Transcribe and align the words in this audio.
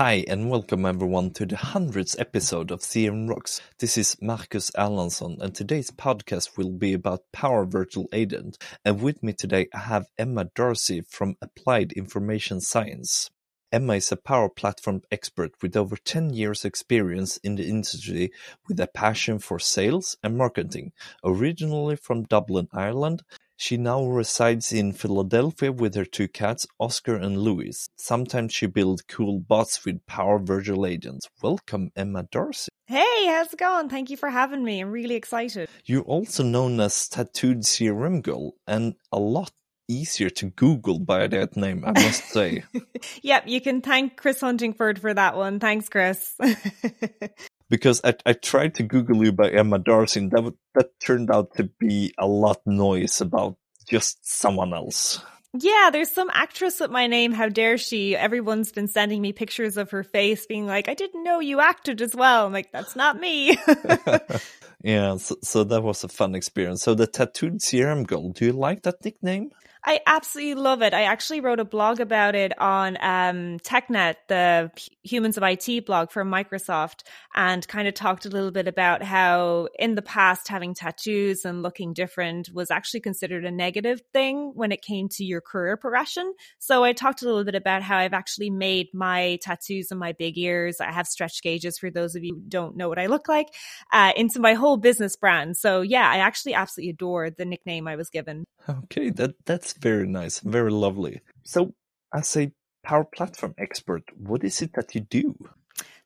Hi 0.00 0.24
and 0.28 0.48
welcome 0.48 0.86
everyone 0.86 1.32
to 1.32 1.44
the 1.44 1.58
hundredth 1.58 2.18
episode 2.18 2.70
of 2.70 2.80
CRM 2.80 3.28
Rocks. 3.28 3.60
This 3.80 3.98
is 3.98 4.16
Marcus 4.22 4.70
Erlandsson 4.70 5.38
and 5.42 5.54
today's 5.54 5.90
podcast 5.90 6.56
will 6.56 6.70
be 6.70 6.94
about 6.94 7.30
Power 7.34 7.66
Virtual 7.66 8.08
Agent. 8.10 8.56
And 8.82 9.02
with 9.02 9.22
me 9.22 9.34
today 9.34 9.68
I 9.74 9.80
have 9.80 10.06
Emma 10.16 10.46
Darcy 10.54 11.02
from 11.02 11.36
Applied 11.42 11.92
Information 11.92 12.62
Science. 12.62 13.28
Emma 13.70 13.96
is 13.96 14.10
a 14.10 14.16
Power 14.16 14.48
Platform 14.48 15.02
expert 15.12 15.52
with 15.60 15.76
over 15.76 15.96
10 15.96 16.32
years 16.32 16.64
experience 16.64 17.36
in 17.36 17.56
the 17.56 17.68
industry 17.68 18.32
with 18.68 18.80
a 18.80 18.86
passion 18.86 19.38
for 19.38 19.58
sales 19.58 20.16
and 20.22 20.34
marketing. 20.34 20.92
Originally 21.22 21.96
from 21.96 22.22
Dublin, 22.22 22.68
Ireland, 22.72 23.22
she 23.60 23.76
now 23.76 24.02
resides 24.06 24.72
in 24.72 24.94
Philadelphia 24.94 25.70
with 25.70 25.94
her 25.94 26.06
two 26.06 26.28
cats, 26.28 26.66
Oscar 26.78 27.16
and 27.16 27.36
Louis. 27.36 27.86
Sometimes 27.98 28.54
she 28.54 28.64
builds 28.64 29.02
cool 29.02 29.38
bots 29.38 29.84
with 29.84 30.06
Power 30.06 30.38
Virtual 30.38 30.86
Agents. 30.86 31.28
Welcome, 31.42 31.90
Emma 31.94 32.26
Darcy. 32.32 32.70
Hey, 32.86 33.26
how's 33.26 33.52
it 33.52 33.58
going? 33.58 33.90
Thank 33.90 34.08
you 34.08 34.16
for 34.16 34.30
having 34.30 34.64
me. 34.64 34.80
I'm 34.80 34.90
really 34.90 35.14
excited. 35.14 35.68
You're 35.84 36.04
also 36.04 36.42
known 36.42 36.80
as 36.80 37.06
Tattooed 37.06 37.64
CRM 37.64 38.22
Girl 38.22 38.54
and 38.66 38.94
a 39.12 39.18
lot 39.18 39.52
easier 39.88 40.30
to 40.30 40.46
Google 40.46 40.98
by 40.98 41.26
that 41.26 41.54
name, 41.54 41.84
I 41.84 41.90
must 41.90 42.30
say. 42.30 42.64
yep, 43.22 43.46
you 43.46 43.60
can 43.60 43.82
thank 43.82 44.16
Chris 44.16 44.40
Huntingford 44.40 44.98
for 44.98 45.12
that 45.12 45.36
one. 45.36 45.60
Thanks, 45.60 45.90
Chris. 45.90 46.34
because 47.70 48.00
I, 48.04 48.14
I 48.26 48.32
tried 48.34 48.74
to 48.74 48.82
Google 48.82 49.24
you 49.24 49.32
by 49.32 49.48
Emma 49.48 49.78
Darcy, 49.78 50.20
and 50.20 50.30
that 50.32 50.52
that 50.74 51.00
turned 51.00 51.30
out 51.30 51.54
to 51.56 51.70
be 51.78 52.12
a 52.18 52.26
lot 52.26 52.60
noise 52.66 53.20
about 53.20 53.56
just 53.88 54.18
someone 54.22 54.74
else. 54.74 55.22
Yeah, 55.52 55.90
there's 55.92 56.10
some 56.10 56.30
actress 56.32 56.78
with 56.78 56.90
my 56.90 57.06
name. 57.06 57.32
How 57.32 57.48
dare 57.48 57.78
she? 57.78 58.14
Everyone's 58.14 58.70
been 58.70 58.86
sending 58.86 59.20
me 59.20 59.32
pictures 59.32 59.76
of 59.76 59.90
her 59.90 60.02
face, 60.02 60.46
being 60.46 60.66
like, 60.66 60.88
"I 60.88 60.94
didn't 60.94 61.24
know 61.24 61.40
you 61.40 61.60
acted 61.60 62.02
as 62.02 62.14
well." 62.14 62.46
I'm 62.46 62.52
like, 62.52 62.72
"That's 62.72 62.94
not 62.94 63.18
me." 63.18 63.58
yeah, 64.82 65.16
so, 65.16 65.36
so 65.42 65.64
that 65.64 65.82
was 65.82 66.04
a 66.04 66.08
fun 66.08 66.34
experience. 66.34 66.82
So 66.82 66.94
the 66.94 67.06
tattooed 67.06 67.60
CRM 67.60 68.06
girl, 68.06 68.30
do 68.30 68.46
you 68.46 68.52
like 68.52 68.82
that 68.82 69.04
nickname? 69.04 69.50
I 69.84 70.00
absolutely 70.06 70.60
love 70.62 70.82
it. 70.82 70.92
I 70.92 71.04
actually 71.04 71.40
wrote 71.40 71.60
a 71.60 71.64
blog 71.64 72.00
about 72.00 72.34
it 72.34 72.58
on 72.58 72.96
um, 73.00 73.58
TechNet, 73.60 74.16
the 74.28 74.70
Humans 75.04 75.38
of 75.38 75.42
IT 75.42 75.86
blog 75.86 76.10
for 76.10 76.24
Microsoft, 76.24 77.02
and 77.34 77.66
kind 77.66 77.88
of 77.88 77.94
talked 77.94 78.26
a 78.26 78.28
little 78.28 78.50
bit 78.50 78.68
about 78.68 79.02
how 79.02 79.68
in 79.78 79.94
the 79.94 80.02
past 80.02 80.48
having 80.48 80.74
tattoos 80.74 81.44
and 81.44 81.62
looking 81.62 81.94
different 81.94 82.50
was 82.52 82.70
actually 82.70 83.00
considered 83.00 83.44
a 83.44 83.50
negative 83.50 84.02
thing 84.12 84.52
when 84.54 84.70
it 84.70 84.82
came 84.82 85.08
to 85.12 85.24
your 85.24 85.40
career 85.40 85.76
progression. 85.76 86.34
So 86.58 86.84
I 86.84 86.92
talked 86.92 87.22
a 87.22 87.24
little 87.24 87.44
bit 87.44 87.54
about 87.54 87.82
how 87.82 87.96
I've 87.96 88.12
actually 88.12 88.50
made 88.50 88.88
my 88.92 89.38
tattoos 89.42 89.90
and 89.90 89.98
my 89.98 90.12
big 90.12 90.36
ears. 90.36 90.80
I 90.80 90.92
have 90.92 91.06
stretch 91.06 91.42
gauges 91.42 91.78
for 91.78 91.90
those 91.90 92.14
of 92.14 92.22
you 92.22 92.34
who 92.34 92.42
don't 92.48 92.76
know 92.76 92.88
what 92.88 92.98
I 92.98 93.06
look 93.06 93.28
like 93.28 93.48
uh, 93.92 94.12
into 94.14 94.40
my 94.40 94.54
whole 94.54 94.76
business 94.76 95.16
brand. 95.16 95.56
So 95.56 95.80
yeah, 95.80 96.08
I 96.08 96.18
actually 96.18 96.54
absolutely 96.54 96.90
adore 96.90 97.30
the 97.30 97.46
nickname 97.46 97.88
I 97.88 97.96
was 97.96 98.10
given. 98.10 98.44
Okay, 98.68 99.10
that 99.10 99.34
that's 99.46 99.69
that's 99.70 99.82
very 99.82 100.06
nice, 100.06 100.40
very 100.40 100.70
lovely. 100.70 101.20
So, 101.44 101.74
as 102.12 102.36
a 102.36 102.52
Power 102.82 103.04
Platform 103.04 103.54
expert, 103.58 104.02
what 104.16 104.42
is 104.42 104.62
it 104.62 104.72
that 104.74 104.94
you 104.94 105.02
do? 105.02 105.36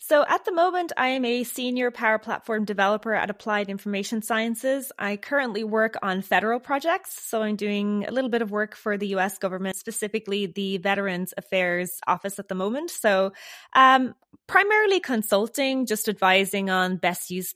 So 0.06 0.22
at 0.28 0.44
the 0.44 0.52
moment, 0.52 0.92
I 0.98 1.08
am 1.08 1.24
a 1.24 1.44
senior 1.44 1.90
Power 1.90 2.18
Platform 2.18 2.66
developer 2.66 3.14
at 3.14 3.30
Applied 3.30 3.70
Information 3.70 4.20
Sciences. 4.20 4.92
I 4.98 5.16
currently 5.16 5.64
work 5.64 5.94
on 6.02 6.20
federal 6.20 6.60
projects. 6.60 7.18
So 7.26 7.40
I'm 7.40 7.56
doing 7.56 8.04
a 8.06 8.10
little 8.10 8.28
bit 8.28 8.42
of 8.42 8.50
work 8.50 8.76
for 8.76 8.98
the 8.98 9.06
US 9.16 9.38
government, 9.38 9.76
specifically 9.76 10.44
the 10.44 10.76
Veterans 10.76 11.32
Affairs 11.38 12.00
Office 12.06 12.38
at 12.38 12.48
the 12.48 12.54
moment. 12.54 12.90
So 12.90 13.32
um, 13.74 14.14
primarily 14.46 15.00
consulting, 15.00 15.86
just 15.86 16.06
advising 16.06 16.68
on 16.68 16.98
best 16.98 17.30
use, 17.30 17.54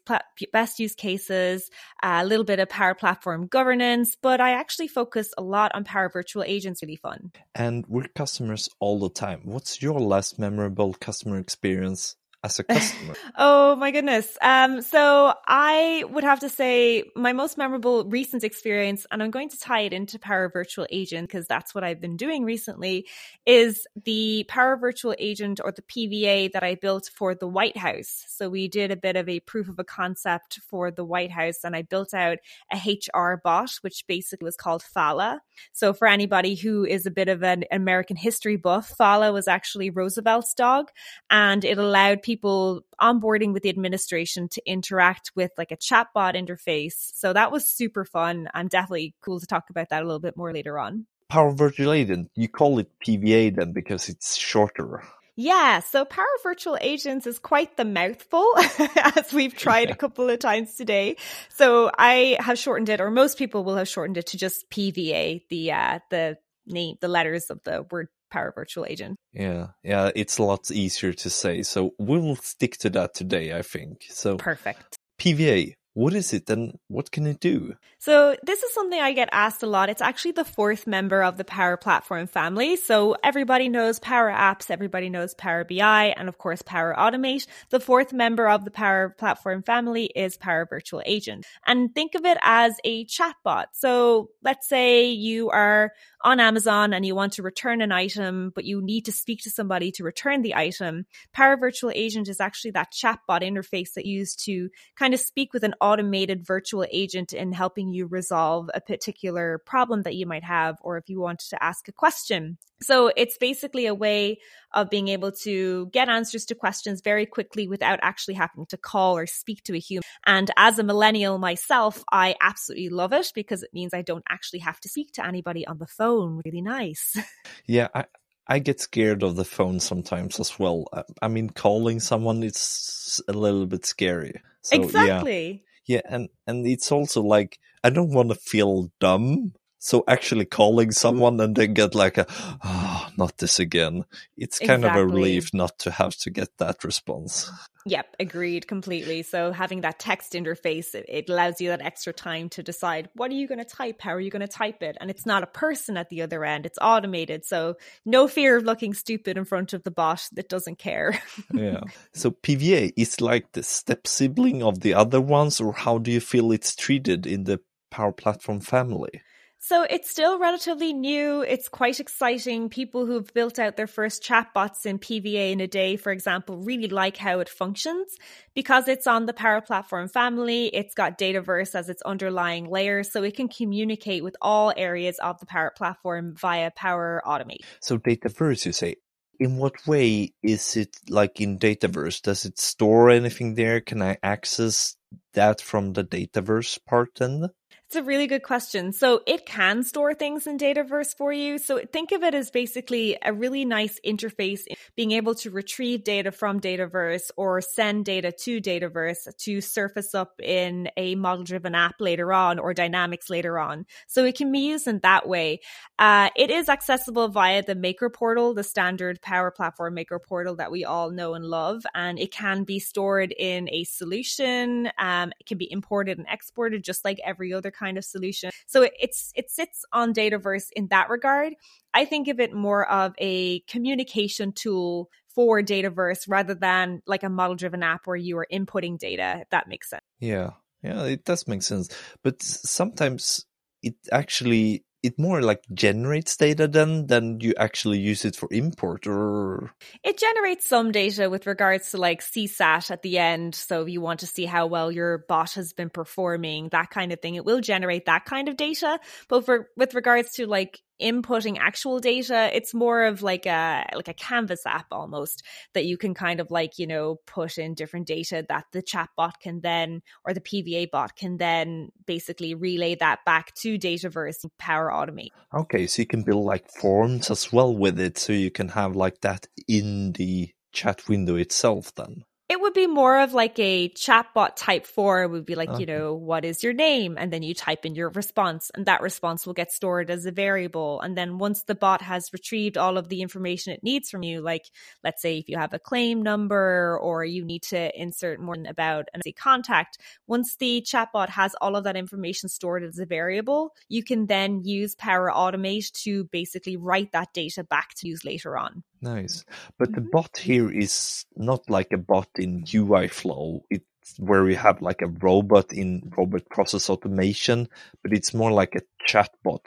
best 0.50 0.78
use 0.78 0.94
cases, 0.94 1.70
a 2.02 2.24
little 2.24 2.46
bit 2.46 2.60
of 2.60 2.70
Power 2.70 2.94
Platform 2.94 3.46
governance, 3.46 4.16
but 4.22 4.40
I 4.40 4.52
actually 4.52 4.88
focus 4.88 5.34
a 5.36 5.42
lot 5.42 5.72
on 5.74 5.84
Power 5.84 6.08
Virtual 6.08 6.44
Agents, 6.44 6.82
really 6.82 6.96
fun. 6.96 7.30
And 7.54 7.84
we're 7.88 8.08
customers 8.14 8.70
all 8.80 8.98
the 8.98 9.10
time. 9.10 9.42
What's 9.44 9.82
your 9.82 10.00
last 10.00 10.38
memorable 10.38 10.94
customer 10.94 11.38
experience 11.38 12.16
as 12.44 12.58
a 12.58 12.64
customer? 12.64 13.14
oh 13.36 13.76
my 13.76 13.90
goodness. 13.90 14.38
Um, 14.40 14.80
so 14.82 15.34
I 15.46 16.04
would 16.10 16.24
have 16.24 16.40
to 16.40 16.48
say 16.48 17.04
my 17.16 17.32
most 17.32 17.58
memorable 17.58 18.04
recent 18.04 18.44
experience, 18.44 19.06
and 19.10 19.22
I'm 19.22 19.30
going 19.30 19.48
to 19.48 19.58
tie 19.58 19.80
it 19.80 19.92
into 19.92 20.18
Power 20.18 20.48
Virtual 20.48 20.86
Agent 20.90 21.28
because 21.28 21.46
that's 21.46 21.74
what 21.74 21.84
I've 21.84 22.00
been 22.00 22.16
doing 22.16 22.44
recently, 22.44 23.06
is 23.44 23.86
the 24.04 24.44
Power 24.48 24.76
Virtual 24.76 25.14
Agent 25.18 25.60
or 25.62 25.72
the 25.72 25.82
PVA 25.82 26.52
that 26.52 26.62
I 26.62 26.76
built 26.76 27.10
for 27.12 27.34
the 27.34 27.48
White 27.48 27.76
House. 27.76 28.24
So 28.28 28.48
we 28.48 28.68
did 28.68 28.90
a 28.90 28.96
bit 28.96 29.16
of 29.16 29.28
a 29.28 29.40
proof 29.40 29.68
of 29.68 29.78
a 29.78 29.84
concept 29.84 30.60
for 30.68 30.90
the 30.90 31.04
White 31.04 31.32
House, 31.32 31.64
and 31.64 31.74
I 31.74 31.82
built 31.82 32.14
out 32.14 32.38
a 32.72 32.76
HR 32.76 33.40
bot, 33.42 33.70
which 33.80 34.04
basically 34.06 34.44
was 34.44 34.56
called 34.56 34.82
Fala. 34.82 35.40
So 35.72 35.92
for 35.92 36.06
anybody 36.06 36.54
who 36.54 36.84
is 36.84 37.04
a 37.04 37.10
bit 37.10 37.28
of 37.28 37.42
an 37.42 37.64
American 37.72 38.16
history 38.16 38.56
buff, 38.56 38.88
Fala 38.88 39.32
was 39.32 39.48
actually 39.48 39.90
Roosevelt's 39.90 40.54
dog, 40.54 40.90
and 41.30 41.64
it 41.64 41.78
allowed 41.78 42.22
people 42.28 42.82
onboarding 43.00 43.54
with 43.54 43.62
the 43.62 43.70
administration 43.70 44.50
to 44.50 44.60
interact 44.66 45.32
with 45.34 45.50
like 45.56 45.72
a 45.72 45.78
chatbot 45.78 46.34
interface. 46.34 47.10
So 47.14 47.32
that 47.32 47.50
was 47.50 47.70
super 47.70 48.04
fun. 48.04 48.48
I'm 48.52 48.68
definitely 48.68 49.14
cool 49.22 49.40
to 49.40 49.46
talk 49.46 49.70
about 49.70 49.88
that 49.88 50.02
a 50.02 50.04
little 50.04 50.20
bit 50.20 50.36
more 50.36 50.52
later 50.52 50.78
on. 50.78 51.06
Power 51.30 51.52
Virtual 51.52 51.90
Agent, 51.90 52.30
you 52.34 52.46
call 52.46 52.78
it 52.78 52.90
PVA 53.02 53.56
then 53.56 53.72
because 53.72 54.10
it's 54.10 54.36
shorter. 54.36 55.02
Yeah, 55.36 55.80
so 55.80 56.04
Power 56.04 56.26
Virtual 56.42 56.76
Agents 56.82 57.26
is 57.26 57.38
quite 57.38 57.78
the 57.78 57.86
mouthful, 57.86 58.52
as 59.16 59.32
we've 59.32 59.54
tried 59.54 59.90
a 59.90 59.94
couple 60.02 60.28
of 60.28 60.38
times 60.38 60.74
today. 60.74 61.16
So 61.48 61.90
I 61.96 62.36
have 62.40 62.58
shortened 62.58 62.90
it, 62.90 63.00
or 63.00 63.10
most 63.10 63.38
people 63.38 63.64
will 63.64 63.76
have 63.76 63.88
shortened 63.88 64.18
it 64.18 64.26
to 64.28 64.36
just 64.36 64.68
PVA, 64.70 65.42
the 65.48 65.72
uh, 65.72 66.00
the 66.10 66.38
name, 66.66 66.96
the 67.00 67.08
letters 67.08 67.50
of 67.50 67.62
the 67.64 67.86
word 67.90 68.08
Power 68.30 68.52
Virtual 68.54 68.86
Agent. 68.86 69.18
Yeah, 69.32 69.68
yeah, 69.82 70.10
it's 70.14 70.38
a 70.38 70.42
lot 70.42 70.70
easier 70.70 71.12
to 71.12 71.30
say. 71.30 71.62
So 71.62 71.94
we 71.98 72.18
will 72.18 72.36
stick 72.36 72.76
to 72.78 72.90
that 72.90 73.14
today, 73.14 73.56
I 73.56 73.62
think. 73.62 74.04
So 74.10 74.36
perfect. 74.36 74.98
PVA, 75.20 75.74
what 75.98 76.14
is 76.14 76.32
it 76.32 76.48
and 76.48 76.78
what 76.86 77.10
can 77.10 77.26
it 77.26 77.40
do? 77.40 77.74
So, 77.98 78.36
this 78.44 78.62
is 78.62 78.72
something 78.72 79.00
I 79.00 79.12
get 79.14 79.28
asked 79.32 79.64
a 79.64 79.66
lot. 79.66 79.88
It's 79.88 80.00
actually 80.00 80.30
the 80.30 80.44
fourth 80.44 80.86
member 80.86 81.24
of 81.24 81.36
the 81.36 81.44
Power 81.44 81.76
Platform 81.76 82.28
family. 82.28 82.76
So, 82.76 83.16
everybody 83.24 83.68
knows 83.68 83.98
Power 83.98 84.30
Apps, 84.30 84.70
everybody 84.70 85.10
knows 85.10 85.34
Power 85.34 85.64
BI, 85.64 86.14
and 86.16 86.28
of 86.28 86.38
course, 86.38 86.62
Power 86.62 86.94
Automate. 86.96 87.48
The 87.70 87.80
fourth 87.80 88.12
member 88.12 88.48
of 88.48 88.64
the 88.64 88.70
Power 88.70 89.08
Platform 89.18 89.64
family 89.64 90.04
is 90.04 90.36
Power 90.36 90.68
Virtual 90.70 91.02
Agent. 91.04 91.44
And 91.66 91.92
think 91.92 92.14
of 92.14 92.24
it 92.24 92.38
as 92.42 92.76
a 92.84 93.04
chatbot. 93.06 93.64
So, 93.72 94.30
let's 94.40 94.68
say 94.68 95.08
you 95.10 95.50
are 95.50 95.90
on 96.22 96.38
Amazon 96.38 96.92
and 96.92 97.04
you 97.04 97.16
want 97.16 97.32
to 97.34 97.42
return 97.42 97.80
an 97.80 97.90
item, 97.90 98.52
but 98.54 98.64
you 98.64 98.80
need 98.82 99.06
to 99.06 99.12
speak 99.12 99.42
to 99.42 99.50
somebody 99.50 99.90
to 99.92 100.04
return 100.04 100.42
the 100.42 100.54
item. 100.54 101.06
Power 101.32 101.56
Virtual 101.56 101.90
Agent 101.92 102.28
is 102.28 102.40
actually 102.40 102.72
that 102.72 102.92
chatbot 102.92 103.42
interface 103.42 103.94
that 103.94 104.06
you 104.06 104.18
use 104.18 104.36
to 104.36 104.68
kind 104.96 105.12
of 105.12 105.18
speak 105.18 105.52
with 105.52 105.64
an 105.64 105.74
automated 105.88 106.46
virtual 106.46 106.86
agent 106.90 107.32
in 107.32 107.52
helping 107.52 107.88
you 107.92 108.06
resolve 108.06 108.70
a 108.74 108.80
particular 108.80 109.58
problem 109.64 110.02
that 110.02 110.14
you 110.14 110.26
might 110.26 110.44
have, 110.44 110.76
or 110.82 110.98
if 110.98 111.08
you 111.08 111.20
want 111.20 111.40
to 111.50 111.62
ask 111.62 111.88
a 111.88 111.92
question. 111.92 112.58
So 112.80 113.10
it's 113.16 113.38
basically 113.38 113.86
a 113.86 113.94
way 113.94 114.38
of 114.74 114.90
being 114.90 115.08
able 115.08 115.32
to 115.32 115.86
get 115.92 116.08
answers 116.08 116.44
to 116.46 116.54
questions 116.54 117.00
very 117.00 117.26
quickly 117.26 117.66
without 117.66 117.98
actually 118.02 118.34
having 118.34 118.66
to 118.66 118.76
call 118.76 119.16
or 119.16 119.26
speak 119.26 119.62
to 119.64 119.74
a 119.74 119.78
human. 119.78 120.02
And 120.26 120.50
as 120.56 120.78
a 120.78 120.84
millennial 120.84 121.38
myself, 121.38 122.04
I 122.12 122.36
absolutely 122.40 122.90
love 122.90 123.12
it 123.12 123.32
because 123.34 123.62
it 123.62 123.70
means 123.72 123.94
I 123.94 124.02
don't 124.02 124.24
actually 124.28 124.60
have 124.60 124.78
to 124.80 124.88
speak 124.88 125.12
to 125.14 125.26
anybody 125.26 125.66
on 125.66 125.78
the 125.78 125.86
phone. 125.86 126.42
Really 126.44 126.62
nice. 126.62 127.16
Yeah, 127.66 127.88
I, 127.94 128.04
I 128.46 128.58
get 128.60 128.80
scared 128.80 129.22
of 129.22 129.36
the 129.36 129.44
phone 129.44 129.78
sometimes 129.80 130.40
as 130.40 130.58
well. 130.58 130.86
I 131.20 131.28
mean, 131.28 131.50
calling 131.50 132.00
someone 132.00 132.42
is 132.42 133.20
a 133.28 133.32
little 133.32 133.66
bit 133.66 133.84
scary. 133.84 134.40
So, 134.62 134.76
exactly. 134.76 135.64
Yeah. 135.88 136.02
and 136.08 136.28
and 136.46 136.66
it's 136.66 136.92
also 136.92 137.22
like 137.22 137.58
I 137.82 137.90
don't 137.90 138.12
want 138.12 138.28
to 138.28 138.36
feel 138.36 138.92
dumb 139.00 139.54
so 139.78 140.04
actually 140.08 140.44
calling 140.44 140.88
mm-hmm. 140.88 140.92
someone 140.92 141.40
and 141.40 141.54
then 141.54 141.74
get 141.74 141.94
like 141.94 142.18
a, 142.18 142.26
oh, 142.64 143.08
not 143.16 143.38
this 143.38 143.60
again. 143.60 144.04
It's 144.36 144.58
kind 144.58 144.84
exactly. 144.84 145.02
of 145.02 145.08
a 145.08 145.12
relief 145.12 145.54
not 145.54 145.78
to 145.80 145.90
have 145.92 146.16
to 146.18 146.30
get 146.30 146.48
that 146.58 146.84
response. 146.84 147.50
Yep, 147.88 148.16
agreed 148.20 148.68
completely. 148.68 149.22
So 149.22 149.50
having 149.50 149.80
that 149.80 149.98
text 149.98 150.34
interface, 150.34 150.94
it, 150.94 151.06
it 151.08 151.30
allows 151.30 151.60
you 151.60 151.70
that 151.70 151.80
extra 151.80 152.12
time 152.12 152.50
to 152.50 152.62
decide 152.62 153.08
what 153.14 153.30
are 153.30 153.34
you 153.34 153.48
going 153.48 153.58
to 153.58 153.64
type? 153.64 154.00
How 154.00 154.12
are 154.12 154.20
you 154.20 154.30
going 154.30 154.46
to 154.46 154.48
type 154.48 154.82
it? 154.82 154.96
And 155.00 155.10
it's 155.10 155.24
not 155.24 155.42
a 155.42 155.46
person 155.46 155.96
at 155.96 156.10
the 156.10 156.22
other 156.22 156.44
end. 156.44 156.66
It's 156.66 156.78
automated. 156.80 157.46
So 157.46 157.76
no 158.04 158.28
fear 158.28 158.58
of 158.58 158.64
looking 158.64 158.92
stupid 158.92 159.38
in 159.38 159.44
front 159.44 159.72
of 159.72 159.84
the 159.84 159.90
bot 159.90 160.28
that 160.32 160.48
doesn't 160.48 160.78
care. 160.78 161.20
yeah. 161.54 161.80
So 162.12 162.30
PVA 162.30 162.92
is 162.96 163.20
like 163.20 163.52
the 163.52 163.62
step 163.62 164.06
sibling 164.06 164.62
of 164.62 164.80
the 164.80 164.94
other 164.94 165.20
ones 165.20 165.60
or 165.60 165.72
how 165.72 165.98
do 165.98 166.10
you 166.10 166.20
feel 166.20 166.52
it's 166.52 166.76
treated 166.76 167.26
in 167.26 167.44
the 167.44 167.60
Power 167.90 168.12
Platform 168.12 168.60
family? 168.60 169.22
So 169.68 169.82
it's 169.82 170.08
still 170.08 170.38
relatively 170.38 170.94
new. 170.94 171.42
It's 171.42 171.68
quite 171.68 172.00
exciting. 172.00 172.70
People 172.70 173.04
who've 173.04 173.30
built 173.34 173.58
out 173.58 173.76
their 173.76 173.86
first 173.86 174.22
chatbots 174.22 174.86
in 174.86 174.98
PVA 174.98 175.52
in 175.52 175.60
a 175.60 175.66
day, 175.66 175.96
for 175.98 176.10
example, 176.10 176.56
really 176.56 176.88
like 176.88 177.18
how 177.18 177.40
it 177.40 177.50
functions 177.50 178.16
because 178.54 178.88
it's 178.88 179.06
on 179.06 179.26
the 179.26 179.34
Power 179.34 179.60
Platform 179.60 180.08
family. 180.08 180.68
It's 180.68 180.94
got 180.94 181.18
Dataverse 181.18 181.74
as 181.74 181.90
its 181.90 182.00
underlying 182.00 182.70
layer, 182.70 183.02
so 183.02 183.22
it 183.22 183.36
can 183.36 183.48
communicate 183.48 184.24
with 184.24 184.36
all 184.40 184.72
areas 184.74 185.18
of 185.18 185.38
the 185.38 185.44
Power 185.44 185.74
Platform 185.76 186.34
via 186.34 186.70
Power 186.70 187.20
Automate. 187.26 187.60
So 187.82 187.98
Dataverse, 187.98 188.64
you 188.64 188.72
say, 188.72 188.96
in 189.38 189.58
what 189.58 189.86
way 189.86 190.32
is 190.42 190.78
it 190.78 190.96
like 191.10 191.42
in 191.42 191.58
Dataverse? 191.58 192.22
Does 192.22 192.46
it 192.46 192.58
store 192.58 193.10
anything 193.10 193.54
there? 193.54 193.82
Can 193.82 194.00
I 194.00 194.16
access 194.22 194.96
that 195.34 195.60
from 195.60 195.92
the 195.92 196.04
Dataverse 196.04 196.78
part 196.86 197.16
then? 197.16 197.50
It's 197.88 197.96
a 197.96 198.02
really 198.02 198.26
good 198.26 198.42
question. 198.42 198.92
So 198.92 199.22
it 199.26 199.46
can 199.46 199.82
store 199.82 200.12
things 200.12 200.46
in 200.46 200.58
Dataverse 200.58 201.16
for 201.16 201.32
you. 201.32 201.56
So 201.56 201.80
think 201.90 202.12
of 202.12 202.22
it 202.22 202.34
as 202.34 202.50
basically 202.50 203.16
a 203.22 203.32
really 203.32 203.64
nice 203.64 203.98
interface, 204.04 204.64
being 204.94 205.12
able 205.12 205.34
to 205.36 205.50
retrieve 205.50 206.04
data 206.04 206.30
from 206.30 206.60
Dataverse 206.60 207.30
or 207.38 207.62
send 207.62 208.04
data 208.04 208.30
to 208.30 208.60
Dataverse 208.60 209.34
to 209.34 209.62
surface 209.62 210.14
up 210.14 210.38
in 210.38 210.90
a 210.98 211.14
model 211.14 211.44
driven 211.44 211.74
app 211.74 211.94
later 211.98 212.30
on 212.30 212.58
or 212.58 212.74
dynamics 212.74 213.30
later 213.30 213.58
on. 213.58 213.86
So 214.06 214.26
it 214.26 214.36
can 214.36 214.52
be 214.52 214.58
used 214.58 214.86
in 214.86 214.98
that 214.98 215.26
way. 215.26 215.60
Uh, 215.98 216.28
it 216.36 216.50
is 216.50 216.68
accessible 216.68 217.28
via 217.28 217.62
the 217.62 217.74
Maker 217.74 218.10
portal, 218.10 218.52
the 218.52 218.64
standard 218.64 219.22
Power 219.22 219.50
Platform 219.50 219.94
Maker 219.94 220.18
portal 220.18 220.56
that 220.56 220.70
we 220.70 220.84
all 220.84 221.10
know 221.10 221.32
and 221.32 221.46
love. 221.46 221.86
And 221.94 222.18
it 222.18 222.32
can 222.32 222.64
be 222.64 222.80
stored 222.80 223.32
in 223.32 223.66
a 223.72 223.84
solution. 223.84 224.90
Um, 224.98 225.32
it 225.40 225.46
can 225.46 225.56
be 225.56 225.72
imported 225.72 226.18
and 226.18 226.26
exported 226.30 226.84
just 226.84 227.02
like 227.02 227.18
every 227.24 227.54
other 227.54 227.70
kind 227.78 227.98
of 227.98 228.04
solution. 228.04 228.50
So 228.66 228.82
it, 228.82 228.92
it's 229.00 229.32
it 229.34 229.50
sits 229.50 229.84
on 229.92 230.12
Dataverse 230.12 230.66
in 230.74 230.88
that 230.88 231.08
regard. 231.08 231.54
I 231.94 232.04
think 232.04 232.28
of 232.28 232.40
it 232.40 232.52
more 232.52 232.88
of 232.90 233.14
a 233.18 233.60
communication 233.60 234.52
tool 234.52 235.10
for 235.34 235.62
Dataverse 235.62 236.24
rather 236.28 236.54
than 236.54 237.00
like 237.06 237.22
a 237.22 237.28
model 237.28 237.56
driven 237.56 237.82
app 237.82 238.06
where 238.06 238.16
you 238.16 238.38
are 238.38 238.46
inputting 238.52 238.98
data, 238.98 239.38
if 239.42 239.50
that 239.50 239.68
makes 239.68 239.90
sense. 239.90 240.02
Yeah. 240.18 240.50
Yeah, 240.82 241.04
it 241.04 241.24
does 241.24 241.48
make 241.48 241.62
sense. 241.62 241.88
But 242.22 242.42
sometimes 242.42 243.44
it 243.82 243.94
actually 244.12 244.84
it 245.02 245.18
more 245.18 245.42
like 245.42 245.62
generates 245.72 246.36
data 246.36 246.66
then 246.66 247.06
than 247.06 247.40
you 247.40 247.54
actually 247.58 247.98
use 247.98 248.24
it 248.24 248.36
for 248.36 248.48
import 248.50 249.06
or? 249.06 249.72
It 250.02 250.18
generates 250.18 250.68
some 250.68 250.92
data 250.92 251.30
with 251.30 251.46
regards 251.46 251.90
to 251.90 251.98
like 251.98 252.20
csat 252.20 252.90
at 252.90 253.02
the 253.02 253.18
end 253.18 253.54
so 253.54 253.82
if 253.82 253.88
you 253.88 254.00
want 254.00 254.20
to 254.20 254.26
see 254.26 254.44
how 254.44 254.66
well 254.66 254.90
your 254.90 255.24
bot 255.28 255.52
has 255.54 255.72
been 255.72 255.90
performing 255.90 256.68
that 256.70 256.90
kind 256.90 257.12
of 257.12 257.20
thing. 257.20 257.34
It 257.34 257.44
will 257.44 257.60
generate 257.60 258.06
that 258.06 258.24
kind 258.24 258.48
of 258.48 258.56
data 258.56 258.98
but 259.28 259.44
for 259.44 259.68
with 259.76 259.94
regards 259.94 260.32
to 260.32 260.46
like 260.46 260.80
inputting 261.00 261.56
actual 261.58 262.00
data 262.00 262.50
it's 262.54 262.74
more 262.74 263.04
of 263.04 263.22
like 263.22 263.46
a 263.46 263.84
like 263.94 264.08
a 264.08 264.14
canvas 264.14 264.66
app 264.66 264.86
almost 264.90 265.42
that 265.74 265.84
you 265.84 265.96
can 265.96 266.14
kind 266.14 266.40
of 266.40 266.50
like 266.50 266.78
you 266.78 266.86
know 266.86 267.16
put 267.26 267.58
in 267.58 267.74
different 267.74 268.06
data 268.06 268.44
that 268.48 268.64
the 268.72 268.82
chat 268.82 269.08
bot 269.16 269.38
can 269.40 269.60
then 269.60 270.02
or 270.24 270.34
the 270.34 270.40
pva 270.40 270.90
bot 270.90 271.14
can 271.16 271.36
then 271.36 271.88
basically 272.06 272.54
relay 272.54 272.94
that 272.94 273.20
back 273.24 273.54
to 273.54 273.78
dataverse 273.78 274.44
power 274.58 274.90
automate. 274.90 275.30
Okay 275.54 275.86
so 275.86 276.02
you 276.02 276.06
can 276.06 276.22
build 276.22 276.44
like 276.44 276.68
forms 276.70 277.30
as 277.30 277.52
well 277.52 277.74
with 277.74 277.98
it 278.00 278.18
so 278.18 278.32
you 278.32 278.50
can 278.50 278.68
have 278.68 278.96
like 278.96 279.20
that 279.20 279.46
in 279.66 280.12
the 280.12 280.50
chat 280.72 281.08
window 281.08 281.36
itself 281.36 281.94
then 281.94 282.24
it 282.48 282.58
would 282.60 282.72
be 282.72 282.86
more 282.86 283.20
of 283.20 283.34
like 283.34 283.58
a 283.58 283.90
chatbot 283.90 284.56
type 284.56 284.86
four. 284.86 285.22
It 285.22 285.30
would 285.30 285.44
be 285.44 285.54
like, 285.54 285.68
okay. 285.68 285.80
you 285.80 285.86
know, 285.86 286.14
what 286.14 286.46
is 286.46 286.62
your 286.62 286.72
name? 286.72 287.16
And 287.18 287.30
then 287.30 287.42
you 287.42 287.52
type 287.52 287.84
in 287.84 287.94
your 287.94 288.08
response, 288.08 288.70
and 288.74 288.86
that 288.86 289.02
response 289.02 289.46
will 289.46 289.52
get 289.52 289.70
stored 289.70 290.10
as 290.10 290.24
a 290.24 290.32
variable. 290.32 291.00
And 291.02 291.16
then 291.16 291.36
once 291.36 291.64
the 291.64 291.74
bot 291.74 292.00
has 292.00 292.32
retrieved 292.32 292.78
all 292.78 292.96
of 292.96 293.10
the 293.10 293.20
information 293.20 293.74
it 293.74 293.82
needs 293.82 294.08
from 294.08 294.22
you, 294.22 294.40
like 294.40 294.64
let's 295.04 295.20
say 295.20 295.36
if 295.36 295.48
you 295.48 295.58
have 295.58 295.74
a 295.74 295.78
claim 295.78 296.22
number 296.22 296.98
or 297.02 297.22
you 297.22 297.44
need 297.44 297.64
to 297.64 298.00
insert 298.00 298.40
more 298.40 298.56
about 298.66 299.08
a 299.26 299.32
contact, 299.32 299.98
once 300.26 300.56
the 300.56 300.82
chatbot 300.86 301.28
has 301.28 301.54
all 301.60 301.76
of 301.76 301.84
that 301.84 301.96
information 301.96 302.48
stored 302.48 302.82
as 302.82 302.98
a 302.98 303.04
variable, 303.04 303.74
you 303.90 304.02
can 304.02 304.26
then 304.26 304.64
use 304.64 304.94
Power 304.94 305.30
Automate 305.30 305.92
to 306.04 306.24
basically 306.24 306.78
write 306.78 307.12
that 307.12 307.34
data 307.34 307.62
back 307.62 307.92
to 307.96 308.08
use 308.08 308.24
later 308.24 308.56
on. 308.56 308.82
Nice. 309.00 309.44
But 309.78 309.92
the 309.92 310.00
mm-hmm. 310.00 310.10
bot 310.10 310.38
here 310.38 310.70
is 310.70 311.24
not 311.36 311.68
like 311.70 311.92
a 311.92 311.98
bot 311.98 312.28
in 312.36 312.64
UI 312.72 313.08
flow. 313.08 313.64
It's 313.70 314.18
where 314.18 314.44
we 314.44 314.54
have 314.54 314.82
like 314.82 315.02
a 315.02 315.08
robot 315.08 315.72
in 315.72 316.12
robot 316.16 316.48
process 316.50 316.90
automation, 316.90 317.68
but 318.02 318.12
it's 318.12 318.34
more 318.34 318.50
like 318.50 318.74
a 318.74 318.82
chatbot. 319.08 319.66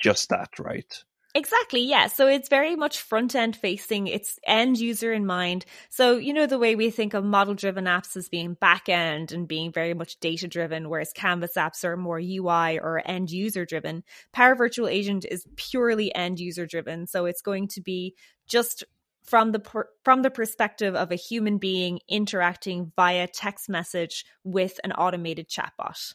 Just 0.00 0.30
that, 0.30 0.58
right? 0.58 1.04
Exactly, 1.34 1.80
yeah. 1.80 2.08
So 2.08 2.26
it's 2.26 2.50
very 2.50 2.76
much 2.76 3.00
front 3.00 3.34
end 3.34 3.56
facing, 3.56 4.06
it's 4.06 4.38
end 4.46 4.78
user 4.78 5.14
in 5.14 5.24
mind. 5.24 5.64
So, 5.88 6.18
you 6.18 6.34
know, 6.34 6.46
the 6.46 6.58
way 6.58 6.74
we 6.74 6.90
think 6.90 7.14
of 7.14 7.24
model 7.24 7.54
driven 7.54 7.86
apps 7.86 8.14
as 8.18 8.28
being 8.28 8.52
back 8.52 8.90
end 8.90 9.32
and 9.32 9.48
being 9.48 9.72
very 9.72 9.94
much 9.94 10.20
data 10.20 10.46
driven, 10.46 10.90
whereas 10.90 11.10
Canvas 11.14 11.54
apps 11.56 11.84
are 11.84 11.96
more 11.96 12.20
UI 12.20 12.78
or 12.78 13.00
end 13.06 13.30
user 13.30 13.64
driven. 13.64 14.04
Power 14.34 14.54
Virtual 14.54 14.88
Agent 14.88 15.24
is 15.24 15.46
purely 15.56 16.14
end 16.14 16.38
user 16.38 16.66
driven. 16.66 17.06
So 17.06 17.24
it's 17.24 17.40
going 17.40 17.68
to 17.68 17.80
be 17.80 18.14
just 18.52 18.84
from 19.24 19.52
the 19.52 19.58
per- 19.58 19.88
from 20.04 20.22
the 20.22 20.30
perspective 20.30 20.94
of 20.94 21.10
a 21.10 21.16
human 21.16 21.56
being 21.56 22.00
interacting 22.06 22.92
via 22.94 23.26
text 23.26 23.68
message 23.68 24.26
with 24.44 24.78
an 24.84 24.92
automated 24.92 25.48
chatbot. 25.48 26.14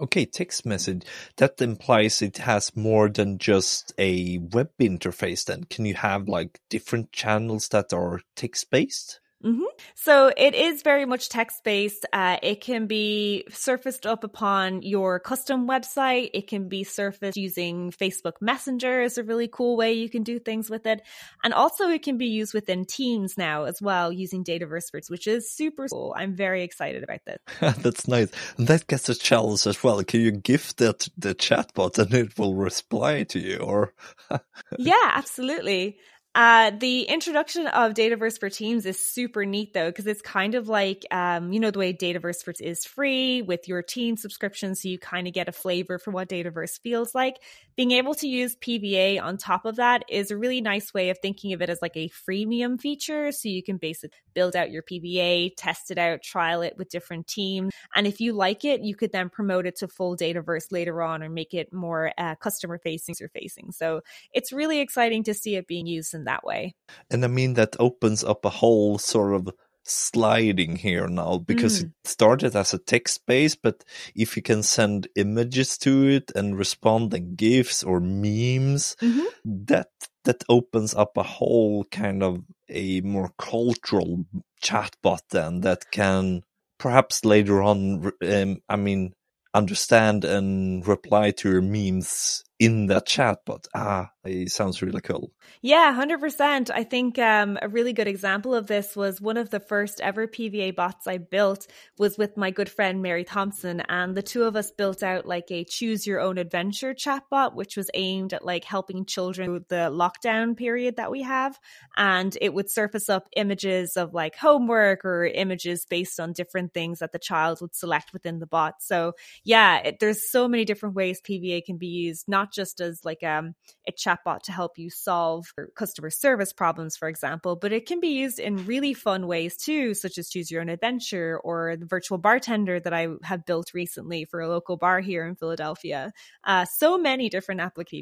Okay, 0.00 0.24
text 0.24 0.64
message. 0.64 1.02
That 1.36 1.60
implies 1.60 2.22
it 2.22 2.38
has 2.38 2.74
more 2.74 3.10
than 3.10 3.36
just 3.36 3.92
a 3.98 4.38
web 4.38 4.70
interface 4.80 5.44
then. 5.44 5.64
Can 5.64 5.84
you 5.84 5.94
have 5.94 6.28
like 6.28 6.58
different 6.70 7.12
channels 7.12 7.68
that 7.68 7.92
are 7.92 8.20
text 8.34 8.70
based? 8.70 9.20
Mm-hmm. 9.44 9.64
So 9.94 10.32
it 10.36 10.54
is 10.54 10.82
very 10.82 11.04
much 11.04 11.28
text 11.28 11.64
based. 11.64 12.06
Uh, 12.12 12.36
it 12.42 12.60
can 12.60 12.86
be 12.86 13.44
surfaced 13.50 14.06
up 14.06 14.24
upon 14.24 14.82
your 14.82 15.18
custom 15.18 15.66
website. 15.68 16.30
It 16.34 16.46
can 16.46 16.68
be 16.68 16.84
surfaced 16.84 17.36
using 17.36 17.90
Facebook 17.90 18.34
Messenger 18.40 19.02
is 19.02 19.18
a 19.18 19.24
really 19.24 19.48
cool 19.48 19.76
way 19.76 19.92
you 19.92 20.08
can 20.08 20.22
do 20.22 20.38
things 20.38 20.70
with 20.70 20.86
it. 20.86 21.02
And 21.44 21.52
also 21.54 21.88
it 21.88 22.02
can 22.02 22.18
be 22.18 22.26
used 22.26 22.54
within 22.54 22.84
Teams 22.84 23.36
now 23.36 23.64
as 23.64 23.80
well 23.80 24.12
using 24.12 24.44
Dataverse, 24.44 25.08
which 25.08 25.26
is 25.26 25.50
super 25.50 25.88
cool. 25.88 26.14
I'm 26.16 26.34
very 26.34 26.62
excited 26.62 27.02
about 27.02 27.20
this. 27.26 27.38
That's 27.82 28.08
nice. 28.08 28.30
And 28.58 28.66
that 28.68 28.86
gets 28.86 29.08
a 29.08 29.14
challenge 29.14 29.66
as 29.66 29.82
well. 29.82 30.02
Can 30.04 30.20
you 30.20 30.32
gift 30.32 30.78
that 30.78 31.08
the 31.16 31.34
chatbot 31.34 31.98
and 31.98 32.12
it 32.14 32.38
will 32.38 32.54
reply 32.54 33.24
to 33.24 33.38
you 33.38 33.56
or? 33.56 33.94
yeah, 34.78 35.10
absolutely. 35.14 35.98
Uh, 36.34 36.70
the 36.70 37.02
introduction 37.02 37.66
of 37.66 37.92
Dataverse 37.92 38.40
for 38.40 38.48
Teams 38.48 38.86
is 38.86 38.98
super 38.98 39.44
neat 39.44 39.74
though, 39.74 39.90
because 39.90 40.06
it's 40.06 40.22
kind 40.22 40.54
of 40.54 40.66
like, 40.66 41.04
um, 41.10 41.52
you 41.52 41.60
know, 41.60 41.70
the 41.70 41.78
way 41.78 41.92
Dataverse 41.92 42.42
for 42.42 42.54
is 42.58 42.86
free 42.86 43.42
with 43.42 43.68
your 43.68 43.82
team 43.82 44.16
subscription. 44.16 44.74
So 44.74 44.88
you 44.88 44.98
kind 44.98 45.26
of 45.26 45.34
get 45.34 45.48
a 45.48 45.52
flavor 45.52 45.98
for 45.98 46.10
what 46.10 46.30
Dataverse 46.30 46.80
feels 46.80 47.14
like. 47.14 47.36
Being 47.76 47.92
able 47.92 48.14
to 48.14 48.26
use 48.26 48.56
PVA 48.56 49.22
on 49.22 49.36
top 49.36 49.66
of 49.66 49.76
that 49.76 50.04
is 50.08 50.30
a 50.30 50.36
really 50.36 50.60
nice 50.62 50.94
way 50.94 51.10
of 51.10 51.18
thinking 51.18 51.52
of 51.52 51.60
it 51.60 51.68
as 51.68 51.82
like 51.82 51.96
a 51.96 52.08
freemium 52.08 52.80
feature. 52.80 53.30
So 53.32 53.48
you 53.48 53.62
can 53.62 53.76
basically 53.76 54.16
build 54.34 54.56
out 54.56 54.70
your 54.70 54.82
PVA, 54.82 55.52
test 55.56 55.90
it 55.90 55.98
out, 55.98 56.22
trial 56.22 56.62
it 56.62 56.74
with 56.78 56.88
different 56.88 57.26
teams. 57.26 57.72
And 57.94 58.06
if 58.06 58.20
you 58.20 58.32
like 58.32 58.64
it, 58.64 58.80
you 58.80 58.96
could 58.96 59.12
then 59.12 59.28
promote 59.28 59.66
it 59.66 59.76
to 59.76 59.88
full 59.88 60.16
Dataverse 60.16 60.72
later 60.72 61.02
on 61.02 61.22
or 61.22 61.28
make 61.28 61.52
it 61.52 61.72
more 61.72 62.12
uh, 62.16 62.36
customer 62.36 62.78
facing 62.78 63.14
or 63.20 63.28
facing. 63.28 63.72
So 63.72 64.00
it's 64.32 64.52
really 64.52 64.80
exciting 64.80 65.24
to 65.24 65.34
see 65.34 65.56
it 65.56 65.66
being 65.66 65.86
used 65.86 66.14
in 66.14 66.22
in 66.22 66.24
that 66.24 66.44
way. 66.44 66.74
And 67.10 67.24
I 67.24 67.28
mean, 67.28 67.54
that 67.54 67.76
opens 67.78 68.24
up 68.24 68.44
a 68.44 68.50
whole 68.50 68.98
sort 68.98 69.34
of 69.34 69.50
sliding 69.84 70.76
here 70.76 71.08
now 71.08 71.38
because 71.38 71.82
mm. 71.82 71.86
it 71.86 71.92
started 72.04 72.54
as 72.56 72.72
a 72.72 72.78
text 72.78 73.26
base, 73.26 73.56
but 73.56 73.84
if 74.14 74.36
you 74.36 74.42
can 74.42 74.62
send 74.62 75.08
images 75.16 75.76
to 75.78 76.08
it 76.08 76.32
and 76.34 76.58
respond 76.58 77.12
in 77.14 77.34
GIFs 77.34 77.82
or 77.82 78.00
memes, 78.00 78.96
mm-hmm. 79.00 79.24
that 79.44 79.90
that 80.24 80.44
opens 80.48 80.94
up 80.94 81.16
a 81.16 81.22
whole 81.22 81.84
kind 81.84 82.22
of 82.22 82.44
a 82.68 83.00
more 83.00 83.32
cultural 83.38 84.24
chatbot 84.62 85.20
then 85.30 85.60
that 85.62 85.90
can 85.90 86.42
perhaps 86.78 87.24
later 87.24 87.62
on, 87.62 88.12
um, 88.24 88.60
I 88.68 88.76
mean, 88.76 89.14
understand 89.54 90.24
and 90.24 90.86
reply 90.86 91.30
to 91.30 91.50
your 91.50 91.62
memes 91.62 92.42
in 92.58 92.86
that 92.86 93.06
chatbot. 93.06 93.66
Ah, 93.74 94.10
It 94.24 94.52
sounds 94.52 94.82
really 94.82 95.00
cool. 95.00 95.32
Yeah, 95.62 95.92
100%. 95.96 96.70
I 96.70 96.84
think 96.84 97.18
um, 97.18 97.58
a 97.60 97.68
really 97.68 97.92
good 97.92 98.06
example 98.06 98.54
of 98.54 98.68
this 98.68 98.94
was 98.94 99.20
one 99.20 99.36
of 99.36 99.50
the 99.50 99.58
first 99.58 100.00
ever 100.00 100.28
PVA 100.28 100.74
bots 100.76 101.08
I 101.08 101.18
built 101.18 101.66
was 101.98 102.16
with 102.16 102.36
my 102.36 102.52
good 102.52 102.68
friend 102.68 103.02
Mary 103.02 103.24
Thompson. 103.24 103.80
And 103.88 104.16
the 104.16 104.22
two 104.22 104.44
of 104.44 104.54
us 104.54 104.70
built 104.70 105.02
out 105.02 105.26
like 105.26 105.50
a 105.50 105.64
choose 105.64 106.06
your 106.06 106.20
own 106.20 106.38
adventure 106.38 106.94
chatbot, 106.94 107.54
which 107.54 107.76
was 107.76 107.90
aimed 107.94 108.32
at 108.32 108.44
like 108.44 108.64
helping 108.64 109.06
children 109.06 109.46
through 109.46 109.64
the 109.68 109.90
lockdown 109.90 110.56
period 110.56 110.96
that 110.96 111.10
we 111.10 111.22
have. 111.22 111.58
And 111.96 112.36
it 112.40 112.54
would 112.54 112.70
surface 112.70 113.08
up 113.08 113.28
images 113.36 113.96
of 113.96 114.14
like 114.14 114.36
homework 114.36 115.04
or 115.04 115.24
images 115.26 115.84
based 115.84 116.20
on 116.20 116.32
different 116.32 116.72
things 116.72 117.00
that 117.00 117.10
the 117.10 117.18
child 117.18 117.60
would 117.60 117.74
select 117.74 118.12
within 118.12 118.38
the 118.38 118.46
bot. 118.46 118.82
So 118.82 119.14
yeah, 119.42 119.78
it, 119.78 119.98
there's 119.98 120.30
so 120.30 120.46
many 120.46 120.64
different 120.64 120.94
ways 120.94 121.20
PVA 121.20 121.64
can 121.64 121.76
be 121.76 121.88
used, 121.88 122.28
not 122.28 122.52
just 122.52 122.80
as 122.80 123.04
like 123.04 123.24
um, 123.24 123.54
a 123.86 123.92
chatbot 123.92 124.40
to 124.42 124.52
help 124.52 124.78
you 124.78 124.90
solve 124.90 125.46
customer 125.76 126.10
service 126.10 126.52
problems, 126.52 126.96
for 126.96 127.08
example, 127.08 127.56
but 127.56 127.72
it 127.72 127.86
can 127.86 128.00
be 128.00 128.08
used 128.08 128.38
in 128.38 128.66
really 128.66 128.94
fun 128.94 129.26
ways 129.26 129.56
too, 129.56 129.94
such 129.94 130.18
as 130.18 130.28
choose 130.28 130.50
your 130.50 130.60
own 130.60 130.68
adventure 130.68 131.38
or 131.44 131.76
the 131.76 131.86
virtual 131.86 132.18
bartender 132.18 132.80
that 132.80 132.94
I 132.94 133.08
have 133.22 133.44
built 133.44 133.74
recently 133.74 134.24
for 134.24 134.40
a 134.40 134.48
local 134.48 134.76
bar 134.76 135.00
here 135.00 135.26
in 135.26 135.36
Philadelphia. 135.36 136.12
Uh, 136.44 136.64
so 136.64 136.96
many 136.96 137.28
different 137.28 137.60
applications. 137.60 137.92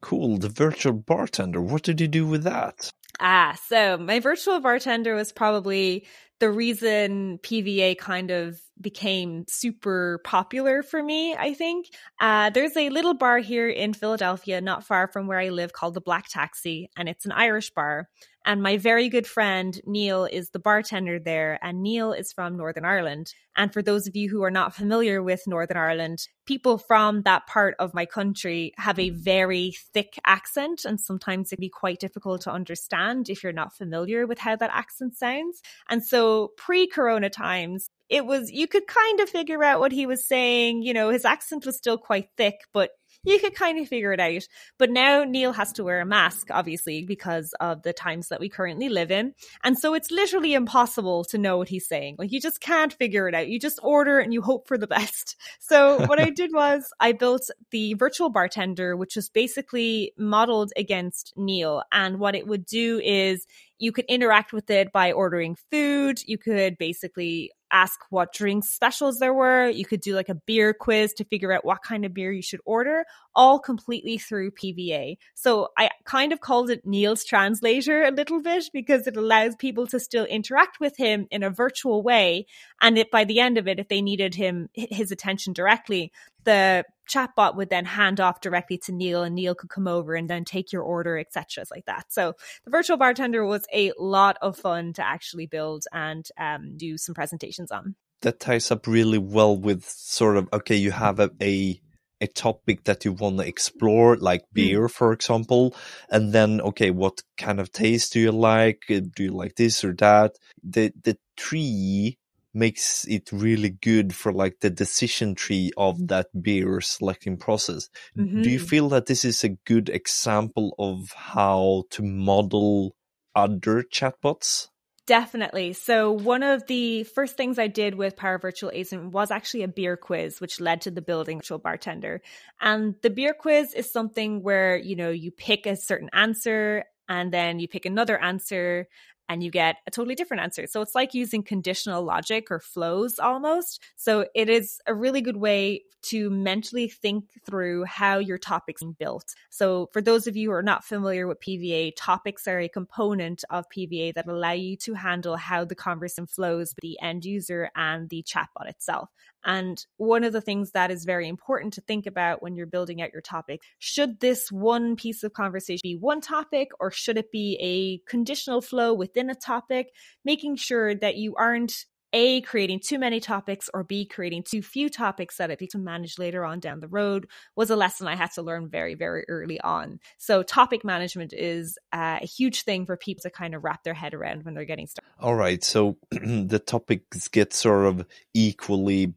Cool. 0.00 0.38
The 0.38 0.48
virtual 0.48 0.94
bartender. 0.94 1.60
What 1.60 1.82
did 1.82 2.00
you 2.00 2.08
do 2.08 2.26
with 2.26 2.42
that? 2.44 2.90
Ah, 3.20 3.56
so 3.66 3.96
my 3.98 4.20
virtual 4.20 4.60
bartender 4.60 5.14
was 5.14 5.32
probably 5.32 6.06
the 6.40 6.50
reason 6.50 7.38
PVA 7.42 7.98
kind 7.98 8.30
of 8.30 8.60
became 8.80 9.44
super 9.48 10.20
popular 10.22 10.84
for 10.84 11.02
me, 11.02 11.34
I 11.34 11.52
think. 11.52 11.86
Uh, 12.20 12.50
there's 12.50 12.76
a 12.76 12.90
little 12.90 13.14
bar 13.14 13.38
here 13.38 13.68
in 13.68 13.92
Philadelphia, 13.92 14.60
not 14.60 14.84
far 14.84 15.08
from 15.08 15.26
where 15.26 15.40
I 15.40 15.48
live, 15.48 15.72
called 15.72 15.94
the 15.94 16.00
Black 16.00 16.28
Taxi, 16.28 16.90
and 16.96 17.08
it's 17.08 17.26
an 17.26 17.32
Irish 17.32 17.70
bar. 17.70 18.08
And 18.48 18.62
my 18.62 18.78
very 18.78 19.10
good 19.10 19.26
friend 19.26 19.78
Neil 19.84 20.24
is 20.24 20.48
the 20.48 20.58
bartender 20.58 21.18
there, 21.18 21.58
and 21.60 21.82
Neil 21.82 22.14
is 22.14 22.32
from 22.32 22.56
Northern 22.56 22.86
Ireland. 22.86 23.34
And 23.54 23.70
for 23.70 23.82
those 23.82 24.06
of 24.06 24.16
you 24.16 24.30
who 24.30 24.42
are 24.42 24.50
not 24.50 24.74
familiar 24.74 25.22
with 25.22 25.42
Northern 25.46 25.76
Ireland, 25.76 26.26
people 26.46 26.78
from 26.78 27.24
that 27.24 27.46
part 27.46 27.74
of 27.78 27.92
my 27.92 28.06
country 28.06 28.72
have 28.78 28.98
a 28.98 29.10
very 29.10 29.74
thick 29.92 30.18
accent, 30.24 30.86
and 30.86 30.98
sometimes 30.98 31.52
it 31.52 31.56
can 31.56 31.60
be 31.60 31.68
quite 31.68 32.00
difficult 32.00 32.40
to 32.40 32.50
understand 32.50 33.28
if 33.28 33.42
you're 33.42 33.52
not 33.52 33.76
familiar 33.76 34.26
with 34.26 34.38
how 34.38 34.56
that 34.56 34.70
accent 34.72 35.18
sounds. 35.18 35.60
And 35.90 36.02
so, 36.02 36.52
pre 36.56 36.86
corona 36.86 37.28
times, 37.28 37.90
it 38.08 38.24
was 38.24 38.50
you 38.50 38.66
could 38.66 38.86
kind 38.86 39.20
of 39.20 39.28
figure 39.28 39.62
out 39.62 39.80
what 39.80 39.92
he 39.92 40.06
was 40.06 40.26
saying. 40.26 40.80
You 40.80 40.94
know, 40.94 41.10
his 41.10 41.26
accent 41.26 41.66
was 41.66 41.76
still 41.76 41.98
quite 41.98 42.30
thick, 42.38 42.60
but 42.72 42.92
you 43.28 43.38
could 43.38 43.54
kind 43.54 43.78
of 43.78 43.88
figure 43.88 44.12
it 44.12 44.20
out. 44.20 44.46
But 44.78 44.90
now 44.90 45.24
Neil 45.24 45.52
has 45.52 45.72
to 45.74 45.84
wear 45.84 46.00
a 46.00 46.06
mask, 46.06 46.48
obviously, 46.50 47.04
because 47.04 47.52
of 47.60 47.82
the 47.82 47.92
times 47.92 48.28
that 48.28 48.40
we 48.40 48.48
currently 48.48 48.88
live 48.88 49.10
in. 49.10 49.34
And 49.62 49.78
so 49.78 49.94
it's 49.94 50.10
literally 50.10 50.54
impossible 50.54 51.24
to 51.26 51.38
know 51.38 51.58
what 51.58 51.68
he's 51.68 51.86
saying. 51.86 52.16
Like 52.18 52.32
you 52.32 52.40
just 52.40 52.60
can't 52.60 52.92
figure 52.92 53.28
it 53.28 53.34
out. 53.34 53.48
You 53.48 53.58
just 53.58 53.80
order 53.82 54.18
and 54.18 54.32
you 54.32 54.42
hope 54.42 54.66
for 54.66 54.78
the 54.78 54.86
best. 54.98 55.36
So 55.60 56.04
what 56.06 56.20
I 56.20 56.30
did 56.30 56.52
was 56.52 56.90
I 57.00 57.12
built 57.12 57.50
the 57.70 57.94
virtual 57.94 58.30
bartender, 58.30 58.96
which 58.96 59.16
was 59.16 59.28
basically 59.28 60.12
modeled 60.16 60.72
against 60.76 61.32
Neil. 61.36 61.82
And 61.92 62.18
what 62.18 62.34
it 62.34 62.46
would 62.46 62.64
do 62.64 63.00
is 63.04 63.46
you 63.78 63.92
could 63.92 64.04
interact 64.06 64.52
with 64.52 64.70
it 64.70 64.92
by 64.92 65.12
ordering 65.12 65.56
food. 65.70 66.20
You 66.26 66.38
could 66.38 66.78
basically 66.78 67.52
ask 67.70 68.00
what 68.10 68.32
drink 68.32 68.64
specials 68.64 69.18
there 69.18 69.34
were. 69.34 69.68
You 69.68 69.84
could 69.84 70.00
do 70.00 70.14
like 70.14 70.28
a 70.28 70.34
beer 70.34 70.72
quiz 70.72 71.12
to 71.14 71.24
figure 71.24 71.52
out 71.52 71.64
what 71.64 71.82
kind 71.82 72.04
of 72.04 72.14
beer 72.14 72.32
you 72.32 72.42
should 72.42 72.60
order, 72.64 73.04
all 73.34 73.58
completely 73.58 74.18
through 74.18 74.52
PVA. 74.52 75.16
So 75.34 75.68
I 75.76 75.90
kind 76.04 76.32
of 76.32 76.40
called 76.40 76.70
it 76.70 76.86
Neil's 76.86 77.24
translator 77.24 78.04
a 78.04 78.10
little 78.10 78.40
bit 78.40 78.64
because 78.72 79.06
it 79.06 79.16
allows 79.16 79.54
people 79.56 79.86
to 79.88 80.00
still 80.00 80.24
interact 80.24 80.80
with 80.80 80.96
him 80.96 81.26
in 81.30 81.42
a 81.42 81.50
virtual 81.50 82.02
way. 82.02 82.46
And 82.80 82.98
it, 82.98 83.10
by 83.10 83.24
the 83.24 83.40
end 83.40 83.58
of 83.58 83.68
it, 83.68 83.78
if 83.78 83.88
they 83.88 84.02
needed 84.02 84.34
him, 84.34 84.70
his 84.74 85.12
attention 85.12 85.52
directly, 85.52 86.12
the 86.48 86.82
chatbot 87.10 87.56
would 87.56 87.68
then 87.68 87.84
hand 87.84 88.20
off 88.20 88.40
directly 88.40 88.78
to 88.78 88.92
Neil 88.92 89.22
and 89.22 89.34
Neil 89.34 89.54
could 89.54 89.68
come 89.68 89.86
over 89.86 90.14
and 90.14 90.30
then 90.30 90.46
take 90.46 90.72
your 90.72 90.82
order, 90.82 91.18
etc. 91.18 91.64
like 91.70 91.84
that. 91.84 92.06
So 92.08 92.32
the 92.64 92.70
virtual 92.70 92.96
bartender 92.96 93.44
was 93.44 93.66
a 93.72 93.92
lot 93.98 94.38
of 94.40 94.56
fun 94.56 94.94
to 94.94 95.06
actually 95.06 95.46
build 95.46 95.84
and 95.92 96.26
um, 96.40 96.78
do 96.78 96.96
some 96.96 97.14
presentations 97.14 97.70
on. 97.70 97.96
That 98.22 98.40
ties 98.40 98.70
up 98.70 98.86
really 98.86 99.18
well 99.18 99.58
with 99.58 99.84
sort 99.84 100.38
of 100.38 100.48
okay, 100.54 100.74
you 100.74 100.90
have 100.90 101.20
a, 101.20 101.30
a 101.42 101.78
a 102.20 102.26
topic 102.26 102.84
that 102.84 103.04
you 103.04 103.12
want 103.12 103.38
to 103.38 103.46
explore, 103.46 104.16
like 104.16 104.40
hmm. 104.40 104.54
beer, 104.54 104.88
for 104.88 105.12
example, 105.12 105.76
and 106.08 106.32
then 106.32 106.62
okay, 106.62 106.90
what 106.90 107.20
kind 107.36 107.60
of 107.60 107.70
taste 107.72 108.14
do 108.14 108.20
you 108.20 108.32
like? 108.32 108.80
Do 108.88 109.22
you 109.22 109.32
like 109.32 109.54
this 109.56 109.84
or 109.84 109.92
that? 109.98 110.32
The 110.64 110.92
the 111.04 111.18
tree 111.36 112.16
makes 112.54 113.06
it 113.06 113.30
really 113.32 113.70
good 113.70 114.14
for 114.14 114.32
like 114.32 114.60
the 114.60 114.70
decision 114.70 115.34
tree 115.34 115.70
of 115.76 116.08
that 116.08 116.26
beer 116.40 116.80
selecting 116.80 117.36
process. 117.36 117.88
Mm-hmm. 118.16 118.42
Do 118.42 118.50
you 118.50 118.58
mm-hmm. 118.58 118.66
feel 118.66 118.88
that 118.90 119.06
this 119.06 119.24
is 119.24 119.44
a 119.44 119.50
good 119.66 119.88
example 119.88 120.74
of 120.78 121.12
how 121.12 121.84
to 121.90 122.02
model 122.02 122.94
other 123.34 123.82
chatbots? 123.82 124.68
Definitely. 125.08 125.72
So 125.72 126.12
one 126.12 126.42
of 126.42 126.66
the 126.66 127.04
first 127.04 127.38
things 127.38 127.58
I 127.58 127.66
did 127.66 127.94
with 127.94 128.14
Power 128.14 128.38
Virtual 128.38 128.70
Agent 128.74 129.10
was 129.10 129.30
actually 129.30 129.62
a 129.62 129.68
beer 129.68 129.96
quiz, 129.96 130.38
which 130.38 130.60
led 130.60 130.82
to 130.82 130.90
the 130.90 131.00
building 131.00 131.38
virtual 131.38 131.56
bartender. 131.56 132.20
And 132.60 132.94
the 133.00 133.08
beer 133.08 133.32
quiz 133.32 133.72
is 133.72 133.90
something 133.90 134.42
where, 134.42 134.76
you 134.76 134.96
know, 134.96 135.08
you 135.08 135.30
pick 135.30 135.64
a 135.64 135.76
certain 135.76 136.10
answer 136.12 136.84
and 137.08 137.32
then 137.32 137.58
you 137.58 137.68
pick 137.68 137.86
another 137.86 138.22
answer 138.22 138.86
and 139.28 139.42
you 139.42 139.50
get 139.50 139.76
a 139.86 139.90
totally 139.90 140.14
different 140.14 140.42
answer. 140.42 140.66
So 140.66 140.80
it's 140.80 140.94
like 140.94 141.14
using 141.14 141.42
conditional 141.42 142.02
logic 142.02 142.50
or 142.50 142.60
flows 142.60 143.18
almost. 143.18 143.82
So 143.96 144.26
it 144.34 144.48
is 144.48 144.80
a 144.86 144.94
really 144.94 145.20
good 145.20 145.36
way 145.36 145.82
to 146.00 146.30
mentally 146.30 146.88
think 146.88 147.24
through 147.44 147.84
how 147.84 148.18
your 148.18 148.38
topic's 148.38 148.82
are 148.82 148.90
built. 148.98 149.34
So 149.50 149.88
for 149.92 150.00
those 150.00 150.26
of 150.26 150.36
you 150.36 150.50
who 150.50 150.54
are 150.54 150.62
not 150.62 150.84
familiar 150.84 151.26
with 151.26 151.40
PVA, 151.40 151.92
topics 151.96 152.46
are 152.46 152.60
a 152.60 152.68
component 152.68 153.44
of 153.50 153.66
PVA 153.68 154.14
that 154.14 154.28
allow 154.28 154.52
you 154.52 154.76
to 154.78 154.94
handle 154.94 155.36
how 155.36 155.64
the 155.64 155.74
conversation 155.74 156.26
flows 156.26 156.74
with 156.74 156.82
the 156.82 156.98
end 157.02 157.24
user 157.24 157.70
and 157.74 158.08
the 158.08 158.22
chatbot 158.22 158.68
itself. 158.68 159.10
And 159.44 159.84
one 159.96 160.24
of 160.24 160.32
the 160.32 160.40
things 160.40 160.72
that 160.72 160.90
is 160.90 161.04
very 161.04 161.28
important 161.28 161.74
to 161.74 161.80
think 161.80 162.06
about 162.06 162.42
when 162.42 162.56
you're 162.56 162.66
building 162.66 163.00
out 163.00 163.12
your 163.12 163.22
topic 163.22 163.62
should 163.78 164.20
this 164.20 164.50
one 164.50 164.96
piece 164.96 165.22
of 165.22 165.32
conversation 165.32 165.80
be 165.82 165.96
one 165.96 166.20
topic 166.20 166.68
or 166.80 166.90
should 166.90 167.16
it 167.16 167.30
be 167.30 167.56
a 167.60 168.10
conditional 168.10 168.60
flow 168.60 168.92
within 168.92 169.30
a 169.30 169.34
topic? 169.34 169.92
Making 170.24 170.56
sure 170.56 170.94
that 170.94 171.16
you 171.16 171.34
aren't 171.36 171.86
a 172.12 172.40
creating 172.42 172.80
too 172.80 172.98
many 172.98 173.20
topics 173.20 173.70
or 173.72 173.84
b 173.84 174.04
creating 174.04 174.42
too 174.42 174.62
few 174.62 174.88
topics 174.88 175.36
that 175.36 175.50
it 175.50 175.58
be 175.58 175.66
to 175.66 175.78
manage 175.78 176.18
later 176.18 176.44
on 176.44 176.60
down 176.60 176.80
the 176.80 176.88
road 176.88 177.26
was 177.56 177.70
a 177.70 177.76
lesson 177.76 178.06
i 178.06 178.14
had 178.14 178.30
to 178.32 178.42
learn 178.42 178.68
very 178.68 178.94
very 178.94 179.24
early 179.28 179.60
on. 179.60 180.00
So 180.18 180.42
topic 180.42 180.84
management 180.84 181.32
is 181.32 181.78
uh, 181.92 182.18
a 182.20 182.26
huge 182.26 182.62
thing 182.62 182.86
for 182.86 182.96
people 182.96 183.22
to 183.22 183.30
kind 183.30 183.54
of 183.54 183.64
wrap 183.64 183.84
their 183.84 183.94
head 183.94 184.14
around 184.14 184.44
when 184.44 184.54
they're 184.54 184.64
getting 184.64 184.86
started. 184.86 185.08
All 185.20 185.34
right. 185.34 185.62
So 185.62 185.96
the 186.10 186.62
topics 186.64 187.28
get 187.28 187.52
sort 187.52 187.86
of 187.86 188.06
equally 188.34 189.14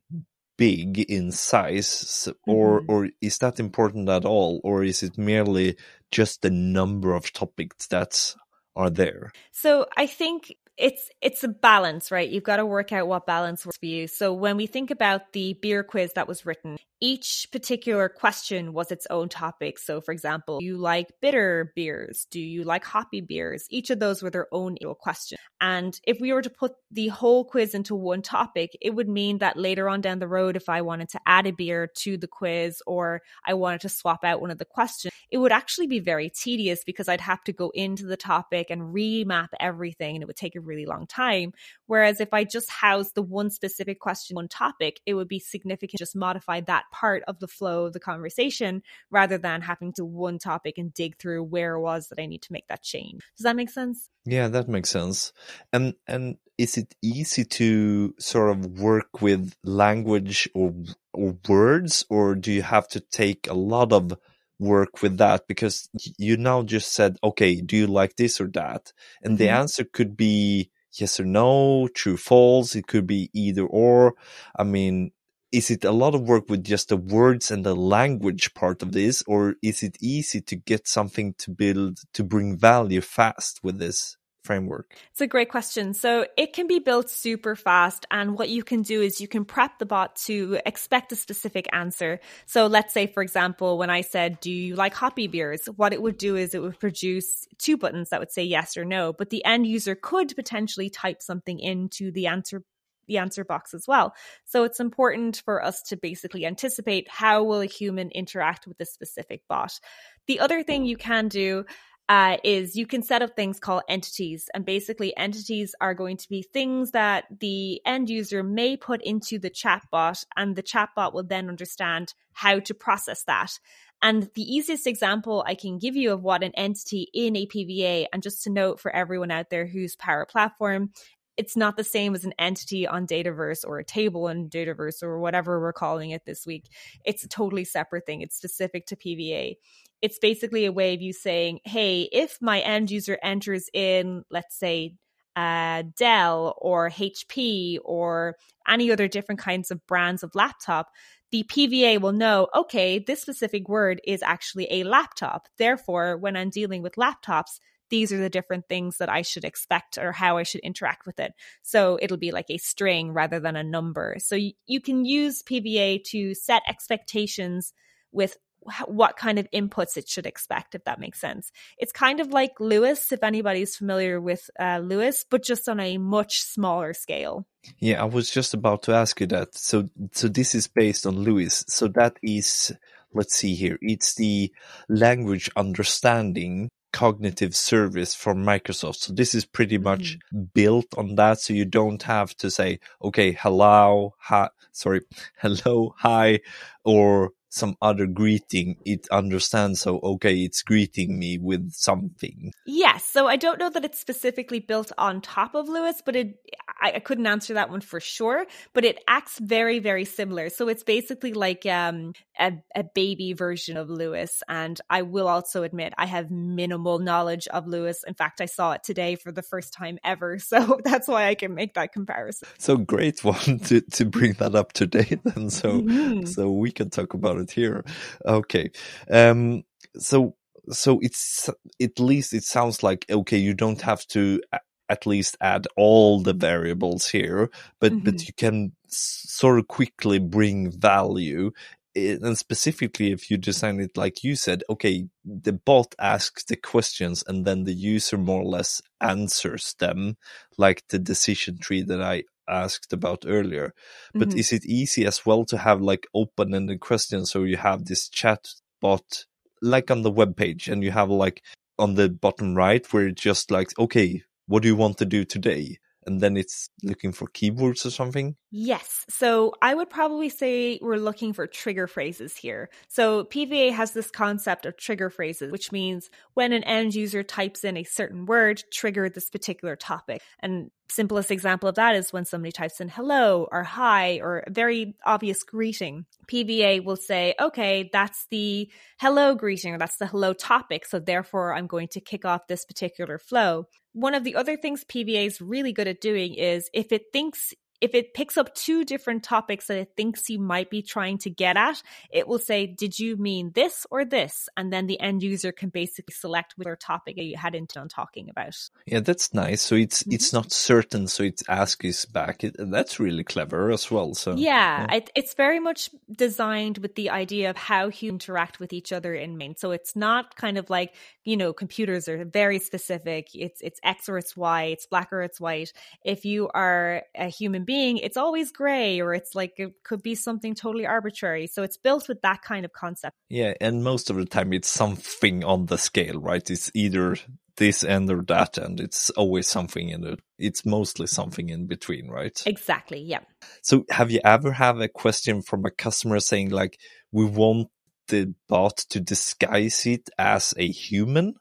big 0.57 0.99
in 0.99 1.31
size 1.31 2.29
or 2.45 2.81
mm-hmm. 2.81 2.91
or 2.91 3.09
is 3.19 3.39
that 3.39 3.59
important 3.59 4.07
at 4.09 4.25
all 4.25 4.61
or 4.63 4.83
is 4.83 5.01
it 5.01 5.17
merely 5.17 5.75
just 6.11 6.41
the 6.41 6.51
number 6.51 7.15
of 7.15 7.33
topics 7.33 7.87
that 7.87 8.35
are 8.75 8.89
there? 8.89 9.31
So 9.51 9.87
i 9.97 10.05
think 10.05 10.53
it's 10.81 11.09
it's 11.21 11.43
a 11.43 11.47
balance, 11.47 12.11
right? 12.11 12.27
You've 12.27 12.43
got 12.43 12.57
to 12.57 12.65
work 12.65 12.91
out 12.91 13.07
what 13.07 13.27
balance 13.27 13.65
works 13.65 13.77
for 13.77 13.85
you. 13.85 14.07
So 14.07 14.33
when 14.33 14.57
we 14.57 14.65
think 14.65 14.89
about 14.89 15.31
the 15.33 15.53
beer 15.61 15.83
quiz 15.83 16.13
that 16.13 16.27
was 16.27 16.45
written, 16.45 16.77
each 16.99 17.47
particular 17.51 18.09
question 18.09 18.73
was 18.73 18.91
its 18.91 19.07
own 19.09 19.29
topic. 19.29 19.79
So 19.79 20.01
for 20.01 20.11
example, 20.11 20.59
you 20.61 20.77
like 20.77 21.07
bitter 21.21 21.71
beers? 21.75 22.27
Do 22.29 22.39
you 22.39 22.63
like 22.63 22.83
hoppy 22.83 23.21
beers? 23.21 23.65
Each 23.69 23.89
of 23.89 23.99
those 23.99 24.21
were 24.21 24.29
their 24.29 24.47
own 24.51 24.77
question. 24.99 25.37
And 25.59 25.99
if 26.05 26.19
we 26.19 26.33
were 26.33 26.41
to 26.41 26.49
put 26.49 26.73
the 26.91 27.07
whole 27.07 27.45
quiz 27.45 27.73
into 27.75 27.95
one 27.95 28.21
topic, 28.21 28.77
it 28.81 28.95
would 28.95 29.09
mean 29.09 29.39
that 29.39 29.57
later 29.57 29.89
on 29.89 30.01
down 30.01 30.19
the 30.19 30.27
road, 30.27 30.55
if 30.55 30.69
I 30.69 30.81
wanted 30.81 31.09
to 31.09 31.19
add 31.25 31.45
a 31.45 31.51
beer 31.51 31.89
to 31.99 32.17
the 32.17 32.27
quiz 32.27 32.81
or 32.87 33.21
I 33.45 33.53
wanted 33.53 33.81
to 33.81 33.89
swap 33.89 34.23
out 34.23 34.41
one 34.41 34.51
of 34.51 34.57
the 34.57 34.65
questions, 34.65 35.13
it 35.29 35.37
would 35.37 35.51
actually 35.51 35.87
be 35.87 35.99
very 35.99 36.29
tedious 36.29 36.83
because 36.83 37.07
I'd 37.07 37.21
have 37.21 37.43
to 37.45 37.53
go 37.53 37.71
into 37.73 38.05
the 38.05 38.17
topic 38.17 38.67
and 38.69 38.93
remap 38.93 39.49
everything 39.59 40.15
and 40.15 40.23
it 40.23 40.27
would 40.27 40.35
take 40.35 40.55
a 40.55 40.61
really 40.71 40.85
long 40.85 41.07
time. 41.07 41.53
Whereas 41.85 42.19
if 42.19 42.33
I 42.33 42.43
just 42.43 42.69
house 42.69 43.11
the 43.11 43.21
one 43.21 43.49
specific 43.49 43.99
question, 43.99 44.35
one 44.35 44.47
topic, 44.47 45.01
it 45.05 45.13
would 45.13 45.27
be 45.27 45.39
significant 45.39 46.01
just 46.01 46.15
modify 46.15 46.61
that 46.61 46.85
part 46.91 47.23
of 47.27 47.39
the 47.39 47.47
flow 47.47 47.85
of 47.85 47.93
the 47.93 47.99
conversation 47.99 48.81
rather 49.11 49.37
than 49.37 49.61
having 49.61 49.93
to 49.93 50.03
one 50.03 50.39
topic 50.39 50.77
and 50.77 50.93
dig 50.93 51.17
through 51.17 51.43
where 51.43 51.75
it 51.75 51.81
was 51.81 52.07
that 52.07 52.19
I 52.19 52.25
need 52.25 52.41
to 52.43 52.53
make 52.53 52.67
that 52.67 52.81
change. 52.81 53.21
Does 53.37 53.43
that 53.43 53.55
make 53.55 53.69
sense? 53.69 54.09
Yeah, 54.25 54.47
that 54.47 54.67
makes 54.67 54.89
sense. 54.89 55.33
And 55.71 55.93
and 56.07 56.37
is 56.57 56.77
it 56.77 56.95
easy 57.01 57.43
to 57.43 58.15
sort 58.19 58.49
of 58.51 58.79
work 58.79 59.21
with 59.21 59.53
language 59.63 60.49
or 60.55 60.73
or 61.13 61.37
words 61.47 62.05
or 62.09 62.35
do 62.35 62.51
you 62.51 62.61
have 62.61 62.87
to 62.89 62.99
take 62.99 63.47
a 63.47 63.53
lot 63.53 63.91
of 63.91 64.13
work 64.61 65.03
with 65.03 65.17
that 65.19 65.47
because 65.49 65.89
you 66.19 66.37
now 66.37 66.63
just 66.63 66.93
said, 66.93 67.17
okay, 67.23 67.61
do 67.61 67.77
you 67.77 67.87
like 67.87 68.17
this 68.17 68.41
or 68.41 68.49
that? 68.49 68.93
And 69.23 69.39
the 69.39 69.49
Mhm. 69.49 69.59
answer 69.61 69.85
could 69.85 70.17
be 70.17 70.71
yes 70.93 71.19
or 71.21 71.25
no, 71.25 71.89
true, 71.95 72.17
false. 72.17 72.75
It 72.77 72.87
could 72.87 73.07
be 73.07 73.31
either 73.33 73.65
or. 73.67 74.15
I 74.57 74.65
mean, 74.65 75.11
is 75.53 75.71
it 75.71 75.85
a 75.85 75.91
lot 75.93 76.15
of 76.15 76.23
work 76.23 76.49
with 76.49 76.63
just 76.65 76.89
the 76.89 76.97
words 76.97 77.51
and 77.51 77.65
the 77.65 77.75
language 77.75 78.53
part 78.55 78.83
of 78.83 78.93
this, 78.93 79.23
or 79.27 79.55
is 79.63 79.83
it 79.83 79.97
easy 80.01 80.41
to 80.43 80.57
get 80.57 80.87
something 80.87 81.35
to 81.39 81.51
build 81.51 81.99
to 82.15 82.23
bring 82.25 82.57
value 82.59 83.01
fast 83.01 83.61
with 83.63 83.79
this 83.79 84.17
framework? 84.43 84.95
It's 85.11 85.21
a 85.21 85.27
great 85.27 85.49
question. 85.49 85.93
So 85.93 86.25
it 86.37 86.53
can 86.53 86.67
be 86.67 86.79
built 86.79 87.09
super 87.09 87.55
fast. 87.55 88.05
And 88.11 88.37
what 88.37 88.49
you 88.49 88.63
can 88.63 88.81
do 88.81 89.01
is 89.01 89.21
you 89.21 89.27
can 89.27 89.45
prep 89.45 89.79
the 89.79 89.85
bot 89.85 90.15
to 90.27 90.59
expect 90.65 91.11
a 91.11 91.15
specific 91.15 91.67
answer. 91.73 92.19
So 92.45 92.67
let's 92.67 92.93
say, 92.93 93.07
for 93.07 93.23
example, 93.23 93.77
when 93.77 93.89
I 93.89 94.01
said, 94.01 94.39
do 94.39 94.51
you 94.51 94.75
like 94.75 94.93
hoppy 94.93 95.27
beers? 95.27 95.65
What 95.75 95.93
it 95.93 96.01
would 96.01 96.17
do 96.17 96.35
is 96.35 96.53
it 96.53 96.61
would 96.61 96.79
produce 96.79 97.47
two 97.57 97.77
buttons 97.77 98.09
that 98.09 98.19
would 98.19 98.31
say 98.31 98.43
yes 98.43 98.77
or 98.77 98.85
no, 98.85 99.13
but 99.13 99.29
the 99.29 99.45
end 99.45 99.67
user 99.67 99.95
could 99.95 100.35
potentially 100.35 100.89
type 100.89 101.21
something 101.21 101.59
into 101.59 102.11
the 102.11 102.27
answer 102.27 102.63
the 103.07 103.17
answer 103.17 103.43
box 103.43 103.73
as 103.73 103.87
well. 103.87 104.13
So 104.45 104.63
it's 104.63 104.79
important 104.79 105.41
for 105.43 105.63
us 105.63 105.81
to 105.83 105.97
basically 105.97 106.45
anticipate 106.45 107.09
how 107.09 107.43
will 107.43 107.59
a 107.59 107.65
human 107.65 108.09
interact 108.11 108.67
with 108.67 108.77
this 108.77 108.93
specific 108.93 109.41
bot. 109.49 109.79
The 110.27 110.39
other 110.39 110.63
thing 110.63 110.85
you 110.85 110.97
can 110.97 111.27
do 111.27 111.65
uh, 112.11 112.35
is 112.43 112.75
you 112.75 112.85
can 112.85 113.01
set 113.01 113.21
up 113.21 113.37
things 113.37 113.57
called 113.57 113.83
entities. 113.87 114.49
And 114.53 114.65
basically, 114.65 115.15
entities 115.15 115.73
are 115.79 115.93
going 115.93 116.17
to 116.17 116.27
be 116.27 116.41
things 116.41 116.91
that 116.91 117.23
the 117.39 117.81
end 117.85 118.09
user 118.09 118.43
may 118.43 118.75
put 118.75 119.01
into 119.01 119.39
the 119.39 119.49
chatbot, 119.49 120.25
and 120.35 120.57
the 120.57 120.61
chatbot 120.61 121.13
will 121.13 121.23
then 121.23 121.47
understand 121.47 122.13
how 122.33 122.59
to 122.59 122.73
process 122.73 123.23
that. 123.23 123.57
And 124.01 124.29
the 124.35 124.43
easiest 124.43 124.87
example 124.87 125.45
I 125.47 125.55
can 125.55 125.77
give 125.77 125.95
you 125.95 126.11
of 126.11 126.21
what 126.21 126.43
an 126.43 126.51
entity 126.55 127.07
in 127.13 127.37
a 127.37 127.47
PVA, 127.47 128.07
and 128.11 128.21
just 128.21 128.43
to 128.43 128.49
note 128.49 128.81
for 128.81 128.93
everyone 128.93 129.31
out 129.31 129.49
there 129.49 129.65
who's 129.65 129.95
Power 129.95 130.25
Platform, 130.25 130.91
it's 131.37 131.55
not 131.55 131.77
the 131.77 131.83
same 131.83 132.13
as 132.13 132.25
an 132.25 132.33
entity 132.37 132.85
on 132.85 133.07
Dataverse 133.07 133.65
or 133.65 133.79
a 133.79 133.85
table 133.85 134.27
in 134.27 134.49
Dataverse 134.49 135.01
or 135.01 135.19
whatever 135.19 135.61
we're 135.61 135.71
calling 135.71 136.11
it 136.11 136.25
this 136.25 136.45
week. 136.45 136.65
It's 137.05 137.23
a 137.23 137.29
totally 137.29 137.63
separate 137.63 138.05
thing. 138.05 138.21
It's 138.21 138.35
specific 138.35 138.85
to 138.87 138.97
PVA. 138.97 139.55
It's 140.01 140.19
basically 140.19 140.65
a 140.65 140.71
way 140.71 140.93
of 140.93 141.01
you 141.01 141.13
saying, 141.13 141.59
hey, 141.63 142.09
if 142.11 142.37
my 142.41 142.59
end 142.59 142.89
user 142.91 143.17
enters 143.21 143.69
in, 143.73 144.23
let's 144.29 144.57
say, 144.57 144.95
uh, 145.35 145.83
Dell 145.97 146.55
or 146.59 146.89
HP 146.89 147.77
or 147.83 148.35
any 148.67 148.91
other 148.91 149.07
different 149.07 149.39
kinds 149.39 149.71
of 149.71 149.85
brands 149.87 150.23
of 150.23 150.35
laptop, 150.35 150.89
the 151.31 151.43
PVA 151.43 152.01
will 152.01 152.11
know, 152.11 152.47
okay, 152.53 152.99
this 152.99 153.21
specific 153.21 153.69
word 153.69 154.01
is 154.05 154.21
actually 154.21 154.67
a 154.69 154.83
laptop. 154.83 155.47
Therefore, 155.57 156.17
when 156.17 156.35
I'm 156.35 156.49
dealing 156.49 156.81
with 156.81 156.95
laptops, 156.95 157.59
these 157.89 158.11
are 158.11 158.17
the 158.17 158.29
different 158.29 158.67
things 158.67 158.97
that 158.97 159.09
I 159.09 159.21
should 159.21 159.43
expect 159.45 159.97
or 159.97 160.11
how 160.13 160.37
I 160.37 160.43
should 160.43 160.61
interact 160.61 161.05
with 161.05 161.19
it. 161.19 161.33
So 161.61 161.99
it'll 162.01 162.17
be 162.17 162.31
like 162.31 162.49
a 162.49 162.57
string 162.57 163.11
rather 163.11 163.39
than 163.39 163.55
a 163.55 163.63
number. 163.63 164.15
So 164.19 164.35
you, 164.35 164.53
you 164.65 164.81
can 164.81 165.05
use 165.05 165.43
PVA 165.43 166.03
to 166.05 166.33
set 166.33 166.63
expectations 166.67 167.73
with 168.11 168.37
what 168.85 169.17
kind 169.17 169.39
of 169.39 169.47
inputs 169.51 169.97
it 169.97 170.07
should 170.07 170.25
expect, 170.25 170.75
if 170.75 170.83
that 170.85 170.99
makes 170.99 171.19
sense. 171.19 171.51
It's 171.77 171.91
kind 171.91 172.19
of 172.19 172.27
like 172.27 172.51
LUIS, 172.59 173.11
if 173.11 173.23
anybody's 173.23 173.75
familiar 173.75 174.21
with 174.21 174.49
uh, 174.59 174.79
LUIS, 174.83 175.25
but 175.29 175.43
just 175.43 175.67
on 175.67 175.79
a 175.79 175.97
much 175.97 176.41
smaller 176.41 176.93
scale. 176.93 177.45
Yeah, 177.79 178.01
I 178.01 178.05
was 178.05 178.29
just 178.29 178.53
about 178.53 178.83
to 178.83 178.93
ask 178.93 179.19
you 179.19 179.27
that. 179.27 179.55
So, 179.55 179.89
so 180.11 180.27
this 180.27 180.55
is 180.55 180.67
based 180.67 181.05
on 181.05 181.17
LUIS. 181.23 181.65
So 181.67 181.87
that 181.89 182.17
is, 182.21 182.73
let's 183.13 183.35
see 183.35 183.55
here, 183.55 183.77
it's 183.81 184.15
the 184.15 184.51
language 184.89 185.49
understanding 185.55 186.69
cognitive 186.91 187.55
service 187.55 188.13
from 188.13 188.43
Microsoft. 188.43 188.97
So 188.97 189.13
this 189.13 189.33
is 189.33 189.45
pretty 189.45 189.77
much 189.77 190.17
mm-hmm. 190.17 190.43
built 190.53 190.87
on 190.97 191.15
that. 191.15 191.39
So 191.39 191.53
you 191.53 191.65
don't 191.65 192.03
have 192.03 192.35
to 192.37 192.51
say, 192.51 192.79
okay, 193.01 193.31
hello, 193.31 194.13
hi, 194.19 194.49
sorry, 194.71 195.01
hello, 195.37 195.95
hi, 195.97 196.41
or 196.83 197.31
some 197.51 197.75
other 197.81 198.07
greeting, 198.07 198.77
it 198.85 199.07
understands. 199.11 199.81
So, 199.81 199.99
okay, 199.99 200.37
it's 200.37 200.63
greeting 200.63 201.19
me 201.19 201.37
with 201.37 201.71
something. 201.73 202.53
Yes. 202.65 203.03
So 203.03 203.27
I 203.27 203.35
don't 203.35 203.59
know 203.59 203.69
that 203.69 203.83
it's 203.83 203.99
specifically 203.99 204.59
built 204.59 204.91
on 204.97 205.21
top 205.21 205.53
of 205.53 205.67
LUIS, 205.67 206.01
but 206.05 206.15
it, 206.15 206.39
I, 206.81 206.93
I 206.93 206.99
couldn't 206.99 207.27
answer 207.27 207.53
that 207.55 207.69
one 207.69 207.81
for 207.81 207.99
sure, 207.99 208.45
but 208.73 208.85
it 208.85 209.03
acts 209.07 209.37
very, 209.37 209.79
very 209.79 210.05
similar. 210.05 210.49
So 210.49 210.69
it's 210.69 210.83
basically 210.83 211.33
like, 211.33 211.65
um, 211.65 212.13
a, 212.39 212.53
a 212.75 212.83
baby 212.83 213.33
version 213.33 213.77
of 213.77 213.89
LUIS. 213.89 214.43
And 214.47 214.79
I 214.89 215.01
will 215.01 215.27
also 215.27 215.63
admit 215.63 215.93
I 215.97 216.05
have 216.05 216.31
minimal 216.31 216.99
knowledge 216.99 217.47
of 217.49 217.67
LUIS. 217.67 218.03
In 218.07 218.13
fact, 218.13 218.41
I 218.41 218.45
saw 218.45 218.71
it 218.71 218.83
today 218.83 219.15
for 219.15 219.31
the 219.31 219.43
first 219.43 219.73
time 219.73 219.99
ever. 220.03 220.39
So 220.51 220.81
that's 220.83 221.07
why 221.07 221.27
I 221.27 221.35
can 221.35 221.55
make 221.55 221.75
that 221.75 221.93
comparison. 221.93 222.47
So 222.57 222.75
great 222.75 223.23
one 223.23 223.59
to, 223.65 223.79
to 223.79 224.05
bring 224.05 224.33
that 224.33 224.53
up 224.53 224.73
today 224.73 225.17
then. 225.23 225.49
So, 225.49 225.81
mm-hmm. 225.81 226.25
so 226.25 226.51
we 226.51 226.71
can 226.71 226.89
talk 226.89 227.13
about 227.13 227.37
it 227.37 227.40
here. 227.49 227.83
Okay. 228.25 228.69
Um, 229.09 229.63
so, 229.97 230.35
so 230.69 230.99
it's, 231.01 231.49
at 231.81 231.99
least 231.99 232.33
it 232.33 232.43
sounds 232.43 232.83
like, 232.83 233.05
okay, 233.09 233.37
you 233.37 233.53
don't 233.53 233.81
have 233.81 234.05
to 234.07 234.41
at 234.89 235.07
least 235.07 235.37
add 235.41 235.67
all 235.77 236.21
the 236.21 236.33
variables 236.33 237.07
here, 237.07 237.49
but, 237.79 237.93
mm-hmm. 237.93 238.05
but 238.05 238.27
you 238.27 238.33
can 238.33 238.73
sort 238.87 239.57
of 239.57 239.67
quickly 239.67 240.19
bring 240.19 240.69
value 240.69 241.51
and 241.95 242.37
specifically 242.37 243.11
if 243.11 243.29
you 243.29 243.37
design 243.37 243.79
it 243.79 243.97
like 243.97 244.23
you 244.23 244.35
said, 244.35 244.63
okay, 244.69 245.07
the 245.25 245.53
bot 245.53 245.93
asks 245.99 246.43
the 246.45 246.55
questions 246.55 247.23
and 247.27 247.45
then 247.45 247.65
the 247.65 247.73
user 247.73 248.17
more 248.17 248.41
or 248.41 248.45
less 248.45 248.81
answers 249.01 249.75
them, 249.79 250.17
like 250.57 250.83
the 250.89 250.99
decision 250.99 251.57
tree 251.57 251.81
that 251.81 252.01
I 252.01 252.23
asked 252.51 252.93
about 252.93 253.23
earlier. 253.25 253.73
But 254.13 254.29
mm-hmm. 254.29 254.39
is 254.39 254.51
it 254.51 254.65
easy 254.65 255.05
as 255.05 255.25
well 255.25 255.45
to 255.45 255.57
have 255.57 255.81
like 255.81 256.07
open 256.13 256.53
ended 256.53 256.79
questions? 256.79 257.31
So 257.31 257.43
you 257.43 257.57
have 257.57 257.85
this 257.85 258.09
chat 258.09 258.47
bot 258.81 259.25
like 259.61 259.91
on 259.91 260.01
the 260.01 260.11
web 260.11 260.35
page 260.35 260.67
and 260.67 260.83
you 260.83 260.91
have 260.91 261.09
like 261.09 261.41
on 261.77 261.95
the 261.95 262.09
bottom 262.09 262.55
right 262.55 262.85
where 262.93 263.07
it's 263.07 263.21
just 263.21 263.51
like, 263.51 263.69
okay, 263.79 264.23
what 264.47 264.63
do 264.63 264.67
you 264.67 264.75
want 264.75 264.97
to 264.97 265.05
do 265.05 265.23
today? 265.23 265.77
And 266.05 266.21
then 266.21 266.37
it's 266.37 266.69
looking 266.83 267.11
for 267.11 267.27
keywords 267.27 267.85
or 267.85 267.91
something? 267.91 268.35
Yes. 268.51 269.05
So 269.09 269.53
I 269.61 269.73
would 269.73 269.89
probably 269.89 270.29
say 270.29 270.79
we're 270.81 270.95
looking 270.97 271.33
for 271.33 271.47
trigger 271.47 271.87
phrases 271.87 272.35
here. 272.35 272.69
So 272.87 273.23
PVA 273.25 273.71
has 273.71 273.93
this 273.93 274.09
concept 274.09 274.65
of 274.65 274.77
trigger 274.77 275.09
phrases, 275.09 275.51
which 275.51 275.71
means 275.71 276.09
when 276.33 276.53
an 276.53 276.63
end 276.63 276.95
user 276.95 277.23
types 277.23 277.63
in 277.63 277.77
a 277.77 277.83
certain 277.83 278.25
word, 278.25 278.63
trigger 278.73 279.09
this 279.09 279.29
particular 279.29 279.75
topic. 279.75 280.21
And 280.39 280.71
simplest 280.89 281.31
example 281.31 281.69
of 281.69 281.75
that 281.75 281.95
is 281.95 282.11
when 282.11 282.25
somebody 282.25 282.51
types 282.51 282.81
in 282.81 282.89
hello 282.89 283.47
or 283.51 283.63
hi 283.63 284.19
or 284.21 284.39
a 284.39 284.51
very 284.51 284.95
obvious 285.05 285.43
greeting. 285.43 286.05
PVA 286.27 286.83
will 286.83 286.97
say, 286.97 287.33
okay, 287.39 287.89
that's 287.93 288.27
the 288.29 288.69
hello 288.99 289.35
greeting 289.35 289.73
or 289.73 289.77
that's 289.77 289.97
the 289.97 290.07
hello 290.07 290.33
topic. 290.33 290.85
So 290.85 290.99
therefore, 290.99 291.55
I'm 291.55 291.67
going 291.67 291.87
to 291.89 292.01
kick 292.01 292.25
off 292.25 292.47
this 292.47 292.65
particular 292.65 293.17
flow. 293.17 293.67
One 293.93 294.15
of 294.15 294.23
the 294.23 294.35
other 294.35 294.55
things 294.55 294.85
PVA 294.85 295.25
is 295.27 295.41
really 295.41 295.73
good 295.73 295.87
at 295.87 296.01
doing 296.01 296.35
is 296.35 296.69
if 296.73 296.91
it 296.91 297.11
thinks 297.11 297.53
if 297.81 297.95
it 297.95 298.13
picks 298.13 298.37
up 298.37 298.53
two 298.53 298.85
different 298.85 299.23
topics 299.23 299.67
that 299.67 299.77
it 299.77 299.91
thinks 299.97 300.29
you 300.29 300.39
might 300.39 300.69
be 300.69 300.81
trying 300.81 301.17
to 301.19 301.29
get 301.29 301.57
at, 301.57 301.81
it 302.11 302.27
will 302.27 302.39
say, 302.39 302.67
Did 302.67 302.99
you 302.99 303.17
mean 303.17 303.51
this 303.53 303.87
or 303.89 304.05
this? 304.05 304.47
And 304.55 304.71
then 304.71 304.87
the 304.87 304.99
end 304.99 305.23
user 305.23 305.51
can 305.51 305.69
basically 305.69 306.13
select 306.13 306.53
which 306.57 306.67
topic 306.79 307.15
you 307.17 307.37
had 307.37 307.55
intended 307.55 307.81
on 307.81 307.89
talking 307.89 308.29
about. 308.29 308.55
Yeah, 308.85 308.99
that's 308.99 309.33
nice. 309.33 309.61
So 309.61 309.75
it's 309.75 310.03
mm-hmm. 310.03 310.13
it's 310.13 310.31
not 310.31 310.51
certain, 310.51 311.07
so 311.07 311.23
it 311.23 311.41
asks 311.49 312.05
back. 312.05 312.43
It, 312.43 312.55
that's 312.57 312.99
really 312.99 313.23
clever 313.23 313.71
as 313.71 313.89
well. 313.89 314.13
So 314.13 314.35
yeah, 314.35 314.85
yeah. 314.89 314.95
It, 314.97 315.09
it's 315.15 315.33
very 315.33 315.59
much 315.59 315.89
designed 316.11 316.77
with 316.77 316.95
the 316.95 317.09
idea 317.09 317.49
of 317.49 317.57
how 317.57 317.87
you 317.87 318.09
interact 318.09 318.59
with 318.59 318.73
each 318.73 318.91
other 318.93 319.13
in 319.13 319.37
main. 319.37 319.55
So 319.55 319.71
it's 319.71 319.95
not 319.95 320.35
kind 320.35 320.57
of 320.57 320.69
like 320.69 320.93
you 321.23 321.37
know 321.37 321.53
computers 321.53 322.07
are 322.07 322.23
very 322.25 322.59
specific. 322.59 323.29
It's 323.33 323.59
it's 323.61 323.79
X 323.83 324.07
or 324.07 324.17
it's 324.17 324.37
Y. 324.37 324.63
It's 324.65 324.85
black 324.85 325.11
or 325.11 325.21
it's 325.23 325.41
white. 325.41 325.73
If 326.03 326.25
you 326.25 326.49
are 326.53 327.03
a 327.15 327.27
human 327.27 327.63
being 327.63 327.70
being, 327.71 327.97
it's 327.99 328.17
always 328.17 328.51
gray 328.51 328.99
or 328.99 329.13
it's 329.13 329.33
like 329.33 329.53
it 329.55 329.71
could 329.85 330.03
be 330.03 330.13
something 330.13 330.53
totally 330.53 330.85
arbitrary. 330.85 331.47
So 331.47 331.63
it's 331.63 331.77
built 331.77 332.09
with 332.09 332.21
that 332.21 332.41
kind 332.41 332.65
of 332.65 332.73
concept. 332.73 333.15
Yeah, 333.29 333.53
and 333.61 333.81
most 333.81 334.09
of 334.09 334.17
the 334.17 334.25
time 334.25 334.51
it's 334.51 334.67
something 334.67 335.45
on 335.45 335.67
the 335.67 335.77
scale, 335.77 336.19
right? 336.19 336.49
It's 336.49 336.69
either 336.73 337.15
this 337.55 337.85
end 337.85 338.11
or 338.11 338.23
that 338.23 338.57
end. 338.57 338.81
It's 338.81 339.09
always 339.11 339.47
something 339.47 339.87
in 339.87 340.03
it. 340.03 340.19
It's 340.37 340.65
mostly 340.65 341.07
something 341.07 341.47
in 341.47 341.67
between, 341.67 342.09
right? 342.09 342.37
Exactly. 342.45 342.99
Yeah. 342.99 343.21
So 343.61 343.85
have 343.89 344.11
you 344.11 344.19
ever 344.25 344.51
have 344.51 344.81
a 344.81 344.89
question 344.89 345.41
from 345.41 345.63
a 345.63 345.71
customer 345.71 346.19
saying 346.19 346.49
like, 346.49 346.77
we 347.13 347.23
want 347.23 347.69
the 348.09 348.33
bot 348.49 348.77
to 348.89 348.99
disguise 348.99 349.85
it 349.85 350.09
as 350.17 350.53
a 350.57 350.67
human? 350.67 351.35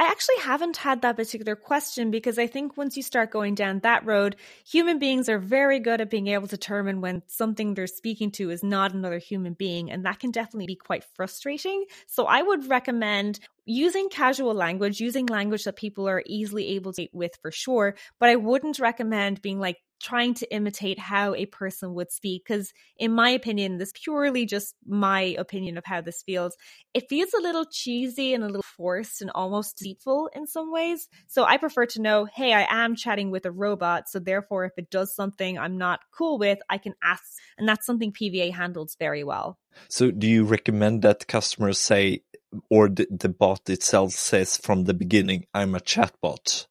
I 0.00 0.04
actually 0.04 0.38
haven't 0.38 0.78
had 0.78 1.02
that 1.02 1.16
particular 1.16 1.54
question 1.54 2.10
because 2.10 2.38
I 2.38 2.46
think 2.46 2.78
once 2.78 2.96
you 2.96 3.02
start 3.02 3.30
going 3.30 3.54
down 3.54 3.80
that 3.80 4.06
road, 4.06 4.36
human 4.66 4.98
beings 4.98 5.28
are 5.28 5.38
very 5.38 5.78
good 5.78 6.00
at 6.00 6.08
being 6.08 6.28
able 6.28 6.46
to 6.46 6.56
determine 6.56 7.02
when 7.02 7.22
something 7.26 7.74
they're 7.74 7.86
speaking 7.86 8.30
to 8.32 8.48
is 8.48 8.62
not 8.62 8.94
another 8.94 9.18
human 9.18 9.52
being. 9.52 9.90
And 9.90 10.06
that 10.06 10.18
can 10.18 10.30
definitely 10.30 10.68
be 10.68 10.74
quite 10.74 11.04
frustrating. 11.16 11.84
So 12.06 12.24
I 12.24 12.40
would 12.40 12.70
recommend 12.70 13.40
using 13.66 14.08
casual 14.08 14.54
language, 14.54 15.00
using 15.00 15.26
language 15.26 15.64
that 15.64 15.76
people 15.76 16.08
are 16.08 16.22
easily 16.24 16.68
able 16.68 16.94
to 16.94 17.06
with 17.12 17.36
for 17.42 17.50
sure. 17.50 17.94
But 18.18 18.30
I 18.30 18.36
wouldn't 18.36 18.78
recommend 18.78 19.42
being 19.42 19.58
like, 19.58 19.76
trying 20.00 20.34
to 20.34 20.52
imitate 20.54 20.98
how 20.98 21.34
a 21.34 21.46
person 21.46 21.94
would 21.94 22.10
speak 22.10 22.42
because 22.46 22.72
in 22.98 23.12
my 23.12 23.30
opinion 23.30 23.78
this 23.78 23.92
purely 23.94 24.46
just 24.46 24.74
my 24.86 25.34
opinion 25.38 25.76
of 25.76 25.84
how 25.84 26.00
this 26.00 26.22
feels 26.22 26.56
it 26.94 27.08
feels 27.08 27.32
a 27.34 27.42
little 27.42 27.64
cheesy 27.64 28.34
and 28.34 28.42
a 28.42 28.46
little 28.46 28.62
forced 28.62 29.20
and 29.20 29.30
almost 29.34 29.76
deceitful 29.76 30.30
in 30.34 30.46
some 30.46 30.72
ways. 30.72 31.08
So 31.26 31.44
i 31.44 31.56
prefer 31.56 31.86
to 31.86 32.00
know 32.00 32.24
hey 32.24 32.52
i 32.52 32.66
am 32.68 32.96
chatting 32.96 33.30
with 33.30 33.46
a 33.46 33.50
robot 33.50 34.08
so 34.08 34.18
therefore 34.18 34.64
if 34.64 34.72
it 34.76 34.90
does 34.90 35.14
something 35.14 35.58
i'm 35.58 35.76
not 35.78 36.00
cool 36.16 36.38
with 36.38 36.58
i 36.68 36.78
can 36.78 36.94
ask 37.02 37.24
and 37.58 37.68
that's 37.68 37.86
something 37.86 38.12
pva 38.12 38.52
handles 38.52 38.96
very 38.98 39.24
well. 39.24 39.58
So 39.88 40.10
do 40.10 40.26
you 40.26 40.44
recommend 40.44 41.02
that 41.02 41.26
customers 41.26 41.78
say 41.78 42.22
or 42.68 42.88
the, 42.88 43.06
the 43.10 43.28
bot 43.28 43.70
itself 43.70 44.12
says 44.12 44.56
from 44.56 44.84
the 44.84 44.94
beginning 44.94 45.46
i'm 45.54 45.74
a 45.74 45.80
chatbot 45.80 46.66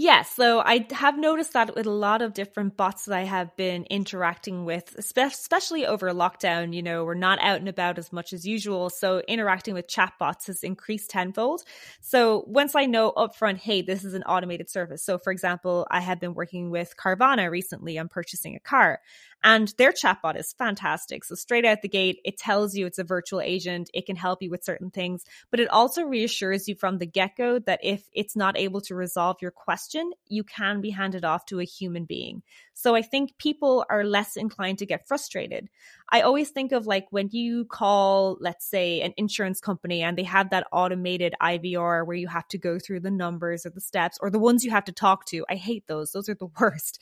Yes, 0.00 0.30
so 0.36 0.60
I 0.60 0.86
have 0.92 1.18
noticed 1.18 1.54
that 1.54 1.74
with 1.74 1.84
a 1.86 1.90
lot 1.90 2.22
of 2.22 2.32
different 2.32 2.76
bots 2.76 3.06
that 3.06 3.16
I 3.18 3.22
have 3.24 3.56
been 3.56 3.82
interacting 3.90 4.64
with, 4.64 4.94
especially 4.96 5.86
over 5.86 6.08
lockdown, 6.12 6.72
you 6.72 6.84
know, 6.84 7.04
we're 7.04 7.14
not 7.14 7.40
out 7.42 7.58
and 7.58 7.68
about 7.68 7.98
as 7.98 8.12
much 8.12 8.32
as 8.32 8.46
usual. 8.46 8.90
So 8.90 9.22
interacting 9.26 9.74
with 9.74 9.88
chatbots 9.88 10.46
has 10.46 10.62
increased 10.62 11.10
tenfold. 11.10 11.62
So 12.00 12.44
once 12.46 12.76
I 12.76 12.86
know 12.86 13.12
upfront, 13.16 13.56
hey, 13.56 13.82
this 13.82 14.04
is 14.04 14.14
an 14.14 14.22
automated 14.22 14.70
service. 14.70 15.02
So 15.02 15.18
for 15.18 15.32
example, 15.32 15.84
I 15.90 15.98
have 15.98 16.20
been 16.20 16.34
working 16.34 16.70
with 16.70 16.94
Carvana 16.96 17.50
recently 17.50 17.98
on 17.98 18.08
purchasing 18.08 18.54
a 18.54 18.60
car. 18.60 19.00
And 19.42 19.72
their 19.78 19.92
chatbot 19.92 20.36
is 20.36 20.52
fantastic. 20.52 21.24
So 21.24 21.34
straight 21.34 21.64
out 21.64 21.82
the 21.82 21.88
gate, 21.88 22.20
it 22.24 22.38
tells 22.38 22.74
you 22.74 22.86
it's 22.86 22.98
a 22.98 23.04
virtual 23.04 23.40
agent. 23.40 23.88
It 23.94 24.04
can 24.04 24.16
help 24.16 24.42
you 24.42 24.50
with 24.50 24.64
certain 24.64 24.90
things, 24.90 25.24
but 25.50 25.60
it 25.60 25.68
also 25.70 26.02
reassures 26.02 26.66
you 26.66 26.74
from 26.74 26.98
the 26.98 27.06
get 27.06 27.36
go 27.36 27.60
that 27.60 27.80
if 27.82 28.08
it's 28.12 28.36
not 28.36 28.58
able 28.58 28.80
to 28.82 28.94
resolve 28.94 29.36
your 29.40 29.52
question, 29.52 30.12
you 30.26 30.42
can 30.42 30.80
be 30.80 30.90
handed 30.90 31.24
off 31.24 31.46
to 31.46 31.60
a 31.60 31.64
human 31.64 32.04
being. 32.04 32.42
So 32.74 32.94
I 32.94 33.02
think 33.02 33.38
people 33.38 33.84
are 33.88 34.04
less 34.04 34.36
inclined 34.36 34.78
to 34.78 34.86
get 34.86 35.06
frustrated. 35.06 35.68
I 36.10 36.22
always 36.22 36.50
think 36.50 36.72
of 36.72 36.86
like 36.86 37.06
when 37.10 37.28
you 37.32 37.66
call, 37.66 38.38
let's 38.40 38.68
say, 38.68 39.00
an 39.02 39.12
insurance 39.16 39.60
company 39.60 40.02
and 40.02 40.16
they 40.16 40.22
have 40.24 40.50
that 40.50 40.66
automated 40.72 41.34
IVR 41.42 42.06
where 42.06 42.16
you 42.16 42.28
have 42.28 42.48
to 42.48 42.58
go 42.58 42.78
through 42.78 43.00
the 43.00 43.10
numbers 43.10 43.66
or 43.66 43.70
the 43.70 43.80
steps 43.80 44.18
or 44.20 44.30
the 44.30 44.38
ones 44.38 44.64
you 44.64 44.70
have 44.70 44.84
to 44.84 44.92
talk 44.92 45.26
to. 45.26 45.44
I 45.50 45.56
hate 45.56 45.86
those. 45.86 46.12
Those 46.12 46.28
are 46.28 46.34
the 46.34 46.48
worst. 46.60 46.98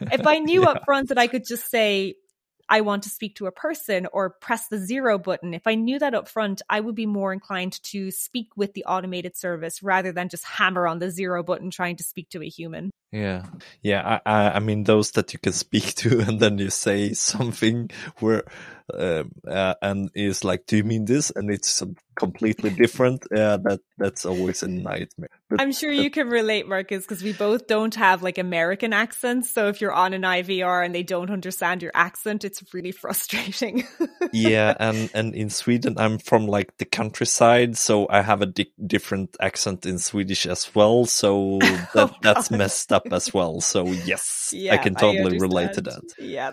If 0.00 0.26
I 0.26 0.38
knew 0.38 0.62
yeah. 0.62 0.70
up 0.70 0.84
front 0.84 1.08
that 1.08 1.18
I 1.18 1.26
could 1.26 1.46
just 1.46 1.70
say, 1.70 2.16
I 2.72 2.80
want 2.80 3.02
to 3.02 3.10
speak 3.10 3.36
to 3.36 3.44
a 3.44 3.52
person 3.52 4.06
or 4.14 4.30
press 4.30 4.68
the 4.68 4.78
zero 4.78 5.18
button. 5.18 5.52
If 5.52 5.66
I 5.66 5.74
knew 5.74 5.98
that 5.98 6.14
up 6.14 6.26
front, 6.26 6.62
I 6.70 6.80
would 6.80 6.94
be 6.94 7.04
more 7.04 7.30
inclined 7.30 7.82
to 7.82 8.10
speak 8.10 8.48
with 8.56 8.72
the 8.72 8.86
automated 8.86 9.36
service 9.36 9.82
rather 9.82 10.10
than 10.10 10.30
just 10.30 10.42
hammer 10.46 10.86
on 10.86 10.98
the 10.98 11.10
zero 11.10 11.42
button 11.42 11.70
trying 11.70 11.96
to 11.96 12.02
speak 12.02 12.30
to 12.30 12.40
a 12.40 12.48
human. 12.48 12.90
Yeah, 13.10 13.44
yeah. 13.82 14.20
I, 14.24 14.52
I 14.52 14.58
mean, 14.60 14.84
those 14.84 15.10
that 15.12 15.34
you 15.34 15.38
can 15.38 15.52
speak 15.52 15.94
to, 15.96 16.20
and 16.20 16.40
then 16.40 16.56
you 16.56 16.70
say 16.70 17.12
something 17.12 17.90
where, 18.20 18.44
uh, 18.90 19.24
uh, 19.46 19.74
and 19.82 20.10
is 20.14 20.42
like, 20.42 20.64
"Do 20.64 20.78
you 20.78 20.84
mean 20.84 21.04
this?" 21.04 21.30
And 21.30 21.50
it's 21.50 21.82
completely 22.14 22.70
different. 22.70 23.26
Yeah, 23.30 23.56
that 23.64 23.80
that's 23.98 24.24
always 24.24 24.62
a 24.62 24.68
nightmare. 24.68 25.28
But, 25.48 25.60
I'm 25.60 25.72
sure 25.72 25.92
you 25.92 26.10
can 26.10 26.28
relate, 26.28 26.68
Marcus, 26.68 27.04
because 27.04 27.22
we 27.22 27.32
both 27.32 27.66
don't 27.66 27.94
have 27.94 28.22
like 28.22 28.38
American 28.38 28.92
accents. 28.92 29.50
So 29.50 29.68
if 29.68 29.80
you're 29.80 29.92
on 29.92 30.12
an 30.12 30.22
IVR 30.22 30.84
and 30.84 30.94
they 30.94 31.02
don't 31.02 31.30
understand 31.30 31.82
your 31.82 31.92
accent, 31.94 32.44
it's 32.44 32.62
really 32.72 32.92
frustrating. 33.02 33.84
yeah, 34.32 34.74
and 34.78 35.10
and 35.14 35.34
in 35.34 35.50
Sweden, 35.50 35.94
I'm 35.98 36.18
from 36.18 36.46
like 36.46 36.76
the 36.78 36.84
countryside, 36.84 37.76
so 37.76 38.06
I 38.08 38.22
have 38.22 38.42
a 38.42 38.46
di- 38.46 38.72
different 38.86 39.36
accent 39.40 39.86
in 39.86 39.98
Swedish 39.98 40.46
as 40.46 40.74
well. 40.74 41.04
So 41.04 41.58
that 41.94 42.10
oh, 42.10 42.16
that's 42.22 42.50
messed 42.50 42.92
up 42.92 43.06
as 43.12 43.32
well. 43.32 43.60
So 43.60 43.86
yes, 43.86 44.52
yeah, 44.54 44.74
I 44.74 44.78
can 44.78 44.94
totally 44.94 45.36
I 45.36 45.40
relate 45.40 45.74
to 45.74 45.80
that. 45.82 46.02
Yeah. 46.18 46.52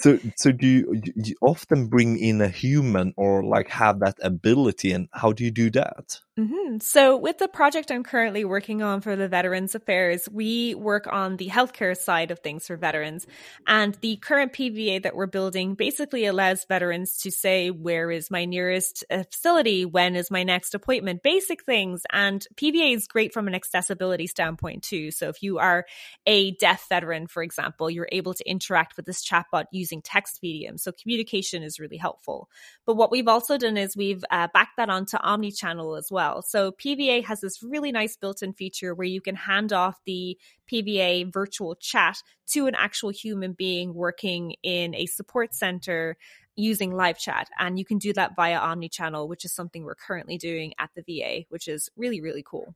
so 0.00 0.18
so 0.36 0.52
do 0.52 0.66
you, 0.66 1.02
you 1.16 1.36
often 1.40 1.88
bring 1.88 2.18
in 2.18 2.40
a 2.40 2.48
human 2.48 3.14
or 3.16 3.42
like 3.42 3.68
have 3.68 4.00
that 4.00 4.16
ability, 4.22 4.59
and 4.92 5.08
how 5.12 5.32
do 5.32 5.44
you 5.44 5.50
do 5.50 5.70
that? 5.70 6.20
Mm-hmm. 6.38 6.78
So, 6.78 7.16
with 7.16 7.38
the 7.38 7.48
project 7.48 7.90
I'm 7.90 8.04
currently 8.04 8.44
working 8.44 8.82
on 8.82 9.00
for 9.00 9.16
the 9.16 9.26
Veterans 9.26 9.74
Affairs, 9.74 10.28
we 10.30 10.76
work 10.76 11.08
on 11.10 11.36
the 11.36 11.48
healthcare 11.48 11.96
side 11.96 12.30
of 12.30 12.38
things 12.38 12.68
for 12.68 12.76
veterans. 12.76 13.26
And 13.66 13.96
the 13.96 14.16
current 14.16 14.52
PVA 14.52 15.02
that 15.02 15.16
we're 15.16 15.26
building 15.26 15.74
basically 15.74 16.26
allows 16.26 16.64
veterans 16.66 17.16
to 17.18 17.32
say, 17.32 17.70
Where 17.70 18.12
is 18.12 18.30
my 18.30 18.44
nearest 18.44 19.04
uh, 19.10 19.24
facility? 19.24 19.84
When 19.84 20.14
is 20.14 20.30
my 20.30 20.44
next 20.44 20.72
appointment? 20.72 21.24
Basic 21.24 21.64
things. 21.64 22.02
And 22.12 22.46
PVA 22.54 22.94
is 22.94 23.08
great 23.08 23.34
from 23.34 23.48
an 23.48 23.54
accessibility 23.56 24.28
standpoint, 24.28 24.84
too. 24.84 25.10
So, 25.10 25.30
if 25.30 25.42
you 25.42 25.58
are 25.58 25.84
a 26.26 26.52
deaf 26.52 26.86
veteran, 26.88 27.26
for 27.26 27.42
example, 27.42 27.90
you're 27.90 28.08
able 28.12 28.34
to 28.34 28.48
interact 28.48 28.96
with 28.96 29.04
this 29.04 29.28
chatbot 29.28 29.64
using 29.72 30.00
text 30.00 30.38
medium. 30.44 30.78
So, 30.78 30.92
communication 30.92 31.64
is 31.64 31.80
really 31.80 31.98
helpful. 31.98 32.48
But 32.86 32.94
what 32.94 33.10
we've 33.10 33.28
also 33.28 33.58
done 33.58 33.76
is 33.76 33.96
we've 33.96 34.24
uh, 34.30 34.46
backed 34.54 34.76
that 34.76 34.90
onto 34.90 35.16
omni-channel 35.16 35.96
as 35.96 36.06
well 36.08 36.19
well. 36.20 36.42
So 36.42 36.72
PVA 36.72 37.24
has 37.24 37.40
this 37.40 37.62
really 37.62 37.92
nice 37.92 38.14
built-in 38.16 38.52
feature 38.52 38.94
where 38.94 39.06
you 39.06 39.22
can 39.22 39.36
hand 39.36 39.72
off 39.72 39.96
the 40.04 40.36
PVA 40.70 41.32
virtual 41.32 41.76
chat 41.76 42.18
to 42.48 42.66
an 42.66 42.74
actual 42.74 43.08
human 43.10 43.54
being 43.54 43.94
working 43.94 44.54
in 44.62 44.94
a 44.94 45.06
support 45.06 45.54
center 45.54 46.18
using 46.56 46.92
live 46.92 47.18
chat 47.18 47.48
and 47.58 47.78
you 47.78 47.86
can 47.86 47.96
do 47.96 48.12
that 48.12 48.36
via 48.36 48.58
omni-channel 48.58 49.26
which 49.28 49.46
is 49.46 49.52
something 49.54 49.82
we're 49.82 49.94
currently 49.94 50.36
doing 50.36 50.74
at 50.78 50.90
the 50.94 51.02
VA 51.08 51.44
which 51.48 51.68
is 51.68 51.88
really 51.96 52.20
really 52.20 52.44
cool. 52.44 52.74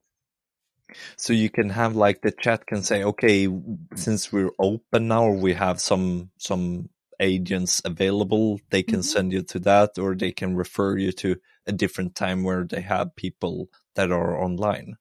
So 1.16 1.32
you 1.32 1.50
can 1.50 1.68
have 1.70 1.96
like 1.96 2.22
the 2.22 2.30
chat 2.30 2.66
can 2.66 2.82
say, 2.82 3.04
okay, 3.04 3.48
since 3.94 4.32
we're 4.32 4.52
open 4.58 5.08
now, 5.08 5.30
we 5.30 5.54
have 5.54 5.80
some 5.80 6.30
some 6.38 6.88
agents 7.20 7.80
available. 7.84 8.60
They 8.70 8.82
can 8.82 9.00
mm-hmm. 9.00 9.02
send 9.02 9.32
you 9.32 9.42
to 9.42 9.58
that, 9.60 9.98
or 9.98 10.14
they 10.14 10.32
can 10.32 10.56
refer 10.56 10.96
you 10.98 11.12
to 11.12 11.36
a 11.66 11.72
different 11.72 12.14
time 12.14 12.42
where 12.42 12.64
they 12.64 12.80
have 12.80 13.16
people 13.16 13.68
that 13.94 14.10
are 14.10 14.42
online. 14.42 14.96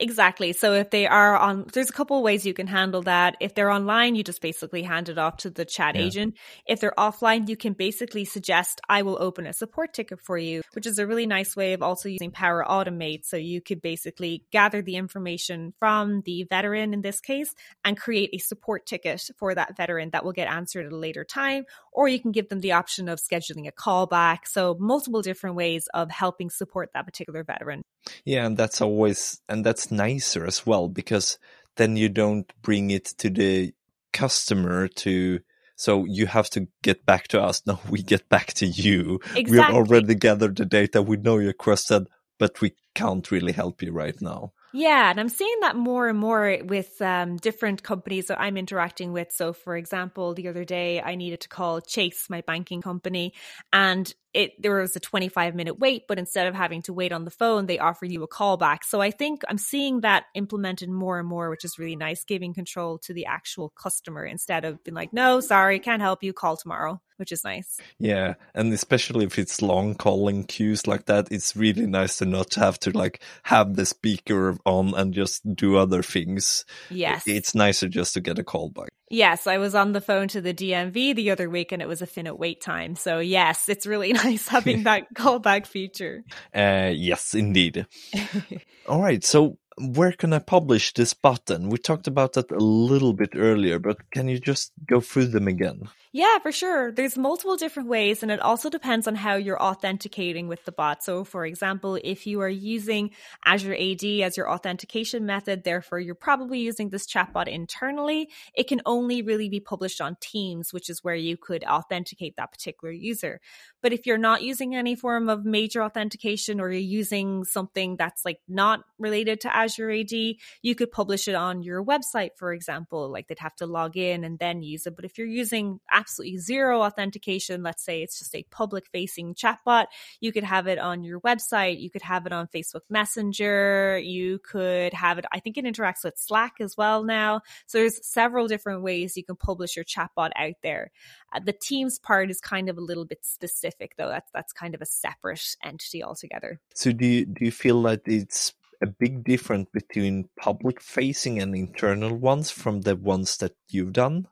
Exactly. 0.00 0.54
So 0.54 0.72
if 0.72 0.88
they 0.88 1.06
are 1.06 1.36
on, 1.36 1.66
there's 1.74 1.90
a 1.90 1.92
couple 1.92 2.16
of 2.16 2.22
ways 2.22 2.46
you 2.46 2.54
can 2.54 2.66
handle 2.66 3.02
that. 3.02 3.36
If 3.38 3.54
they're 3.54 3.70
online, 3.70 4.14
you 4.14 4.24
just 4.24 4.40
basically 4.40 4.82
hand 4.82 5.10
it 5.10 5.18
off 5.18 5.36
to 5.38 5.50
the 5.50 5.66
chat 5.66 5.94
yeah. 5.94 6.02
agent. 6.02 6.38
If 6.66 6.80
they're 6.80 6.94
offline, 6.96 7.50
you 7.50 7.56
can 7.56 7.74
basically 7.74 8.24
suggest, 8.24 8.80
I 8.88 9.02
will 9.02 9.18
open 9.20 9.46
a 9.46 9.52
support 9.52 9.92
ticket 9.92 10.18
for 10.22 10.38
you, 10.38 10.62
which 10.72 10.86
is 10.86 10.98
a 10.98 11.06
really 11.06 11.26
nice 11.26 11.54
way 11.54 11.74
of 11.74 11.82
also 11.82 12.08
using 12.08 12.30
Power 12.30 12.64
Automate. 12.66 13.26
So 13.26 13.36
you 13.36 13.60
could 13.60 13.82
basically 13.82 14.46
gather 14.50 14.80
the 14.80 14.96
information 14.96 15.74
from 15.78 16.22
the 16.22 16.44
veteran 16.44 16.94
in 16.94 17.02
this 17.02 17.20
case 17.20 17.54
and 17.84 18.00
create 18.00 18.30
a 18.32 18.38
support 18.38 18.86
ticket 18.86 19.22
for 19.36 19.54
that 19.54 19.76
veteran 19.76 20.10
that 20.10 20.24
will 20.24 20.32
get 20.32 20.48
answered 20.48 20.86
at 20.86 20.92
a 20.92 20.96
later 20.96 21.24
time. 21.24 21.66
Or 21.92 22.08
you 22.08 22.18
can 22.18 22.32
give 22.32 22.48
them 22.48 22.60
the 22.60 22.72
option 22.72 23.10
of 23.10 23.20
scheduling 23.20 23.68
a 23.68 23.72
callback. 23.72 24.46
So 24.46 24.78
multiple 24.80 25.20
different 25.20 25.56
ways 25.56 25.88
of 25.92 26.10
helping 26.10 26.48
support 26.48 26.88
that 26.94 27.04
particular 27.04 27.44
veteran. 27.44 27.82
Yeah, 28.24 28.46
and 28.46 28.56
that's 28.56 28.80
always 28.80 29.40
and 29.48 29.64
that's 29.64 29.89
nicer 29.90 30.46
as 30.46 30.66
well 30.66 30.88
because 30.88 31.38
then 31.76 31.96
you 31.96 32.08
don't 32.08 32.52
bring 32.62 32.90
it 32.90 33.06
to 33.18 33.30
the 33.30 33.72
customer 34.12 34.88
to 34.88 35.40
so 35.76 36.04
you 36.04 36.26
have 36.26 36.50
to 36.50 36.68
get 36.82 37.06
back 37.06 37.28
to 37.28 37.40
us. 37.40 37.62
No, 37.66 37.80
we 37.88 38.02
get 38.02 38.28
back 38.28 38.52
to 38.54 38.66
you. 38.66 39.20
Exactly. 39.34 39.50
We 39.50 39.56
have 39.58 39.74
already 39.74 40.14
gathered 40.14 40.56
the 40.56 40.66
data. 40.66 41.00
We 41.00 41.16
know 41.16 41.38
your 41.38 41.54
question, 41.54 42.06
but 42.38 42.60
we 42.60 42.74
can't 42.94 43.30
really 43.30 43.52
help 43.52 43.82
you 43.82 43.92
right 43.92 44.20
now. 44.20 44.52
Yeah, 44.72 45.10
and 45.10 45.18
I'm 45.18 45.28
seeing 45.28 45.60
that 45.62 45.74
more 45.74 46.08
and 46.08 46.18
more 46.18 46.58
with 46.62 47.00
um, 47.02 47.38
different 47.38 47.82
companies 47.82 48.26
that 48.26 48.40
I'm 48.40 48.56
interacting 48.56 49.12
with. 49.12 49.32
So, 49.32 49.52
for 49.52 49.76
example, 49.76 50.34
the 50.34 50.48
other 50.48 50.64
day 50.64 51.00
I 51.00 51.16
needed 51.16 51.40
to 51.40 51.48
call 51.48 51.80
Chase, 51.80 52.30
my 52.30 52.42
banking 52.42 52.80
company, 52.80 53.32
and 53.72 54.12
it 54.32 54.60
there 54.62 54.80
was 54.80 54.94
a 54.94 55.00
25 55.00 55.54
minute 55.54 55.78
wait, 55.78 56.04
but 56.06 56.18
instead 56.18 56.46
of 56.46 56.54
having 56.54 56.82
to 56.82 56.92
wait 56.92 57.12
on 57.12 57.24
the 57.24 57.30
phone, 57.30 57.66
they 57.66 57.78
offer 57.78 58.04
you 58.04 58.22
a 58.22 58.28
call 58.28 58.56
back. 58.56 58.84
So 58.84 59.00
I 59.00 59.10
think 59.10 59.42
I'm 59.48 59.58
seeing 59.58 60.02
that 60.02 60.24
implemented 60.34 60.88
more 60.88 61.18
and 61.18 61.28
more, 61.28 61.50
which 61.50 61.64
is 61.64 61.78
really 61.78 61.96
nice, 61.96 62.24
giving 62.24 62.54
control 62.54 62.98
to 62.98 63.12
the 63.12 63.26
actual 63.26 63.70
customer 63.70 64.24
instead 64.24 64.64
of 64.64 64.82
being 64.84 64.94
like, 64.94 65.12
no, 65.12 65.40
sorry, 65.40 65.80
can't 65.80 66.02
help 66.02 66.22
you, 66.22 66.32
call 66.32 66.56
tomorrow, 66.56 67.00
which 67.16 67.32
is 67.32 67.42
nice. 67.44 67.78
Yeah. 67.98 68.34
And 68.54 68.72
especially 68.72 69.24
if 69.24 69.38
it's 69.38 69.62
long 69.62 69.94
calling 69.94 70.44
queues 70.44 70.86
like 70.86 71.06
that, 71.06 71.28
it's 71.30 71.56
really 71.56 71.86
nice 71.86 72.18
to 72.18 72.26
not 72.26 72.54
have 72.54 72.78
to 72.80 72.90
like 72.96 73.22
have 73.44 73.74
the 73.74 73.86
speaker 73.86 74.56
on 74.64 74.94
and 74.94 75.12
just 75.12 75.42
do 75.56 75.76
other 75.76 76.02
things. 76.02 76.64
Yes. 76.88 77.24
It's 77.26 77.54
nicer 77.54 77.88
just 77.88 78.14
to 78.14 78.20
get 78.20 78.38
a 78.38 78.44
call 78.44 78.70
back. 78.70 78.90
Yes, 79.12 79.48
I 79.48 79.58
was 79.58 79.74
on 79.74 79.90
the 79.90 80.00
phone 80.00 80.28
to 80.28 80.40
the 80.40 80.54
DMV 80.54 81.16
the 81.16 81.32
other 81.32 81.50
week 81.50 81.72
and 81.72 81.82
it 81.82 81.88
was 81.88 82.00
a 82.00 82.06
finite 82.06 82.38
wait 82.38 82.60
time. 82.60 82.94
So 82.94 83.18
yes, 83.18 83.68
it's 83.68 83.84
really 83.84 84.12
nice 84.24 84.46
having 84.46 84.82
that 84.84 85.12
callback 85.14 85.66
feature. 85.66 86.22
Uh, 86.54 86.92
yes, 86.94 87.34
indeed. 87.34 87.86
All 88.88 89.02
right. 89.02 89.24
So 89.24 89.58
where 89.78 90.12
can 90.12 90.32
I 90.32 90.38
publish 90.38 90.94
this 90.94 91.12
button? 91.12 91.70
We 91.70 91.78
talked 91.78 92.06
about 92.06 92.34
that 92.34 92.52
a 92.52 92.58
little 92.58 93.12
bit 93.12 93.30
earlier, 93.34 93.80
but 93.80 93.98
can 94.12 94.28
you 94.28 94.38
just 94.38 94.72
go 94.86 95.00
through 95.00 95.26
them 95.26 95.48
again? 95.48 95.88
Yeah, 96.12 96.40
for 96.40 96.50
sure. 96.50 96.90
There's 96.90 97.16
multiple 97.16 97.56
different 97.56 97.88
ways, 97.88 98.24
and 98.24 98.32
it 98.32 98.40
also 98.40 98.68
depends 98.68 99.06
on 99.06 99.14
how 99.14 99.36
you're 99.36 99.62
authenticating 99.62 100.48
with 100.48 100.64
the 100.64 100.72
bot. 100.72 101.04
So, 101.04 101.22
for 101.22 101.46
example, 101.46 102.00
if 102.02 102.26
you 102.26 102.40
are 102.40 102.48
using 102.48 103.10
Azure 103.44 103.76
AD 103.76 104.02
as 104.24 104.36
your 104.36 104.50
authentication 104.50 105.24
method, 105.24 105.62
therefore 105.62 106.00
you're 106.00 106.16
probably 106.16 106.58
using 106.58 106.90
this 106.90 107.06
chatbot 107.06 107.46
internally, 107.46 108.28
it 108.56 108.66
can 108.66 108.80
only 108.86 109.22
really 109.22 109.48
be 109.48 109.60
published 109.60 110.00
on 110.00 110.16
Teams, 110.20 110.72
which 110.72 110.90
is 110.90 111.04
where 111.04 111.14
you 111.14 111.36
could 111.36 111.62
authenticate 111.62 112.34
that 112.36 112.50
particular 112.50 112.92
user. 112.92 113.40
But 113.80 113.92
if 113.92 114.04
you're 114.04 114.18
not 114.18 114.42
using 114.42 114.74
any 114.74 114.96
form 114.96 115.28
of 115.28 115.44
major 115.44 115.80
authentication 115.80 116.60
or 116.60 116.70
you're 116.70 116.80
using 116.80 117.44
something 117.44 117.96
that's 117.96 118.24
like 118.24 118.40
not 118.48 118.80
related 118.98 119.40
to 119.42 119.56
Azure 119.56 119.92
AD, 119.92 120.10
you 120.10 120.74
could 120.74 120.90
publish 120.90 121.28
it 121.28 121.36
on 121.36 121.62
your 121.62 121.84
website, 121.84 122.30
for 122.36 122.52
example. 122.52 123.10
Like 123.10 123.28
they'd 123.28 123.38
have 123.38 123.54
to 123.56 123.66
log 123.66 123.96
in 123.96 124.24
and 124.24 124.40
then 124.40 124.62
use 124.62 124.86
it. 124.86 124.96
But 124.96 125.04
if 125.04 125.16
you're 125.16 125.26
using 125.26 125.78
absolutely 126.00 126.38
zero 126.38 126.82
authentication, 126.82 127.62
let's 127.62 127.84
say 127.84 128.02
it's 128.02 128.18
just 128.18 128.34
a 128.34 128.42
public 128.50 128.86
facing 128.92 129.34
chatbot, 129.34 129.86
you 130.20 130.32
could 130.32 130.44
have 130.44 130.66
it 130.66 130.78
on 130.78 131.04
your 131.04 131.20
website, 131.20 131.80
you 131.80 131.90
could 131.90 132.02
have 132.02 132.26
it 132.26 132.32
on 132.32 132.48
Facebook 132.48 132.80
Messenger, 132.88 133.98
you 134.02 134.38
could 134.38 134.92
have 134.94 135.18
it, 135.18 135.26
I 135.32 135.40
think 135.40 135.58
it 135.58 135.64
interacts 135.64 136.04
with 136.04 136.16
Slack 136.16 136.54
as 136.60 136.76
well 136.76 137.04
now. 137.04 137.42
So 137.66 137.78
there's 137.78 138.04
several 138.06 138.48
different 138.48 138.82
ways 138.82 139.16
you 139.16 139.24
can 139.24 139.36
publish 139.36 139.76
your 139.76 139.84
chatbot 139.84 140.30
out 140.36 140.54
there. 140.62 140.90
Uh, 141.32 141.40
the 141.44 141.52
Teams 141.52 141.98
part 141.98 142.30
is 142.30 142.40
kind 142.40 142.68
of 142.68 142.78
a 142.78 142.80
little 142.80 143.04
bit 143.04 143.24
specific 143.24 143.94
though. 143.96 144.08
That's 144.08 144.30
that's 144.32 144.52
kind 144.52 144.74
of 144.74 144.82
a 144.82 144.86
separate 144.86 145.56
entity 145.62 146.02
altogether. 146.02 146.60
So 146.74 146.92
do 146.92 147.06
you 147.06 147.26
do 147.26 147.44
you 147.44 147.52
feel 147.52 147.82
that 147.82 148.02
it's 148.06 148.54
a 148.82 148.86
big 148.86 149.24
difference 149.24 149.68
between 149.72 150.28
public 150.36 150.80
facing 150.80 151.40
and 151.40 151.54
internal 151.54 152.16
ones 152.16 152.50
from 152.50 152.80
the 152.80 152.96
ones 152.96 153.36
that 153.38 153.54
you've 153.68 153.92
done? 153.92 154.26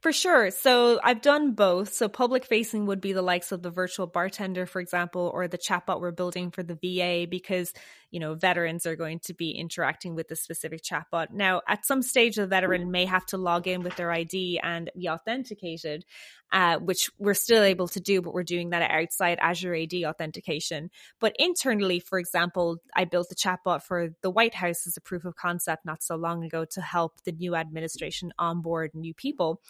For 0.00 0.12
sure. 0.12 0.50
So 0.50 1.00
I've 1.02 1.22
done 1.22 1.52
both. 1.52 1.92
So 1.92 2.08
public 2.08 2.44
facing 2.44 2.86
would 2.86 3.00
be 3.00 3.12
the 3.12 3.22
likes 3.22 3.52
of 3.52 3.62
the 3.62 3.70
virtual 3.70 4.06
bartender, 4.06 4.66
for 4.66 4.80
example, 4.80 5.30
or 5.32 5.48
the 5.48 5.58
chatbot 5.58 6.00
we're 6.00 6.10
building 6.10 6.50
for 6.50 6.62
the 6.62 6.74
VA, 6.74 7.26
because 7.28 7.72
you 8.12 8.20
know, 8.20 8.34
veterans 8.34 8.84
are 8.84 8.94
going 8.94 9.18
to 9.20 9.32
be 9.32 9.50
interacting 9.50 10.14
with 10.14 10.28
the 10.28 10.36
specific 10.36 10.82
chatbot. 10.82 11.32
Now, 11.32 11.62
at 11.66 11.86
some 11.86 12.02
stage, 12.02 12.36
the 12.36 12.46
veteran 12.46 12.90
may 12.90 13.06
have 13.06 13.24
to 13.26 13.38
log 13.38 13.66
in 13.66 13.82
with 13.82 13.96
their 13.96 14.12
ID 14.12 14.60
and 14.62 14.90
be 14.96 15.08
authenticated, 15.08 16.04
uh, 16.52 16.76
which 16.76 17.08
we're 17.18 17.32
still 17.32 17.62
able 17.62 17.88
to 17.88 18.00
do, 18.00 18.20
but 18.20 18.34
we're 18.34 18.42
doing 18.42 18.70
that 18.70 18.90
outside 18.90 19.38
Azure 19.40 19.74
AD 19.74 19.94
authentication. 20.04 20.90
But 21.20 21.34
internally, 21.38 22.00
for 22.00 22.18
example, 22.18 22.76
I 22.94 23.06
built 23.06 23.32
a 23.32 23.34
chatbot 23.34 23.82
for 23.82 24.10
the 24.20 24.30
White 24.30 24.54
House 24.54 24.86
as 24.86 24.98
a 24.98 25.00
proof 25.00 25.24
of 25.24 25.34
concept 25.34 25.86
not 25.86 26.02
so 26.02 26.14
long 26.14 26.44
ago 26.44 26.66
to 26.72 26.82
help 26.82 27.22
the 27.24 27.32
new 27.32 27.56
administration 27.56 28.30
onboard 28.38 28.90
new 28.94 29.14
people 29.14 29.62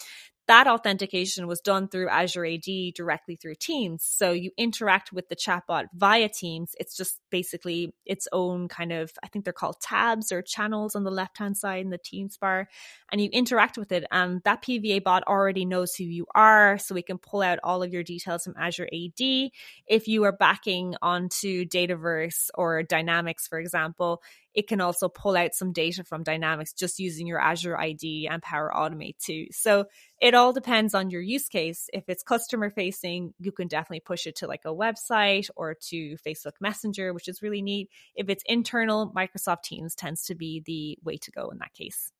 that 0.52 0.66
authentication 0.66 1.46
was 1.46 1.62
done 1.62 1.88
through 1.88 2.10
Azure 2.10 2.44
AD 2.44 2.92
directly 2.94 3.36
through 3.36 3.54
Teams. 3.54 4.04
So 4.04 4.32
you 4.32 4.50
interact 4.58 5.10
with 5.10 5.30
the 5.30 5.34
chatbot 5.34 5.86
via 5.94 6.28
Teams. 6.28 6.74
It's 6.78 6.94
just 6.94 7.20
basically 7.30 7.94
its 8.04 8.28
own 8.32 8.68
kind 8.68 8.92
of, 8.92 9.10
I 9.24 9.28
think 9.28 9.46
they're 9.46 9.54
called 9.54 9.80
tabs 9.80 10.30
or 10.30 10.42
channels 10.42 10.94
on 10.94 11.04
the 11.04 11.10
left 11.10 11.38
hand 11.38 11.56
side 11.56 11.80
in 11.80 11.88
the 11.88 11.96
Teams 11.96 12.36
bar. 12.36 12.68
And 13.10 13.18
you 13.18 13.30
interact 13.32 13.78
with 13.78 13.92
it. 13.92 14.04
And 14.12 14.42
that 14.44 14.62
PVA 14.62 15.02
bot 15.02 15.22
already 15.26 15.64
knows 15.64 15.94
who 15.94 16.04
you 16.04 16.26
are. 16.34 16.76
So 16.76 16.94
we 16.94 17.02
can 17.02 17.16
pull 17.16 17.40
out 17.40 17.58
all 17.64 17.82
of 17.82 17.94
your 17.94 18.02
details 18.02 18.44
from 18.44 18.54
Azure 18.58 18.90
AD. 18.92 19.50
If 19.86 20.06
you 20.06 20.24
are 20.24 20.36
backing 20.36 20.96
onto 21.00 21.64
Dataverse 21.64 22.50
or 22.52 22.82
Dynamics, 22.82 23.48
for 23.48 23.58
example, 23.58 24.20
it 24.54 24.68
can 24.68 24.80
also 24.80 25.08
pull 25.08 25.36
out 25.36 25.54
some 25.54 25.72
data 25.72 26.04
from 26.04 26.22
Dynamics 26.22 26.72
just 26.72 26.98
using 26.98 27.26
your 27.26 27.40
Azure 27.40 27.76
AD 27.76 28.02
and 28.30 28.42
Power 28.42 28.72
Automate 28.74 29.18
too. 29.18 29.46
So 29.50 29.86
it 30.20 30.34
all 30.34 30.52
depends 30.52 30.94
on 30.94 31.10
your 31.10 31.20
use 31.20 31.48
case. 31.48 31.88
If 31.92 32.04
it's 32.08 32.22
customer 32.22 32.70
facing, 32.70 33.34
you 33.38 33.52
can 33.52 33.68
definitely 33.68 34.00
push 34.00 34.26
it 34.26 34.36
to 34.36 34.46
like 34.46 34.64
a 34.64 34.68
website 34.68 35.48
or 35.56 35.74
to 35.88 36.16
Facebook 36.26 36.52
Messenger, 36.60 37.12
which 37.12 37.28
is 37.28 37.42
really 37.42 37.62
neat. 37.62 37.90
If 38.14 38.28
it's 38.28 38.44
internal, 38.46 39.12
Microsoft 39.14 39.62
Teams 39.64 39.94
tends 39.94 40.24
to 40.24 40.34
be 40.34 40.62
the 40.64 40.98
way 41.02 41.16
to 41.18 41.30
go 41.30 41.50
in 41.50 41.58
that 41.58 41.74
case. 41.74 42.12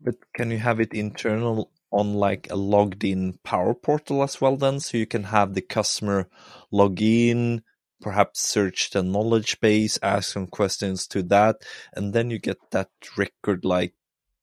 But 0.00 0.16
can 0.34 0.50
you 0.50 0.58
have 0.58 0.80
it 0.80 0.92
internal 0.92 1.70
on 1.90 2.14
like 2.14 2.48
a 2.50 2.56
logged 2.56 3.04
in 3.04 3.38
Power 3.44 3.74
Portal 3.74 4.22
as 4.22 4.40
well 4.40 4.56
then? 4.56 4.80
So 4.80 4.96
you 4.96 5.06
can 5.06 5.24
have 5.24 5.54
the 5.54 5.60
customer 5.60 6.28
log 6.70 7.00
in, 7.00 7.62
perhaps 8.02 8.40
search 8.40 8.90
the 8.90 9.02
knowledge 9.02 9.60
base, 9.60 9.98
ask 10.02 10.32
some 10.32 10.46
questions 10.46 11.06
to 11.08 11.22
that, 11.24 11.56
and 11.94 12.12
then 12.12 12.30
you 12.30 12.38
get 12.38 12.58
that 12.72 12.90
record 13.16 13.64
like 13.64 13.94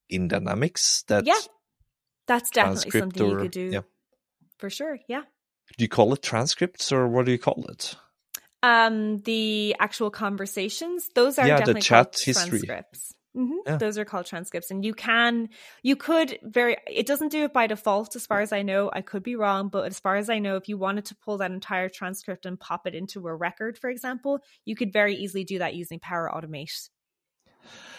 in 0.09 0.27
Dynamics. 0.27 1.03
That 1.07 1.27
yeah, 1.27 1.39
that's 2.27 2.49
definitely 2.49 2.91
something 2.91 3.23
or, 3.23 3.29
you 3.29 3.37
could 3.37 3.51
do. 3.51 3.69
Yeah. 3.71 3.81
For 4.57 4.69
sure, 4.69 4.97
yeah. 5.07 5.23
Do 5.77 5.83
you 5.83 5.89
call 5.89 6.13
it 6.13 6.21
transcripts 6.21 6.91
or 6.91 7.07
what 7.07 7.25
do 7.25 7.31
you 7.31 7.37
call 7.37 7.65
it? 7.69 7.95
Um, 8.61 9.21
the 9.21 9.75
actual 9.79 10.09
conversations. 10.09 11.09
Those 11.15 11.37
are 11.37 11.47
yeah, 11.47 11.59
definitely 11.59 11.81
the 11.81 11.85
chat 11.85 12.15
history. 12.19 12.59
transcripts. 12.59 13.13
Mm-hmm. 13.37 13.57
Yeah. 13.65 13.77
Those 13.77 13.97
are 13.97 14.05
called 14.05 14.25
transcripts, 14.25 14.71
and 14.71 14.83
you 14.83 14.93
can, 14.93 15.49
you 15.83 15.95
could 15.95 16.39
very. 16.41 16.77
It 16.87 17.05
doesn't 17.05 17.29
do 17.31 17.43
it 17.43 17.53
by 17.53 17.67
default, 17.67 18.15
as 18.15 18.25
far 18.25 18.41
as 18.41 18.51
I 18.51 18.63
know. 18.63 18.89
I 18.91 19.01
could 19.01 19.21
be 19.21 19.35
wrong, 19.35 19.69
but 19.69 19.85
as 19.85 19.99
far 19.99 20.15
as 20.15 20.29
I 20.29 20.39
know, 20.39 20.55
if 20.55 20.67
you 20.67 20.77
wanted 20.77 21.05
to 21.05 21.15
pull 21.15 21.37
that 21.37 21.51
entire 21.51 21.89
transcript 21.89 22.45
and 22.45 22.59
pop 22.59 22.87
it 22.87 22.95
into 22.95 23.27
a 23.27 23.35
record, 23.35 23.77
for 23.77 23.89
example, 23.89 24.39
you 24.65 24.75
could 24.75 24.91
very 24.91 25.15
easily 25.15 25.43
do 25.43 25.59
that 25.59 25.75
using 25.75 25.99
Power 25.99 26.31
Automate. 26.33 26.89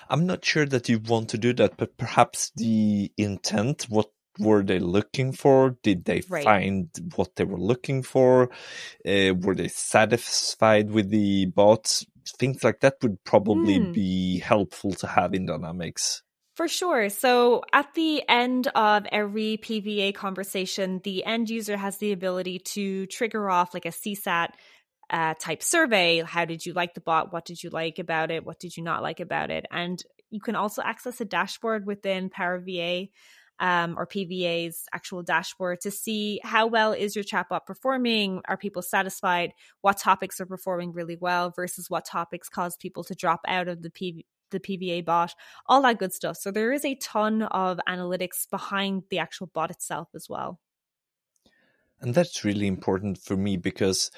I'm 0.08 0.26
not 0.26 0.44
sure 0.44 0.66
that 0.66 0.88
you 0.88 0.98
want 0.98 1.28
to 1.30 1.38
do 1.38 1.52
that, 1.54 1.76
but 1.76 1.96
perhaps 1.96 2.50
the 2.56 3.12
intent, 3.16 3.86
what 3.88 4.10
were 4.38 4.62
they 4.62 4.78
looking 4.78 5.32
for? 5.32 5.76
Did 5.82 6.04
they 6.04 6.22
right. 6.28 6.42
find 6.42 6.88
what 7.14 7.36
they 7.36 7.44
were 7.44 7.60
looking 7.60 8.02
for? 8.02 8.50
Uh, 9.06 9.34
were 9.38 9.54
they 9.54 9.68
satisfied 9.68 10.90
with 10.90 11.10
the 11.10 11.46
bots? 11.46 12.06
Things 12.38 12.62
like 12.64 12.80
that 12.80 12.96
would 13.02 13.22
probably 13.24 13.78
mm. 13.78 13.92
be 13.92 14.38
helpful 14.38 14.92
to 14.92 15.06
have 15.06 15.34
in 15.34 15.46
Dynamics. 15.46 16.22
For 16.56 16.68
sure. 16.68 17.08
So 17.08 17.62
at 17.72 17.94
the 17.94 18.22
end 18.28 18.68
of 18.74 19.06
every 19.10 19.58
PVA 19.62 20.14
conversation, 20.14 21.00
the 21.04 21.24
end 21.24 21.48
user 21.48 21.76
has 21.76 21.96
the 21.98 22.12
ability 22.12 22.58
to 22.74 23.06
trigger 23.06 23.48
off 23.48 23.72
like 23.72 23.86
a 23.86 23.90
CSAT 23.90 24.48
uh, 25.08 25.34
type 25.40 25.62
survey. 25.62 26.22
How 26.22 26.44
did 26.44 26.66
you 26.66 26.72
like 26.72 26.94
the 26.94 27.00
bot? 27.00 27.32
What 27.32 27.44
did 27.44 27.62
you 27.62 27.70
like 27.70 27.98
about 27.98 28.30
it? 28.30 28.44
What 28.44 28.58
did 28.58 28.76
you 28.76 28.82
not 28.82 29.02
like 29.02 29.20
about 29.20 29.50
it? 29.50 29.64
And 29.70 30.02
you 30.30 30.40
can 30.40 30.54
also 30.54 30.82
access 30.82 31.20
a 31.20 31.24
dashboard 31.24 31.86
within 31.86 32.30
Power 32.30 32.58
VA 32.58 33.06
um, 33.60 33.94
or 33.96 34.06
PVA's 34.06 34.86
actual 34.92 35.22
dashboard 35.22 35.80
to 35.82 35.90
see 35.90 36.40
how 36.42 36.66
well 36.66 36.92
is 36.92 37.14
your 37.14 37.24
chatbot 37.24 37.66
performing? 37.66 38.40
Are 38.48 38.56
people 38.56 38.82
satisfied? 38.82 39.52
What 39.82 39.98
topics 39.98 40.40
are 40.40 40.46
performing 40.46 40.92
really 40.92 41.16
well 41.16 41.52
versus 41.54 41.88
what 41.88 42.06
topics 42.06 42.48
cause 42.48 42.76
people 42.76 43.04
to 43.04 43.14
drop 43.14 43.40
out 43.46 43.68
of 43.68 43.82
the 43.82 43.90
PV, 43.90 44.24
the 44.50 44.60
PVA 44.60 45.04
bot, 45.04 45.34
all 45.66 45.82
that 45.82 45.98
good 45.98 46.12
stuff. 46.12 46.36
So 46.36 46.50
there 46.50 46.72
is 46.72 46.84
a 46.84 46.96
ton 46.96 47.42
of 47.42 47.78
analytics 47.88 48.48
behind 48.50 49.04
the 49.10 49.18
actual 49.18 49.46
bot 49.46 49.70
itself 49.70 50.08
as 50.14 50.28
well. 50.28 50.58
And 52.00 52.14
that's 52.14 52.44
really 52.44 52.66
important 52.66 53.18
for 53.18 53.36
me 53.36 53.58
because 53.58 54.10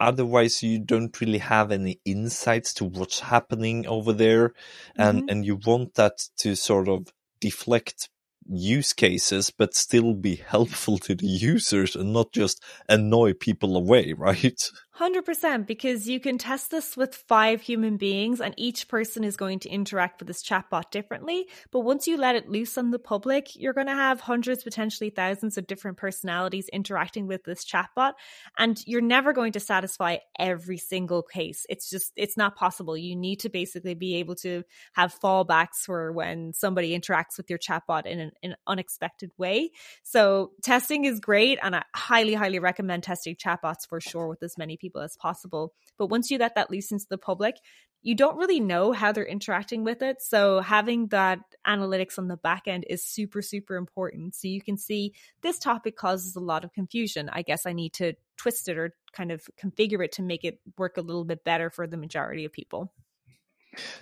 otherwise 0.00 0.62
you 0.62 0.78
don't 0.78 1.20
really 1.20 1.38
have 1.38 1.70
any 1.70 2.00
insights 2.04 2.74
to 2.74 2.84
what's 2.84 3.20
happening 3.20 3.86
over 3.86 4.12
there 4.12 4.52
and 4.96 5.20
mm-hmm. 5.20 5.28
and 5.28 5.46
you 5.46 5.60
want 5.64 5.94
that 5.94 6.26
to 6.38 6.56
sort 6.56 6.88
of 6.88 7.06
deflect 7.40 8.08
use 8.48 8.92
cases, 8.92 9.50
but 9.50 9.74
still 9.74 10.14
be 10.14 10.36
helpful 10.46 10.98
to 10.98 11.14
the 11.14 11.26
users 11.26 11.96
and 11.96 12.12
not 12.12 12.32
just 12.32 12.62
annoy 12.88 13.32
people 13.34 13.76
away, 13.76 14.12
right? 14.16 14.60
100% 14.98 15.66
because 15.66 16.06
you 16.06 16.20
can 16.20 16.36
test 16.36 16.70
this 16.70 16.98
with 16.98 17.14
five 17.14 17.62
human 17.62 17.96
beings 17.96 18.42
and 18.42 18.52
each 18.58 18.88
person 18.88 19.24
is 19.24 19.38
going 19.38 19.58
to 19.60 19.70
interact 19.70 20.20
with 20.20 20.28
this 20.28 20.42
chatbot 20.42 20.90
differently. 20.90 21.46
But 21.70 21.80
once 21.80 22.06
you 22.06 22.18
let 22.18 22.36
it 22.36 22.50
loose 22.50 22.76
on 22.76 22.90
the 22.90 22.98
public, 22.98 23.56
you're 23.56 23.72
going 23.72 23.86
to 23.86 23.94
have 23.94 24.20
hundreds, 24.20 24.62
potentially 24.62 25.08
thousands 25.08 25.56
of 25.56 25.66
different 25.66 25.96
personalities 25.96 26.68
interacting 26.70 27.26
with 27.26 27.42
this 27.44 27.64
chatbot. 27.64 28.12
And 28.58 28.78
you're 28.86 29.00
never 29.00 29.32
going 29.32 29.52
to 29.52 29.60
satisfy 29.60 30.18
every 30.38 30.76
single 30.76 31.22
case. 31.22 31.64
It's 31.70 31.88
just, 31.88 32.12
it's 32.14 32.36
not 32.36 32.56
possible. 32.56 32.94
You 32.94 33.16
need 33.16 33.40
to 33.40 33.48
basically 33.48 33.94
be 33.94 34.16
able 34.16 34.34
to 34.36 34.62
have 34.92 35.18
fallbacks 35.18 35.84
for 35.86 36.12
when 36.12 36.52
somebody 36.52 36.98
interacts 36.98 37.38
with 37.38 37.48
your 37.48 37.58
chatbot 37.58 38.04
in 38.04 38.20
an, 38.20 38.32
an 38.42 38.56
unexpected 38.66 39.30
way. 39.38 39.70
So 40.02 40.52
testing 40.62 41.06
is 41.06 41.18
great. 41.18 41.58
And 41.62 41.76
I 41.76 41.82
highly, 41.94 42.34
highly 42.34 42.58
recommend 42.58 43.04
testing 43.04 43.36
chatbots 43.36 43.88
for 43.88 43.98
sure 43.98 44.28
with 44.28 44.42
as 44.42 44.58
many 44.58 44.76
people 44.82 45.00
as 45.00 45.16
possible. 45.16 45.72
But 45.96 46.08
once 46.08 46.30
you 46.30 46.36
let 46.36 46.56
that 46.56 46.70
loose 46.70 46.92
into 46.92 47.06
the 47.08 47.16
public, 47.16 47.56
you 48.02 48.16
don't 48.16 48.36
really 48.36 48.60
know 48.60 48.92
how 48.92 49.12
they're 49.12 49.24
interacting 49.24 49.84
with 49.84 50.02
it. 50.02 50.20
So 50.20 50.60
having 50.60 51.06
that 51.08 51.38
analytics 51.66 52.18
on 52.18 52.26
the 52.26 52.36
back 52.36 52.64
end 52.66 52.84
is 52.90 53.04
super, 53.04 53.40
super 53.42 53.76
important. 53.76 54.34
So 54.34 54.48
you 54.48 54.60
can 54.60 54.76
see 54.76 55.14
this 55.40 55.58
topic 55.58 55.96
causes 55.96 56.34
a 56.34 56.40
lot 56.40 56.64
of 56.64 56.72
confusion. 56.72 57.30
I 57.32 57.42
guess 57.42 57.64
I 57.64 57.72
need 57.72 57.92
to 57.94 58.14
twist 58.36 58.68
it 58.68 58.76
or 58.76 58.94
kind 59.12 59.30
of 59.30 59.48
configure 59.56 60.04
it 60.04 60.12
to 60.12 60.22
make 60.22 60.44
it 60.44 60.60
work 60.76 60.96
a 60.96 61.02
little 61.02 61.24
bit 61.24 61.44
better 61.44 61.70
for 61.70 61.86
the 61.86 61.96
majority 61.96 62.44
of 62.44 62.52
people. 62.52 62.92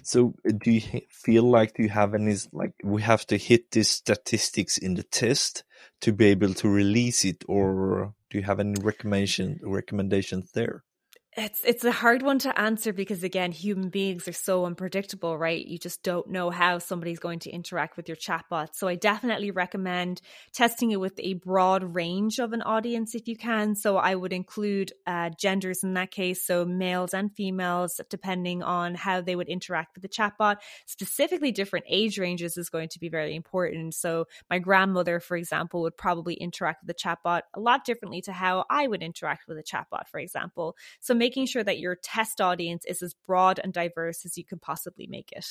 So 0.02 0.35
uh, 0.48 0.52
do 0.62 0.70
you 0.70 1.00
feel 1.11 1.44
like 1.44 1.78
you 1.78 1.88
have 1.88 2.14
any 2.14 2.37
like 2.52 2.74
we 2.83 3.02
have 3.02 3.26
to 3.26 3.37
hit 3.37 3.70
these 3.70 3.90
statistics 3.90 4.78
in 4.78 4.94
the 4.94 5.02
test 5.02 5.64
to 6.00 6.12
be 6.12 6.26
able 6.26 6.54
to 6.54 6.68
release 6.68 7.24
it 7.24 7.44
or 7.48 8.14
do 8.30 8.38
you 8.38 8.44
have 8.44 8.61
any 8.61 8.74
recommendation 8.80 9.61
recommendations 9.62 10.52
there? 10.52 10.85
It's 11.36 11.62
it's 11.64 11.84
a 11.84 11.92
hard 11.92 12.22
one 12.22 12.40
to 12.40 12.60
answer 12.60 12.92
because 12.92 13.22
again, 13.22 13.52
human 13.52 13.88
beings 13.88 14.26
are 14.26 14.32
so 14.32 14.64
unpredictable, 14.64 15.38
right? 15.38 15.64
You 15.64 15.78
just 15.78 16.02
don't 16.02 16.28
know 16.28 16.50
how 16.50 16.78
somebody's 16.78 17.20
going 17.20 17.38
to 17.40 17.50
interact 17.50 17.96
with 17.96 18.08
your 18.08 18.16
chatbot. 18.16 18.70
So 18.72 18.88
I 18.88 18.96
definitely 18.96 19.52
recommend 19.52 20.20
testing 20.52 20.90
it 20.90 20.98
with 20.98 21.14
a 21.20 21.34
broad 21.34 21.94
range 21.94 22.40
of 22.40 22.52
an 22.52 22.62
audience 22.62 23.14
if 23.14 23.28
you 23.28 23.36
can. 23.36 23.76
So 23.76 23.96
I 23.96 24.16
would 24.16 24.32
include 24.32 24.92
uh, 25.06 25.30
genders 25.38 25.84
in 25.84 25.94
that 25.94 26.10
case, 26.10 26.44
so 26.44 26.64
males 26.64 27.14
and 27.14 27.32
females, 27.32 28.00
depending 28.10 28.64
on 28.64 28.96
how 28.96 29.20
they 29.20 29.36
would 29.36 29.48
interact 29.48 29.94
with 29.94 30.02
the 30.02 30.08
chatbot. 30.08 30.56
Specifically, 30.86 31.52
different 31.52 31.84
age 31.88 32.18
ranges 32.18 32.56
is 32.56 32.70
going 32.70 32.88
to 32.88 32.98
be 32.98 33.08
very 33.08 33.36
important. 33.36 33.94
So 33.94 34.24
my 34.50 34.58
grandmother, 34.58 35.20
for 35.20 35.36
example, 35.36 35.82
would 35.82 35.96
probably 35.96 36.34
interact 36.34 36.82
with 36.82 36.88
the 36.88 37.08
chatbot 37.08 37.42
a 37.54 37.60
lot 37.60 37.84
differently 37.84 38.20
to 38.22 38.32
how 38.32 38.64
I 38.68 38.88
would 38.88 39.04
interact 39.04 39.46
with 39.46 39.58
a 39.58 39.62
chatbot, 39.62 40.08
for 40.10 40.18
example. 40.18 40.76
So 40.98 41.19
making 41.20 41.44
sure 41.44 41.62
that 41.62 41.78
your 41.78 41.94
test 41.94 42.40
audience 42.40 42.85
is 42.87 43.02
as 43.02 43.14
broad 43.26 43.61
and 43.62 43.72
diverse 43.74 44.24
as 44.24 44.38
you 44.38 44.44
can 44.44 44.59
possibly 44.59 45.06
make 45.06 45.30
it. 45.33 45.46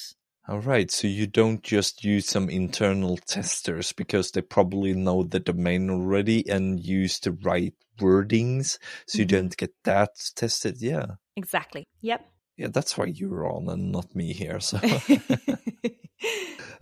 All 0.48 0.60
right, 0.60 0.90
so 0.90 1.08
you 1.08 1.28
don't 1.28 1.62
just 1.62 2.04
use 2.04 2.26
some 2.26 2.50
internal 2.50 3.18
testers 3.18 3.94
because 3.94 4.32
they 4.32 4.42
probably 4.42 4.96
know 4.96 5.22
the 5.22 5.40
domain 5.40 5.92
already 5.92 6.50
and 6.50 6.84
use 6.84 7.20
the 7.20 7.34
right 7.34 7.76
wordings, 8.00 8.80
so 9.06 9.20
you 9.20 9.26
mm-hmm. 9.26 9.36
don't 9.36 9.58
get 9.58 9.74
that 9.84 10.10
tested. 10.36 10.82
Yeah, 10.82 11.06
exactly. 11.36 11.86
Yep. 12.02 12.26
Yeah, 12.60 12.68
that's 12.68 12.98
why 12.98 13.06
you're 13.06 13.50
on 13.50 13.70
and 13.70 13.90
not 13.90 14.14
me 14.14 14.34
here. 14.34 14.60
So. 14.60 14.82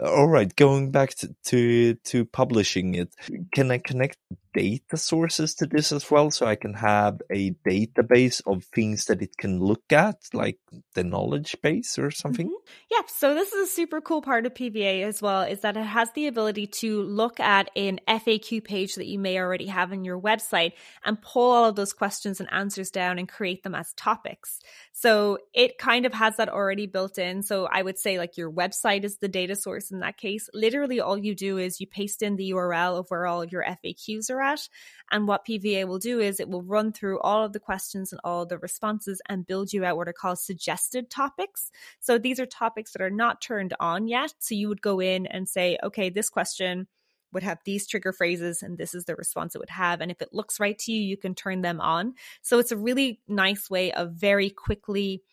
All 0.04 0.28
right, 0.28 0.56
going 0.56 0.90
back 0.92 1.16
to, 1.16 1.36
to, 1.46 1.94
to 1.94 2.26
publishing 2.26 2.96
it, 2.96 3.10
can 3.54 3.70
I 3.70 3.78
connect 3.78 4.18
data 4.58 4.98
sources 4.98 5.54
to 5.54 5.68
this 5.68 5.92
as 5.92 6.10
well 6.10 6.32
so 6.32 6.48
I 6.48 6.56
can 6.56 6.74
have 6.74 7.22
a 7.32 7.52
database 7.68 8.42
of 8.48 8.64
things 8.64 9.06
that 9.06 9.22
it 9.22 9.38
can 9.38 9.60
look 9.60 9.92
at, 9.92 10.18
like 10.34 10.58
the 10.96 11.04
knowledge 11.04 11.56
base 11.62 12.00
or 12.00 12.10
something? 12.10 12.48
Mm-hmm. 12.48 12.74
Yeah, 12.92 13.02
so 13.08 13.36
this 13.36 13.54
is 13.54 13.70
a 13.70 13.72
super 13.72 14.02
cool 14.02 14.22
part 14.22 14.46
of 14.46 14.54
PVA 14.56 15.04
as 15.04 15.22
well, 15.22 15.44
is 15.44 15.62
that 15.62 15.78
it 15.78 15.86
has 15.86 16.12
the 16.14 16.28
ability 16.28 16.68
to 16.68 17.04
look 17.04 17.40
at 17.40 17.70
an 17.76 18.00
FAQ 18.08 18.64
page 18.64 18.96
that 18.96 19.08
you 19.08 19.20
may 19.20 19.40
already 19.40 19.68
have 19.68 19.92
in 19.92 20.04
your 20.04 20.20
website 20.20 20.74
and 21.06 21.22
pull 21.22 21.52
all 21.52 21.66
of 21.66 21.76
those 21.76 21.94
questions 21.94 22.40
and 22.40 22.52
answers 22.52 22.90
down 22.90 23.20
and 23.20 23.30
create 23.30 23.64
them 23.64 23.76
as 23.76 23.94
topics. 23.94 24.60
So 25.00 25.38
it 25.54 25.78
kind 25.78 26.08
of 26.08 26.14
has 26.16 26.38
that 26.38 26.50
already 26.50 26.88
built 26.88 27.20
in. 27.20 27.44
So 27.44 27.68
I 27.72 27.84
would 27.84 28.00
say 28.00 28.18
like 28.18 28.36
your 28.36 28.52
website 28.52 29.04
is 29.04 29.18
the 29.18 29.28
data 29.28 29.56
source 29.56 29.92
in 29.92 30.00
that 30.00 30.18
case. 30.18 30.50
Literally 30.56 31.00
all 31.00 31.20
you 31.20 31.36
do 31.36 31.60
is 31.60 31.80
you 31.80 31.86
paste 31.86 32.24
in 32.24 32.36
the 32.36 32.50
URL 32.50 32.98
of 32.98 33.06
where 33.10 33.28
all 33.28 33.44
of 33.44 33.52
your 33.52 33.64
FAQs 33.64 34.32
are 34.32 34.42
at. 34.42 34.68
And 35.12 35.28
what 35.28 35.46
PVA 35.46 35.88
will 35.88 36.00
do 36.00 36.20
is 36.20 36.40
it 36.40 36.50
will 36.50 36.64
run 36.64 36.94
through 36.94 37.20
all 37.20 37.46
of 37.46 37.54
the 37.54 37.60
questions 37.60 38.12
and 38.12 38.20
all 38.24 38.48
the 38.48 38.58
responses 38.58 39.22
and 39.30 39.46
build 39.46 39.72
you 39.72 39.86
out 39.86 39.98
what 39.98 40.08
are 40.08 40.14
called 40.14 40.40
suggested 40.40 41.12
topics. 41.12 41.70
So 42.00 42.18
these 42.18 42.40
are 42.40 42.48
topics 42.48 42.94
that 42.94 43.04
are 43.04 43.12
not 43.12 43.40
turned 43.40 43.76
on 43.80 44.08
yet. 44.08 44.34
So 44.40 44.56
you 44.56 44.68
would 44.68 44.82
go 44.82 45.00
in 45.00 45.28
and 45.28 45.48
say, 45.48 45.78
okay, 45.84 46.10
this 46.10 46.30
question 46.30 46.88
would 47.34 47.44
have 47.44 47.60
these 47.66 47.88
trigger 47.88 48.14
phrases 48.14 48.64
and 48.64 48.78
this 48.78 48.94
is 48.94 49.06
the 49.06 49.16
response 49.16 49.56
it 49.56 49.60
would 49.60 49.70
have. 49.70 50.02
And 50.02 50.12
if 50.12 50.22
it 50.22 50.34
looks 50.34 50.60
right 50.60 50.78
to 50.80 50.92
you, 50.92 51.02
you 51.02 51.18
can 51.18 51.36
turn 51.36 51.62
them 51.62 51.82
on. 51.82 52.14
So 52.42 52.60
it's 52.60 52.72
a 52.72 52.78
really 52.78 53.22
nice 53.28 53.70
way 53.70 53.92
of 53.92 54.14
very 54.14 54.50
quickly 54.50 55.24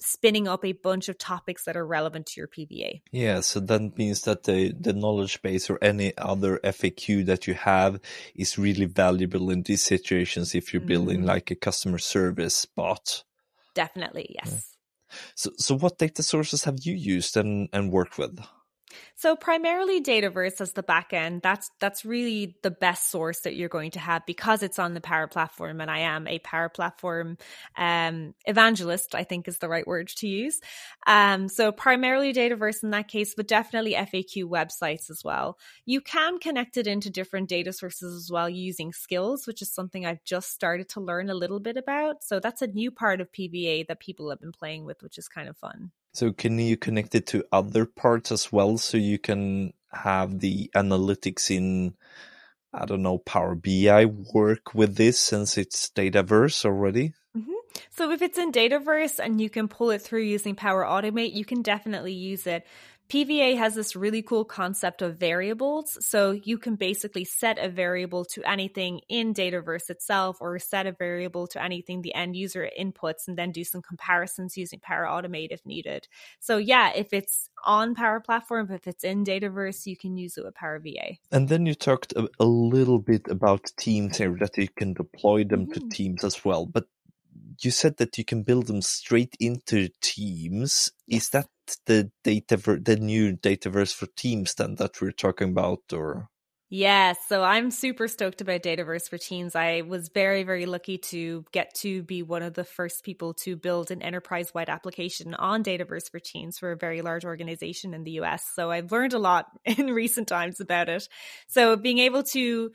spinning 0.00 0.48
up 0.48 0.64
a 0.64 0.72
bunch 0.72 1.08
of 1.08 1.18
topics 1.18 1.64
that 1.64 1.76
are 1.76 1.86
relevant 1.86 2.26
to 2.26 2.40
your 2.40 2.48
PVA. 2.48 3.02
Yeah, 3.12 3.40
so 3.40 3.60
that 3.60 3.98
means 3.98 4.22
that 4.22 4.44
the, 4.44 4.72
the 4.72 4.94
knowledge 4.94 5.42
base 5.42 5.68
or 5.68 5.78
any 5.82 6.16
other 6.16 6.58
FAQ 6.64 7.26
that 7.26 7.46
you 7.46 7.54
have 7.54 8.00
is 8.34 8.58
really 8.58 8.86
valuable 8.86 9.50
in 9.50 9.62
these 9.62 9.84
situations 9.84 10.54
if 10.54 10.72
you're 10.72 10.80
building 10.80 11.22
mm. 11.22 11.26
like 11.26 11.50
a 11.50 11.54
customer 11.54 11.98
service 11.98 12.64
bot. 12.64 13.24
Definitely, 13.74 14.34
yes. 14.34 14.50
Yeah. 14.50 15.16
So, 15.34 15.50
so 15.58 15.76
what 15.76 15.98
data 15.98 16.22
sources 16.22 16.64
have 16.64 16.78
you 16.82 16.94
used 16.94 17.36
and, 17.36 17.68
and 17.72 17.92
worked 17.92 18.16
with? 18.16 18.40
So 19.14 19.36
primarily 19.36 20.00
Dataverse 20.00 20.60
as 20.60 20.72
the 20.72 20.82
backend, 20.82 21.42
that's 21.42 21.70
that's 21.80 22.04
really 22.04 22.56
the 22.62 22.70
best 22.70 23.10
source 23.10 23.40
that 23.40 23.54
you're 23.54 23.68
going 23.68 23.90
to 23.92 23.98
have 23.98 24.24
because 24.26 24.62
it's 24.62 24.78
on 24.78 24.94
the 24.94 25.00
Power 25.00 25.26
Platform, 25.26 25.80
and 25.80 25.90
I 25.90 26.00
am 26.00 26.26
a 26.26 26.38
Power 26.40 26.68
Platform 26.68 27.36
um, 27.76 28.34
evangelist. 28.46 29.14
I 29.14 29.24
think 29.24 29.48
is 29.48 29.58
the 29.58 29.68
right 29.68 29.86
word 29.86 30.08
to 30.08 30.28
use. 30.28 30.60
Um, 31.06 31.48
so 31.48 31.72
primarily 31.72 32.32
Dataverse 32.32 32.82
in 32.82 32.90
that 32.90 33.08
case, 33.08 33.34
but 33.34 33.48
definitely 33.48 33.94
FAQ 33.94 34.44
websites 34.44 35.10
as 35.10 35.22
well. 35.24 35.58
You 35.84 36.00
can 36.00 36.38
connect 36.38 36.76
it 36.76 36.86
into 36.86 37.10
different 37.10 37.48
data 37.48 37.72
sources 37.72 38.14
as 38.14 38.30
well 38.30 38.48
using 38.48 38.92
skills, 38.92 39.46
which 39.46 39.62
is 39.62 39.72
something 39.72 40.06
I've 40.06 40.24
just 40.24 40.50
started 40.50 40.88
to 40.90 41.00
learn 41.00 41.30
a 41.30 41.34
little 41.34 41.60
bit 41.60 41.76
about. 41.76 42.22
So 42.22 42.40
that's 42.40 42.62
a 42.62 42.66
new 42.66 42.90
part 42.90 43.20
of 43.20 43.32
PVA 43.32 43.86
that 43.88 44.00
people 44.00 44.30
have 44.30 44.40
been 44.40 44.52
playing 44.52 44.84
with, 44.84 45.02
which 45.02 45.18
is 45.18 45.28
kind 45.28 45.48
of 45.48 45.56
fun. 45.56 45.90
So 46.12 46.32
can 46.32 46.58
you 46.58 46.76
connect 46.76 47.14
it 47.14 47.26
to 47.28 47.44
other 47.52 47.86
parts 47.86 48.32
as 48.32 48.52
well 48.52 48.78
so 48.78 48.96
you 48.96 49.18
can 49.18 49.72
have 49.92 50.40
the 50.40 50.70
analytics 50.74 51.50
in 51.50 51.94
I 52.72 52.86
don't 52.86 53.02
know 53.02 53.18
Power 53.18 53.54
BI 53.56 54.04
work 54.04 54.74
with 54.74 54.94
this 54.94 55.18
since 55.18 55.58
it's 55.58 55.90
Dataverse 55.90 56.64
already? 56.64 57.14
Mm-hmm. 57.36 57.52
So 57.90 58.10
if 58.12 58.22
it's 58.22 58.38
in 58.38 58.52
Dataverse 58.52 59.18
and 59.18 59.40
you 59.40 59.50
can 59.50 59.66
pull 59.66 59.90
it 59.90 60.02
through 60.02 60.22
using 60.22 60.54
Power 60.54 60.84
Automate, 60.84 61.34
you 61.34 61.44
can 61.44 61.62
definitely 61.62 62.12
use 62.12 62.46
it. 62.46 62.64
PVA 63.10 63.58
has 63.58 63.74
this 63.74 63.96
really 63.96 64.22
cool 64.22 64.44
concept 64.44 65.02
of 65.02 65.16
variables. 65.16 65.98
So 66.00 66.30
you 66.30 66.58
can 66.58 66.76
basically 66.76 67.24
set 67.24 67.58
a 67.58 67.68
variable 67.68 68.24
to 68.26 68.48
anything 68.48 69.00
in 69.08 69.34
Dataverse 69.34 69.90
itself 69.90 70.36
or 70.40 70.56
set 70.60 70.86
a 70.86 70.92
variable 70.92 71.48
to 71.48 71.62
anything 71.62 72.02
the 72.02 72.14
end 72.14 72.36
user 72.36 72.70
inputs 72.78 73.26
and 73.26 73.36
then 73.36 73.50
do 73.50 73.64
some 73.64 73.82
comparisons 73.82 74.56
using 74.56 74.78
Power 74.78 75.06
Automate 75.06 75.48
if 75.50 75.66
needed. 75.66 76.06
So 76.38 76.56
yeah, 76.56 76.92
if 76.94 77.12
it's 77.12 77.50
on 77.64 77.96
Power 77.96 78.20
Platform, 78.20 78.70
if 78.70 78.86
it's 78.86 79.02
in 79.02 79.24
Dataverse, 79.24 79.86
you 79.86 79.96
can 79.96 80.16
use 80.16 80.38
it 80.38 80.44
with 80.44 80.54
Power 80.54 80.78
VA. 80.78 81.16
And 81.32 81.48
then 81.48 81.66
you 81.66 81.74
talked 81.74 82.12
a, 82.12 82.28
a 82.38 82.44
little 82.44 83.00
bit 83.00 83.26
about 83.28 83.72
teams 83.76 84.18
here 84.18 84.36
that 84.38 84.56
you 84.56 84.68
can 84.68 84.94
deploy 84.94 85.42
them 85.42 85.66
mm-hmm. 85.66 85.88
to 85.88 85.88
teams 85.88 86.22
as 86.22 86.44
well. 86.44 86.64
But 86.64 86.86
you 87.64 87.70
said 87.70 87.96
that 87.98 88.18
you 88.18 88.24
can 88.24 88.42
build 88.42 88.66
them 88.66 88.82
straight 88.82 89.36
into 89.40 89.88
Teams. 90.00 90.90
Is 91.08 91.30
that 91.30 91.48
the 91.86 92.10
data 92.24 92.56
the 92.56 92.96
new 92.96 93.36
Dataverse 93.36 93.94
for 93.94 94.06
Teams 94.16 94.54
then 94.54 94.76
that 94.76 95.00
we're 95.00 95.12
talking 95.12 95.50
about, 95.50 95.80
or? 95.92 96.28
Yes, 96.72 97.18
so 97.28 97.42
I'm 97.42 97.72
super 97.72 98.06
stoked 98.06 98.40
about 98.40 98.62
Dataverse 98.62 99.10
for 99.10 99.18
Teams. 99.18 99.56
I 99.56 99.80
was 99.80 100.08
very, 100.08 100.44
very 100.44 100.66
lucky 100.66 100.98
to 100.98 101.44
get 101.50 101.74
to 101.80 102.04
be 102.04 102.22
one 102.22 102.44
of 102.44 102.54
the 102.54 102.62
first 102.62 103.02
people 103.02 103.34
to 103.42 103.56
build 103.56 103.90
an 103.90 104.02
enterprise 104.02 104.54
wide 104.54 104.68
application 104.68 105.34
on 105.34 105.64
Dataverse 105.64 106.08
for 106.08 106.20
Teams 106.20 106.58
for 106.58 106.70
a 106.70 106.76
very 106.76 107.02
large 107.02 107.24
organization 107.24 107.92
in 107.92 108.04
the 108.04 108.20
US. 108.20 108.44
So 108.54 108.70
I've 108.70 108.92
learned 108.92 109.14
a 109.14 109.18
lot 109.18 109.46
in 109.64 109.88
recent 109.88 110.28
times 110.28 110.60
about 110.60 110.88
it. 110.88 111.08
So 111.48 111.74
being 111.74 111.98
able 111.98 112.22
to 112.22 112.70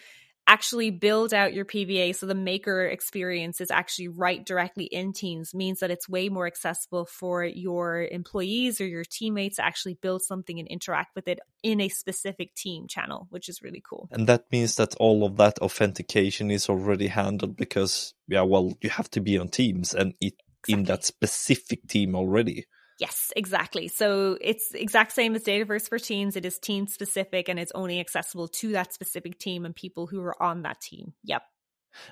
actually 0.47 0.91
build 0.91 1.33
out 1.33 1.53
your 1.53 1.65
PVA 1.65 2.15
so 2.15 2.25
the 2.25 2.35
maker 2.35 2.85
experience 2.85 3.61
is 3.61 3.71
actually 3.71 4.09
right 4.09 4.45
directly 4.45 4.85
in 4.85 5.13
Teams 5.13 5.53
means 5.53 5.79
that 5.79 5.91
it's 5.91 6.07
way 6.07 6.29
more 6.29 6.45
accessible 6.45 7.05
for 7.05 7.43
your 7.43 8.07
employees 8.11 8.79
or 8.79 8.85
your 8.85 9.03
teammates 9.03 9.57
to 9.57 9.65
actually 9.65 9.95
build 9.95 10.21
something 10.21 10.59
and 10.59 10.67
interact 10.67 11.15
with 11.15 11.27
it 11.27 11.39
in 11.63 11.81
a 11.81 11.89
specific 11.89 12.53
team 12.55 12.87
channel, 12.87 13.27
which 13.29 13.49
is 13.49 13.61
really 13.63 13.81
cool. 13.87 14.07
And 14.11 14.27
that 14.27 14.45
means 14.51 14.75
that 14.75 14.95
all 14.95 15.25
of 15.25 15.37
that 15.37 15.57
authentication 15.59 16.51
is 16.51 16.69
already 16.69 17.07
handled 17.07 17.57
because, 17.57 18.13
yeah, 18.27 18.41
well, 18.41 18.73
you 18.81 18.89
have 18.91 19.09
to 19.11 19.21
be 19.21 19.37
on 19.37 19.49
Teams 19.49 19.93
and 19.93 20.13
it 20.21 20.35
exactly. 20.67 20.73
in 20.73 20.83
that 20.85 21.05
specific 21.05 21.87
team 21.87 22.15
already. 22.15 22.65
Yes, 22.99 23.31
exactly. 23.35 23.87
So 23.89 24.37
it's 24.39 24.73
exact 24.73 25.11
same 25.11 25.35
as 25.35 25.43
Dataverse 25.43 25.89
for 25.89 25.99
Teams. 25.99 26.35
It 26.35 26.45
is 26.45 26.57
team 26.57 26.87
specific 26.87 27.49
and 27.49 27.59
it's 27.59 27.71
only 27.75 27.99
accessible 27.99 28.47
to 28.47 28.71
that 28.71 28.93
specific 28.93 29.37
team 29.37 29.65
and 29.65 29.75
people 29.75 30.07
who 30.07 30.21
are 30.21 30.41
on 30.41 30.61
that 30.61 30.79
team. 30.79 31.13
Yep. 31.23 31.41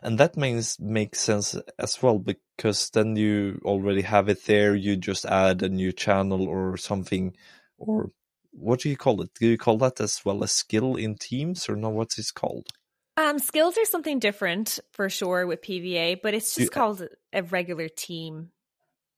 And 0.01 0.17
that 0.17 0.37
makes 0.37 0.79
makes 0.79 1.19
sense 1.19 1.55
as 1.79 2.01
well 2.01 2.19
because 2.19 2.89
then 2.89 3.15
you 3.15 3.61
already 3.65 4.01
have 4.01 4.29
it 4.29 4.45
there. 4.45 4.75
You 4.75 4.95
just 4.95 5.25
add 5.25 5.61
a 5.61 5.69
new 5.69 5.91
channel 5.91 6.47
or 6.47 6.77
something, 6.77 7.35
or 7.77 8.11
what 8.51 8.79
do 8.81 8.89
you 8.89 8.97
call 8.97 9.21
it? 9.21 9.33
Do 9.33 9.47
you 9.47 9.57
call 9.57 9.77
that 9.79 9.99
as 9.99 10.21
well 10.23 10.43
a 10.43 10.47
skill 10.47 10.95
in 10.95 11.15
Teams 11.15 11.67
or 11.67 11.75
no? 11.75 11.89
What's 11.89 12.17
it 12.17 12.31
called? 12.33 12.67
Um, 13.15 13.39
skills 13.39 13.77
are 13.77 13.85
something 13.85 14.19
different 14.19 14.79
for 14.91 15.09
sure 15.09 15.45
with 15.45 15.61
PVA, 15.61 16.21
but 16.21 16.33
it's 16.33 16.55
just 16.55 16.71
called 16.71 17.07
a 17.31 17.43
regular 17.43 17.87
team. 17.87 18.49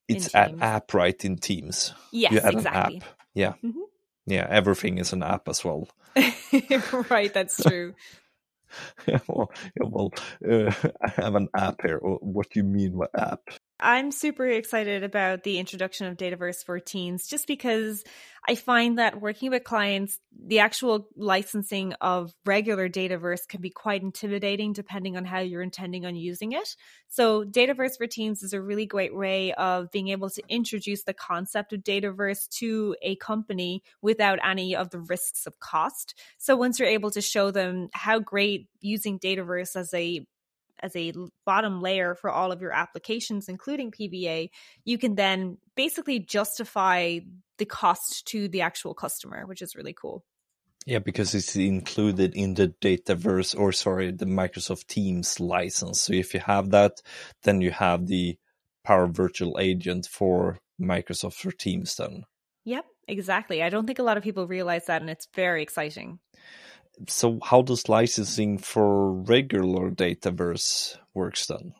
It's 0.07 0.33
an 0.35 0.57
app, 0.61 0.93
right? 0.93 1.25
In 1.25 1.37
Teams. 1.37 1.93
Yes, 2.11 2.33
you 2.33 2.39
add 2.39 2.53
exactly. 2.53 2.97
An 2.97 3.03
app. 3.03 3.09
Yeah. 3.33 3.53
Mm-hmm. 3.63 3.79
Yeah, 4.27 4.47
everything 4.49 4.97
is 4.97 5.13
an 5.13 5.23
app 5.23 5.47
as 5.47 5.63
well. 5.63 5.87
right, 7.09 7.33
that's 7.33 7.61
true. 7.63 7.93
well, 9.27 9.51
yeah, 9.79 9.87
well 9.89 10.11
uh, 10.49 10.71
I 11.01 11.09
have 11.21 11.35
an 11.35 11.49
app 11.57 11.81
here. 11.81 11.99
What 11.99 12.49
do 12.51 12.59
you 12.59 12.63
mean 12.63 12.97
by 12.97 13.07
app? 13.17 13.41
I'm 13.79 14.11
super 14.11 14.47
excited 14.47 15.03
about 15.03 15.43
the 15.43 15.59
introduction 15.59 16.07
of 16.07 16.15
Dataverse 16.15 16.63
for 16.63 16.79
Teams 16.79 17.27
just 17.27 17.45
because 17.45 18.05
I 18.47 18.55
find 18.55 18.99
that 18.99 19.19
working 19.19 19.49
with 19.49 19.65
clients, 19.65 20.17
the 20.31 20.59
actual 20.59 21.09
licensing 21.17 21.93
of 21.99 22.33
regular 22.45 22.87
Dataverse 22.87 23.45
can 23.47 23.59
be 23.59 23.69
quite 23.69 24.01
intimidating 24.01 24.71
depending 24.71 25.17
on 25.17 25.25
how 25.25 25.39
you're 25.39 25.61
intending 25.61 26.05
on 26.05 26.15
using 26.15 26.53
it. 26.53 26.75
So, 27.09 27.43
Dataverse 27.43 27.97
for 27.97 28.07
Teams 28.07 28.43
is 28.43 28.53
a 28.53 28.61
really 28.61 28.85
great 28.85 29.13
way 29.13 29.51
of 29.53 29.91
being 29.91 30.07
able 30.07 30.29
to 30.29 30.43
introduce 30.47 31.03
the 31.03 31.13
concept 31.13 31.73
of 31.73 31.81
Dataverse 31.81 32.47
to 32.59 32.95
a 33.01 33.17
company 33.17 33.83
without 34.01 34.39
any 34.41 34.73
of 34.73 34.91
the 34.91 34.99
risks 34.99 35.45
of 35.45 35.59
cost. 35.59 36.17
So, 36.37 36.55
once 36.55 36.79
you're 36.79 36.87
able 36.87 37.11
to 37.11 37.21
show 37.21 37.51
them 37.51 37.89
how 37.93 38.19
great 38.19 38.67
using 38.79 39.19
Dataverse 39.19 39.75
as 39.75 39.93
a 39.93 40.25
as 40.81 40.95
a 40.95 41.13
bottom 41.45 41.81
layer 41.81 42.15
for 42.15 42.29
all 42.29 42.51
of 42.51 42.61
your 42.61 42.71
applications, 42.71 43.47
including 43.47 43.91
PVA, 43.91 44.49
you 44.83 44.97
can 44.97 45.15
then 45.15 45.57
basically 45.75 46.19
justify 46.19 47.19
the 47.57 47.65
cost 47.65 48.25
to 48.27 48.47
the 48.47 48.61
actual 48.61 48.93
customer, 48.93 49.45
which 49.45 49.61
is 49.61 49.75
really 49.75 49.93
cool. 49.93 50.23
Yeah, 50.85 50.99
because 50.99 51.33
it's 51.33 51.55
included 51.55 52.35
in 52.35 52.53
the 52.53 52.67
Dataverse 52.67 53.57
or 53.57 53.71
sorry, 53.71 54.11
the 54.11 54.25
Microsoft 54.25 54.87
Teams 54.87 55.39
license. 55.39 56.01
So 56.01 56.13
if 56.13 56.33
you 56.33 56.39
have 56.41 56.69
that, 56.71 57.01
then 57.43 57.61
you 57.61 57.71
have 57.71 58.05
the 58.05 58.37
Power 58.83 59.07
Virtual 59.07 59.57
Agent 59.59 60.05
for 60.05 60.59
Microsoft 60.79 61.33
for 61.33 61.51
Teams 61.51 61.95
then. 61.95 62.23
Yep, 62.65 62.85
exactly. 63.07 63.63
I 63.63 63.69
don't 63.69 63.87
think 63.87 63.99
a 63.99 64.03
lot 64.03 64.17
of 64.17 64.23
people 64.23 64.47
realize 64.47 64.85
that 64.85 65.01
and 65.01 65.09
it's 65.09 65.27
very 65.33 65.63
exciting 65.63 66.19
so 67.07 67.39
how 67.43 67.61
does 67.61 67.89
licensing 67.89 68.57
for 68.57 69.13
regular 69.13 69.91
Dataverse 69.91 70.97
works 71.13 71.45
then? 71.47 71.73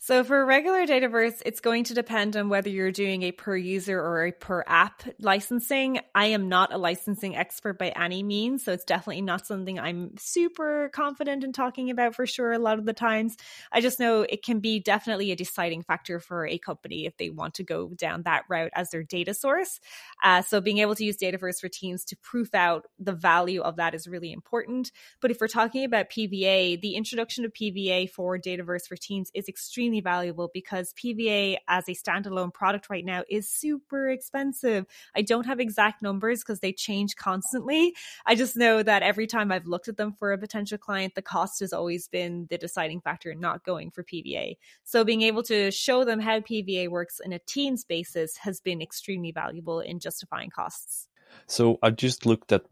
So 0.00 0.22
for 0.22 0.40
a 0.40 0.44
regular 0.44 0.86
Dataverse, 0.86 1.42
it's 1.44 1.58
going 1.58 1.82
to 1.84 1.94
depend 1.94 2.36
on 2.36 2.48
whether 2.48 2.70
you're 2.70 2.92
doing 2.92 3.24
a 3.24 3.32
per 3.32 3.56
user 3.56 4.00
or 4.00 4.26
a 4.26 4.32
per 4.32 4.62
app 4.64 5.02
licensing. 5.18 5.98
I 6.14 6.26
am 6.26 6.48
not 6.48 6.72
a 6.72 6.78
licensing 6.78 7.34
expert 7.34 7.80
by 7.80 7.88
any 7.88 8.22
means, 8.22 8.64
so 8.64 8.72
it's 8.72 8.84
definitely 8.84 9.22
not 9.22 9.44
something 9.44 9.76
I'm 9.76 10.12
super 10.16 10.88
confident 10.94 11.42
in 11.42 11.52
talking 11.52 11.90
about 11.90 12.14
for 12.14 12.26
sure 12.26 12.52
a 12.52 12.60
lot 12.60 12.78
of 12.78 12.86
the 12.86 12.92
times. 12.92 13.36
I 13.72 13.80
just 13.80 13.98
know 13.98 14.22
it 14.22 14.44
can 14.44 14.60
be 14.60 14.78
definitely 14.78 15.32
a 15.32 15.36
deciding 15.36 15.82
factor 15.82 16.20
for 16.20 16.46
a 16.46 16.58
company 16.58 17.04
if 17.04 17.16
they 17.16 17.28
want 17.28 17.54
to 17.54 17.64
go 17.64 17.88
down 17.88 18.22
that 18.22 18.44
route 18.48 18.70
as 18.74 18.90
their 18.90 19.02
data 19.02 19.34
source. 19.34 19.80
Uh, 20.22 20.42
so 20.42 20.60
being 20.60 20.78
able 20.78 20.94
to 20.94 21.04
use 21.04 21.16
Dataverse 21.16 21.60
for 21.60 21.68
Teams 21.68 22.04
to 22.04 22.16
proof 22.16 22.54
out 22.54 22.86
the 23.00 23.12
value 23.12 23.62
of 23.62 23.76
that 23.76 23.94
is 23.94 24.06
really 24.06 24.32
important. 24.32 24.92
But 25.20 25.32
if 25.32 25.40
we're 25.40 25.48
talking 25.48 25.82
about 25.84 26.08
PVA, 26.08 26.80
the 26.80 26.94
introduction 26.94 27.44
of 27.44 27.52
PVA 27.52 28.08
for 28.08 28.38
Dataverse 28.38 28.86
for 28.86 28.96
Teams 28.96 29.32
is 29.34 29.48
extremely 29.48 29.87
extremely 29.88 30.00
valuable 30.02 30.50
because 30.52 30.92
PVA 30.92 31.56
as 31.66 31.88
a 31.88 31.92
standalone 31.92 32.52
product 32.52 32.90
right 32.90 33.04
now 33.04 33.22
is 33.30 33.48
super 33.48 34.10
expensive. 34.10 34.84
I 35.16 35.22
don't 35.22 35.46
have 35.46 35.60
exact 35.60 36.02
numbers 36.02 36.40
because 36.40 36.60
they 36.60 36.72
change 36.74 37.16
constantly. 37.16 37.94
I 38.26 38.34
just 38.34 38.54
know 38.54 38.82
that 38.82 39.02
every 39.02 39.26
time 39.26 39.50
I've 39.50 39.66
looked 39.66 39.88
at 39.88 39.96
them 39.96 40.12
for 40.12 40.32
a 40.32 40.38
potential 40.38 40.76
client, 40.76 41.14
the 41.14 41.22
cost 41.22 41.60
has 41.60 41.72
always 41.72 42.06
been 42.06 42.46
the 42.50 42.58
deciding 42.58 43.00
factor 43.00 43.30
in 43.30 43.40
not 43.40 43.64
going 43.64 43.90
for 43.90 44.04
PVA. 44.04 44.58
So 44.84 45.04
being 45.04 45.22
able 45.22 45.42
to 45.44 45.70
show 45.70 46.04
them 46.04 46.20
how 46.20 46.40
PVA 46.40 46.88
works 46.88 47.18
in 47.24 47.32
a 47.32 47.38
Teams 47.38 47.84
basis 47.84 48.36
has 48.36 48.60
been 48.60 48.82
extremely 48.82 49.32
valuable 49.32 49.80
in 49.80 50.00
justifying 50.00 50.50
costs. 50.50 51.07
So 51.46 51.78
I 51.82 51.90
just 51.90 52.26
looked 52.26 52.52
at 52.52 52.64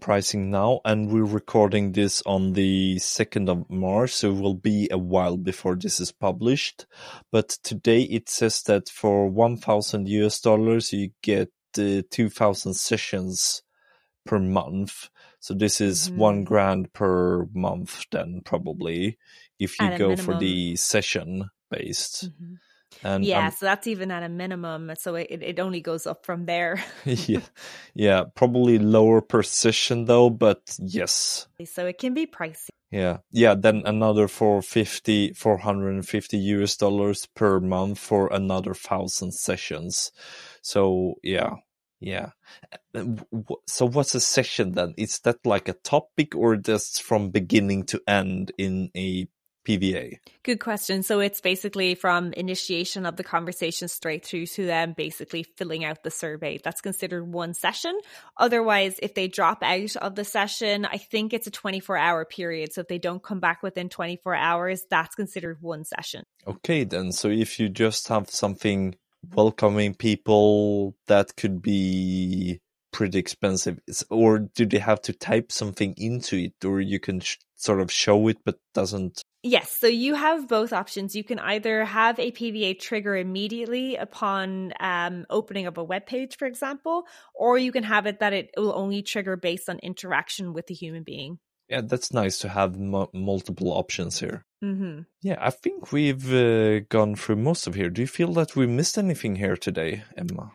pricing 0.00 0.50
now, 0.50 0.80
and 0.84 1.10
we're 1.10 1.24
recording 1.24 1.92
this 1.92 2.22
on 2.24 2.54
the 2.54 2.96
2nd 2.96 3.50
of 3.50 3.68
March, 3.70 4.14
so 4.14 4.30
it 4.30 4.40
will 4.40 4.54
be 4.54 4.88
a 4.90 4.98
while 4.98 5.36
before 5.36 5.76
this 5.76 6.00
is 6.00 6.12
published. 6.12 6.86
But 7.30 7.50
today 7.62 8.02
it 8.02 8.28
says 8.28 8.62
that 8.62 8.88
for 8.88 9.28
1000 9.28 10.08
US 10.08 10.40
dollars, 10.40 10.92
you 10.92 11.10
get 11.22 11.50
uh, 11.78 12.02
2000 12.10 12.74
sessions 12.74 13.62
per 14.24 14.38
month. 14.38 15.10
So 15.40 15.54
this 15.54 15.80
is 15.80 16.08
mm-hmm. 16.08 16.18
one 16.18 16.44
grand 16.44 16.92
per 16.92 17.46
month, 17.52 18.06
then 18.12 18.42
probably 18.44 19.18
if 19.58 19.78
you 19.80 19.96
go 19.96 20.16
for 20.16 20.38
the 20.38 20.76
session 20.76 21.50
based. 21.70 22.26
Mm-hmm. 22.26 22.54
And 23.04 23.24
yeah, 23.24 23.46
um, 23.46 23.52
so 23.52 23.66
that's 23.66 23.86
even 23.86 24.10
at 24.10 24.22
a 24.22 24.28
minimum. 24.28 24.92
So 24.98 25.14
it, 25.14 25.28
it 25.30 25.60
only 25.60 25.80
goes 25.80 26.06
up 26.06 26.24
from 26.24 26.46
there. 26.46 26.82
yeah, 27.04 27.40
yeah, 27.94 28.24
probably 28.34 28.78
lower 28.78 29.20
precision 29.20 30.04
though, 30.04 30.30
but 30.30 30.76
yes. 30.78 31.46
So 31.64 31.86
it 31.86 31.98
can 31.98 32.14
be 32.14 32.26
pricey. 32.26 32.68
Yeah, 32.90 33.18
yeah. 33.30 33.54
Then 33.54 33.82
another 33.86 34.28
for 34.28 34.60
50, 34.60 35.32
450 35.32 36.36
US 36.36 36.76
dollars 36.76 37.26
per 37.26 37.58
month 37.58 37.98
for 37.98 38.28
another 38.32 38.74
thousand 38.74 39.32
sessions. 39.32 40.12
So 40.60 41.14
yeah, 41.22 41.54
yeah. 42.00 42.30
So 43.66 43.86
what's 43.86 44.14
a 44.14 44.20
session 44.20 44.72
then? 44.72 44.94
Is 44.98 45.20
that 45.20 45.38
like 45.46 45.68
a 45.68 45.72
topic 45.72 46.34
or 46.34 46.56
just 46.56 47.02
from 47.02 47.30
beginning 47.30 47.84
to 47.84 48.02
end 48.06 48.52
in 48.58 48.90
a 48.96 49.26
PVA? 49.66 50.18
Good 50.42 50.60
question. 50.60 51.02
So 51.02 51.20
it's 51.20 51.40
basically 51.40 51.94
from 51.94 52.32
initiation 52.32 53.06
of 53.06 53.16
the 53.16 53.24
conversation 53.24 53.88
straight 53.88 54.24
through 54.24 54.46
to 54.46 54.66
them 54.66 54.94
basically 54.96 55.42
filling 55.42 55.84
out 55.84 56.02
the 56.02 56.10
survey. 56.10 56.58
That's 56.62 56.80
considered 56.80 57.32
one 57.32 57.54
session. 57.54 57.98
Otherwise, 58.36 58.96
if 59.02 59.14
they 59.14 59.28
drop 59.28 59.62
out 59.62 59.96
of 59.96 60.14
the 60.14 60.24
session, 60.24 60.84
I 60.84 60.98
think 60.98 61.32
it's 61.32 61.46
a 61.46 61.50
24 61.50 61.96
hour 61.96 62.24
period. 62.24 62.72
So 62.72 62.80
if 62.80 62.88
they 62.88 62.98
don't 62.98 63.22
come 63.22 63.40
back 63.40 63.62
within 63.62 63.88
24 63.88 64.34
hours, 64.34 64.84
that's 64.90 65.14
considered 65.14 65.58
one 65.60 65.84
session. 65.84 66.24
Okay, 66.46 66.84
then. 66.84 67.12
So 67.12 67.28
if 67.28 67.60
you 67.60 67.68
just 67.68 68.08
have 68.08 68.30
something 68.30 68.96
welcoming 69.34 69.94
people, 69.94 70.96
that 71.06 71.36
could 71.36 71.62
be 71.62 72.60
pretty 72.92 73.18
expensive. 73.18 73.80
Or 74.10 74.38
do 74.38 74.66
they 74.66 74.78
have 74.78 75.00
to 75.02 75.12
type 75.12 75.50
something 75.50 75.94
into 75.96 76.36
it, 76.36 76.64
or 76.64 76.80
you 76.80 77.00
can 77.00 77.20
sh- 77.20 77.38
sort 77.54 77.80
of 77.80 77.90
show 77.90 78.28
it 78.28 78.38
but 78.44 78.58
doesn't 78.74 79.24
Yes, 79.44 79.72
so 79.72 79.88
you 79.88 80.14
have 80.14 80.46
both 80.46 80.72
options. 80.72 81.16
You 81.16 81.24
can 81.24 81.40
either 81.40 81.84
have 81.84 82.18
a 82.20 82.30
PVA 82.30 82.78
trigger 82.78 83.16
immediately 83.16 83.96
upon 83.96 84.72
um, 84.78 85.26
opening 85.30 85.66
of 85.66 85.78
a 85.78 85.84
web 85.84 86.06
page, 86.06 86.36
for 86.36 86.46
example, 86.46 87.06
or 87.34 87.58
you 87.58 87.72
can 87.72 87.82
have 87.82 88.06
it 88.06 88.20
that 88.20 88.32
it 88.32 88.50
will 88.56 88.72
only 88.72 89.02
trigger 89.02 89.36
based 89.36 89.68
on 89.68 89.80
interaction 89.80 90.52
with 90.52 90.68
the 90.68 90.74
human 90.74 91.02
being. 91.02 91.40
Yeah, 91.68 91.80
that's 91.80 92.12
nice 92.12 92.38
to 92.38 92.48
have 92.50 92.76
m- 92.76 93.08
multiple 93.12 93.72
options 93.72 94.20
here. 94.20 94.44
Mm-hmm. 94.62 95.00
Yeah, 95.22 95.38
I 95.40 95.50
think 95.50 95.90
we've 95.90 96.32
uh, 96.32 96.80
gone 96.88 97.16
through 97.16 97.36
most 97.36 97.66
of 97.66 97.74
here. 97.74 97.90
Do 97.90 98.00
you 98.00 98.06
feel 98.06 98.32
that 98.34 98.54
we 98.54 98.66
missed 98.66 98.96
anything 98.96 99.36
here 99.36 99.56
today, 99.56 100.04
Emma? 100.16 100.52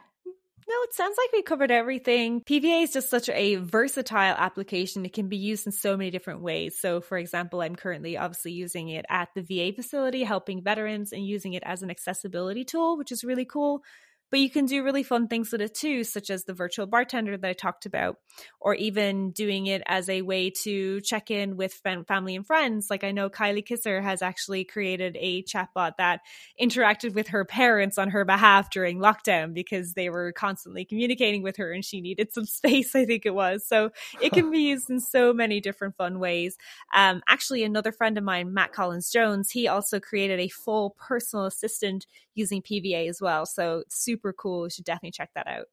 It 0.88 0.94
sounds 0.94 1.18
like 1.18 1.32
we 1.34 1.42
covered 1.42 1.72
everything. 1.72 2.42
PVA 2.42 2.84
is 2.84 2.94
just 2.94 3.10
such 3.10 3.30
a 3.30 3.56
versatile 3.56 4.36
application. 4.38 5.06
It 5.06 5.14
can 5.14 5.28
be 5.28 5.38
used 5.38 5.66
in 5.66 5.72
so 5.74 5.98
many 5.98 6.12
different 6.12 6.42
ways. 6.42 6.80
So, 6.80 7.02
for 7.02 7.18
example, 7.18 7.62
I'm 7.62 7.76
currently 7.76 8.18
obviously 8.18 8.54
using 8.54 8.90
it 8.90 9.06
at 9.10 9.30
the 9.36 9.42
VA 9.42 9.74
facility, 9.76 10.24
helping 10.24 10.64
veterans 10.64 11.12
and 11.12 11.26
using 11.26 11.54
it 11.54 11.64
as 11.66 11.84
an 11.84 11.92
accessibility 11.92 12.64
tool, 12.64 12.98
which 12.98 13.12
is 13.12 13.24
really 13.24 13.46
cool. 13.46 13.84
But 14.30 14.40
you 14.40 14.50
can 14.50 14.66
do 14.66 14.84
really 14.84 15.04
fun 15.04 15.28
things 15.28 15.52
with 15.52 15.62
it 15.62 15.74
too, 15.74 16.04
such 16.04 16.30
as 16.30 16.44
the 16.44 16.54
virtual 16.54 16.86
bartender 16.86 17.38
that 17.38 17.48
I 17.48 17.54
talked 17.54 17.86
about, 17.86 18.18
or 18.60 18.76
even 18.76 19.32
doing 19.32 19.68
it 19.68 19.82
as 19.86 20.10
a 20.10 20.22
way 20.22 20.50
to 20.64 21.00
check 21.02 21.32
in 21.32 21.56
with 21.56 21.74
family 21.74 22.36
and 22.36 22.46
friends. 22.46 22.88
Like 22.90 23.04
I 23.04 23.12
know 23.12 23.30
Kylie 23.30 23.66
Kisser 23.66 24.02
has 24.02 24.22
actually 24.22 24.64
created 24.66 25.18
a 25.20 25.44
chatbot 25.44 25.94
that 25.98 26.22
interacted 26.62 27.14
with 27.14 27.30
her 27.30 27.46
parents 27.46 27.98
on 27.98 28.10
her 28.10 28.26
behalf 28.26 28.70
during 28.70 29.00
lockdown 29.00 29.54
because 29.54 29.94
they 29.94 30.10
were 30.10 30.32
constantly 30.34 30.84
communicating 30.84 31.44
with 31.44 31.58
her 31.58 31.72
and 31.72 31.86
she 31.86 32.02
needed 32.02 32.34
some 32.34 32.46
space, 32.58 32.96
I 32.96 33.06
think 33.06 33.26
it 33.26 33.34
was. 33.34 33.66
So 33.66 33.92
it 34.22 34.34
can 34.34 34.52
be 34.52 34.60
used 34.60 34.90
in 34.90 35.00
so 35.00 35.34
many 35.34 35.62
different 35.62 35.96
fun 35.96 36.20
ways. 36.20 36.58
Um, 36.94 37.22
actually, 37.28 37.64
another 37.64 37.92
friend 37.92 38.18
of 38.18 38.24
mine, 38.24 38.54
Matt 38.54 38.74
Collins 38.74 39.10
Jones, 39.10 39.52
he 39.52 39.68
also 39.68 40.00
created 40.00 40.40
a 40.40 40.50
full 40.50 40.96
personal 41.00 41.46
assistant 41.46 42.06
using 42.36 42.62
PVA 42.62 43.10
as 43.10 43.20
well. 43.20 43.46
So 43.46 43.84
super 43.90 44.17
cool. 44.34 44.66
You 44.66 44.70
should 44.70 44.86
definitely 44.86 45.12
check 45.12 45.32
that 45.36 45.48
out. 45.48 45.66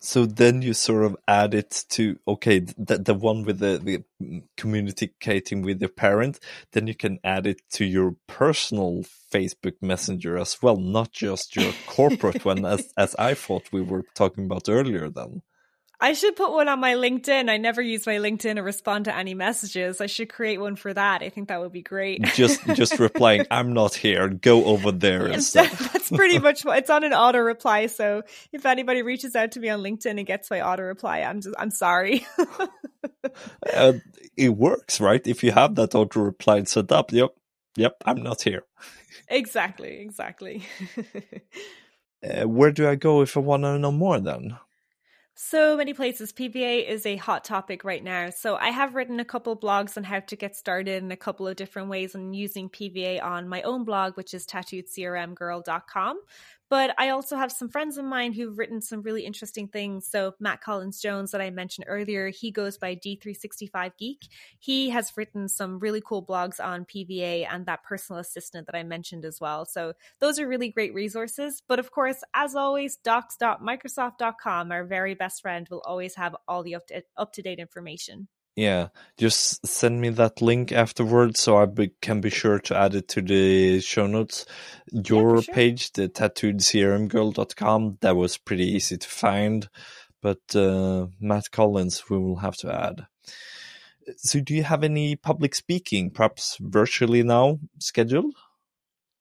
So 0.00 0.26
then 0.26 0.62
you 0.62 0.74
sort 0.74 1.04
of 1.04 1.16
add 1.26 1.54
it 1.54 1.84
to 1.90 2.18
okay, 2.28 2.60
the 2.60 2.98
the 2.98 3.14
one 3.14 3.44
with 3.44 3.58
the, 3.58 3.78
the 3.82 4.42
communicating 4.56 5.62
with 5.62 5.80
your 5.80 5.88
parent. 5.88 6.38
Then 6.72 6.86
you 6.86 6.94
can 6.94 7.18
add 7.24 7.46
it 7.46 7.62
to 7.72 7.84
your 7.84 8.16
personal 8.26 9.04
Facebook 9.32 9.76
Messenger 9.80 10.38
as 10.38 10.62
well, 10.62 10.76
not 10.76 11.12
just 11.12 11.56
your 11.56 11.72
corporate 11.86 12.44
one, 12.44 12.64
as 12.64 12.92
as 12.96 13.14
I 13.18 13.34
thought 13.34 13.72
we 13.72 13.82
were 13.82 14.04
talking 14.14 14.44
about 14.44 14.68
earlier. 14.68 15.08
Then 15.08 15.42
I 16.00 16.12
should 16.12 16.34
put 16.34 16.52
one 16.52 16.68
on 16.68 16.80
my 16.80 16.94
LinkedIn. 16.94 17.48
I 17.48 17.56
never 17.56 17.80
use 17.80 18.04
my 18.06 18.16
LinkedIn 18.16 18.58
or 18.58 18.62
respond 18.62 19.04
to 19.04 19.16
any 19.16 19.32
messages. 19.34 20.00
I 20.00 20.06
should 20.06 20.28
create 20.28 20.58
one 20.58 20.76
for 20.76 20.92
that. 20.92 21.22
I 21.22 21.28
think 21.28 21.48
that 21.48 21.60
would 21.60 21.72
be 21.72 21.82
great. 21.82 22.22
just 22.34 22.64
just 22.74 22.98
replying, 22.98 23.46
I'm 23.50 23.72
not 23.72 23.94
here. 23.94 24.28
Go 24.28 24.64
over 24.64 24.90
there 24.90 25.26
and 25.26 25.42
stuff. 25.42 25.78
That's 25.92 26.10
pretty 26.10 26.38
much 26.40 26.64
what 26.64 26.78
it's 26.78 26.90
on 26.90 27.04
an 27.04 27.12
auto 27.12 27.38
reply. 27.38 27.86
So 27.86 28.22
if 28.52 28.66
anybody 28.66 29.02
reaches 29.02 29.36
out 29.36 29.52
to 29.52 29.60
me 29.60 29.68
on 29.68 29.80
LinkedIn 29.80 30.18
and 30.18 30.26
gets 30.26 30.50
my 30.50 30.60
auto 30.60 30.82
reply, 30.82 31.20
I'm 31.20 31.40
just 31.40 31.54
I'm 31.58 31.70
sorry. 31.70 32.26
uh, 33.72 33.92
it 34.36 34.50
works, 34.50 35.00
right? 35.00 35.24
If 35.26 35.44
you 35.44 35.52
have 35.52 35.76
that 35.76 35.94
auto 35.94 36.20
reply 36.20 36.64
set 36.64 36.90
up, 36.90 37.12
yep, 37.12 37.30
yep, 37.76 37.96
I'm 38.04 38.22
not 38.22 38.42
here. 38.42 38.64
Exactly, 39.28 40.00
exactly. 40.00 40.64
uh, 42.22 42.48
where 42.48 42.72
do 42.72 42.88
I 42.88 42.96
go 42.96 43.22
if 43.22 43.36
I 43.36 43.40
want 43.40 43.62
to 43.62 43.78
know 43.78 43.92
more 43.92 44.18
then? 44.18 44.58
So 45.36 45.76
many 45.76 45.92
places. 45.94 46.32
PVA 46.32 46.88
is 46.88 47.04
a 47.04 47.16
hot 47.16 47.42
topic 47.42 47.82
right 47.82 48.04
now. 48.04 48.30
So 48.30 48.54
I 48.54 48.68
have 48.68 48.94
written 48.94 49.18
a 49.18 49.24
couple 49.24 49.56
blogs 49.56 49.96
on 49.96 50.04
how 50.04 50.20
to 50.20 50.36
get 50.36 50.54
started 50.54 51.02
in 51.02 51.10
a 51.10 51.16
couple 51.16 51.48
of 51.48 51.56
different 51.56 51.88
ways 51.88 52.14
on 52.14 52.32
using 52.32 52.70
PVA 52.70 53.20
on 53.20 53.48
my 53.48 53.60
own 53.62 53.84
blog, 53.84 54.16
which 54.16 54.32
is 54.32 54.46
tattooedcrmgirl.com. 54.46 56.20
But 56.74 56.92
I 56.98 57.10
also 57.10 57.36
have 57.36 57.52
some 57.52 57.68
friends 57.68 57.98
of 57.98 58.04
mine 58.04 58.32
who've 58.32 58.58
written 58.58 58.80
some 58.80 59.02
really 59.02 59.24
interesting 59.24 59.68
things. 59.68 60.08
So 60.08 60.34
Matt 60.40 60.60
Collins 60.60 61.00
Jones 61.00 61.30
that 61.30 61.40
I 61.40 61.50
mentioned 61.50 61.84
earlier, 61.88 62.30
he 62.30 62.50
goes 62.50 62.78
by 62.78 62.96
D365 62.96 63.92
Geek. 63.96 64.26
He 64.58 64.90
has 64.90 65.12
written 65.16 65.48
some 65.48 65.78
really 65.78 66.02
cool 66.04 66.26
blogs 66.26 66.58
on 66.58 66.84
PVA 66.84 67.46
and 67.48 67.64
that 67.66 67.84
personal 67.84 68.18
assistant 68.18 68.66
that 68.66 68.74
I 68.74 68.82
mentioned 68.82 69.24
as 69.24 69.40
well. 69.40 69.64
So 69.64 69.92
those 70.18 70.40
are 70.40 70.48
really 70.48 70.68
great 70.68 70.92
resources. 70.92 71.62
But 71.68 71.78
of 71.78 71.92
course, 71.92 72.24
as 72.34 72.56
always, 72.56 72.96
docs.microsoft.com, 72.96 74.72
our 74.72 74.84
very 74.84 75.14
best 75.14 75.42
friend, 75.42 75.68
will 75.70 75.82
always 75.86 76.16
have 76.16 76.34
all 76.48 76.64
the 76.64 76.74
up 76.74 77.32
to 77.34 77.42
date 77.42 77.60
information. 77.60 78.26
Yeah, 78.56 78.88
just 79.18 79.66
send 79.66 80.00
me 80.00 80.10
that 80.10 80.40
link 80.40 80.70
afterwards 80.70 81.40
so 81.40 81.56
I 81.56 81.66
be, 81.66 81.90
can 82.00 82.20
be 82.20 82.30
sure 82.30 82.60
to 82.60 82.76
add 82.76 82.94
it 82.94 83.08
to 83.08 83.20
the 83.20 83.80
show 83.80 84.06
notes. 84.06 84.46
Your 84.92 85.36
yeah, 85.36 85.40
sure. 85.40 85.54
page, 85.54 85.92
the 85.92 86.08
tattooedcrmgirl.com, 86.08 87.98
that 88.00 88.14
was 88.14 88.38
pretty 88.38 88.66
easy 88.66 88.96
to 88.96 89.08
find, 89.08 89.68
but 90.22 90.38
uh, 90.54 91.06
Matt 91.20 91.50
Collins, 91.50 92.08
we 92.08 92.16
will 92.16 92.36
have 92.36 92.56
to 92.58 92.72
add. 92.72 93.06
So, 94.18 94.38
do 94.38 94.54
you 94.54 94.62
have 94.62 94.84
any 94.84 95.16
public 95.16 95.54
speaking, 95.56 96.10
perhaps 96.10 96.56
virtually 96.60 97.24
now, 97.24 97.58
scheduled? 97.80 98.34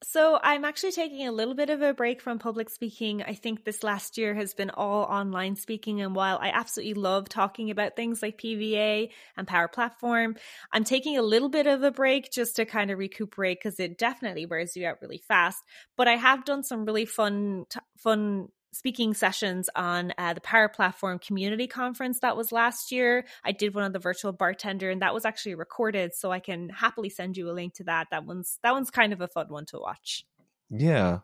So 0.04 0.38
I'm 0.44 0.66
actually 0.66 0.92
taking 0.92 1.28
a 1.28 1.32
little 1.32 1.54
bit 1.54 1.70
of 1.70 1.82
a 1.82 1.94
break 1.94 2.22
from 2.22 2.38
public 2.38 2.70
speaking. 2.70 3.24
I 3.24 3.34
think 3.34 3.64
this 3.64 3.84
last 3.84 4.18
year 4.18 4.34
has 4.36 4.54
been 4.54 4.70
all 4.70 5.04
online 5.04 5.56
speaking. 5.56 6.02
And 6.02 6.14
while 6.14 6.38
I 6.42 6.50
absolutely 6.50 6.96
love 6.96 7.30
talking 7.30 7.72
about 7.72 7.96
things 7.96 8.22
like 8.22 8.38
PVA 8.38 9.10
and 9.38 9.48
Power 9.48 9.70
Platform, 9.70 10.36
I'm 10.74 10.84
taking 10.84 11.18
a 11.18 11.22
little 11.22 11.50
bit 11.50 11.68
of 11.68 11.84
a 11.84 11.92
break 11.92 12.32
just 12.32 12.58
to 12.58 12.66
kind 12.66 12.92
of 12.92 13.00
recuperate 13.00 13.60
because 13.60 13.80
it 13.80 13.98
definitely 13.98 14.46
wears 14.46 14.76
you 14.76 14.86
out 14.86 15.02
really 15.02 15.24
fast. 15.26 15.64
But 15.96 16.10
I 16.10 16.18
have 16.18 16.44
done 16.44 16.64
some 16.64 16.86
really 16.86 17.06
fun, 17.06 17.66
t- 17.70 17.80
fun 17.98 18.50
speaking 18.74 19.14
sessions 19.14 19.70
on 19.76 20.14
uh, 20.18 20.34
the 20.34 20.42
Power 20.42 20.68
Platform 20.68 21.20
Community 21.20 21.68
Conference 21.68 22.20
that 22.20 22.36
was 22.36 22.52
last 22.52 22.92
year. 22.92 23.26
I 23.44 23.52
did 23.52 23.74
one 23.74 23.84
on 23.84 23.92
the 23.92 24.00
virtual 24.00 24.34
bartender, 24.34 24.90
and 24.90 25.02
that 25.02 25.14
was 25.14 25.26
actually 25.26 25.56
recorded, 25.56 26.14
so 26.14 26.32
I 26.32 26.40
can 26.40 26.70
happily 26.70 27.10
send 27.10 27.38
you 27.38 27.50
a 27.50 27.54
link 27.54 27.76
to 27.76 27.86
that. 27.86 28.08
That 28.12 28.26
one's 28.26 28.60
that 28.64 28.74
one's 28.74 28.90
kind 28.90 29.14
of 29.14 29.22
a 29.22 29.28
fun 29.28 29.48
one 29.50 29.66
to 29.68 29.80
watch. 29.80 30.26
Yeah, 30.70 31.20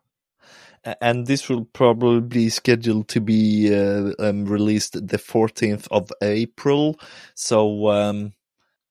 and 1.02 1.28
this 1.28 1.50
will 1.50 1.66
probably 1.66 2.22
be 2.22 2.50
scheduled 2.50 3.08
to 3.10 3.22
be 3.22 3.74
uh, 3.74 4.12
um, 4.20 4.46
released 4.46 4.94
the 4.94 5.18
14th 5.18 5.88
of 5.92 6.12
April. 6.22 7.00
So 7.36 7.90
um, 7.90 8.34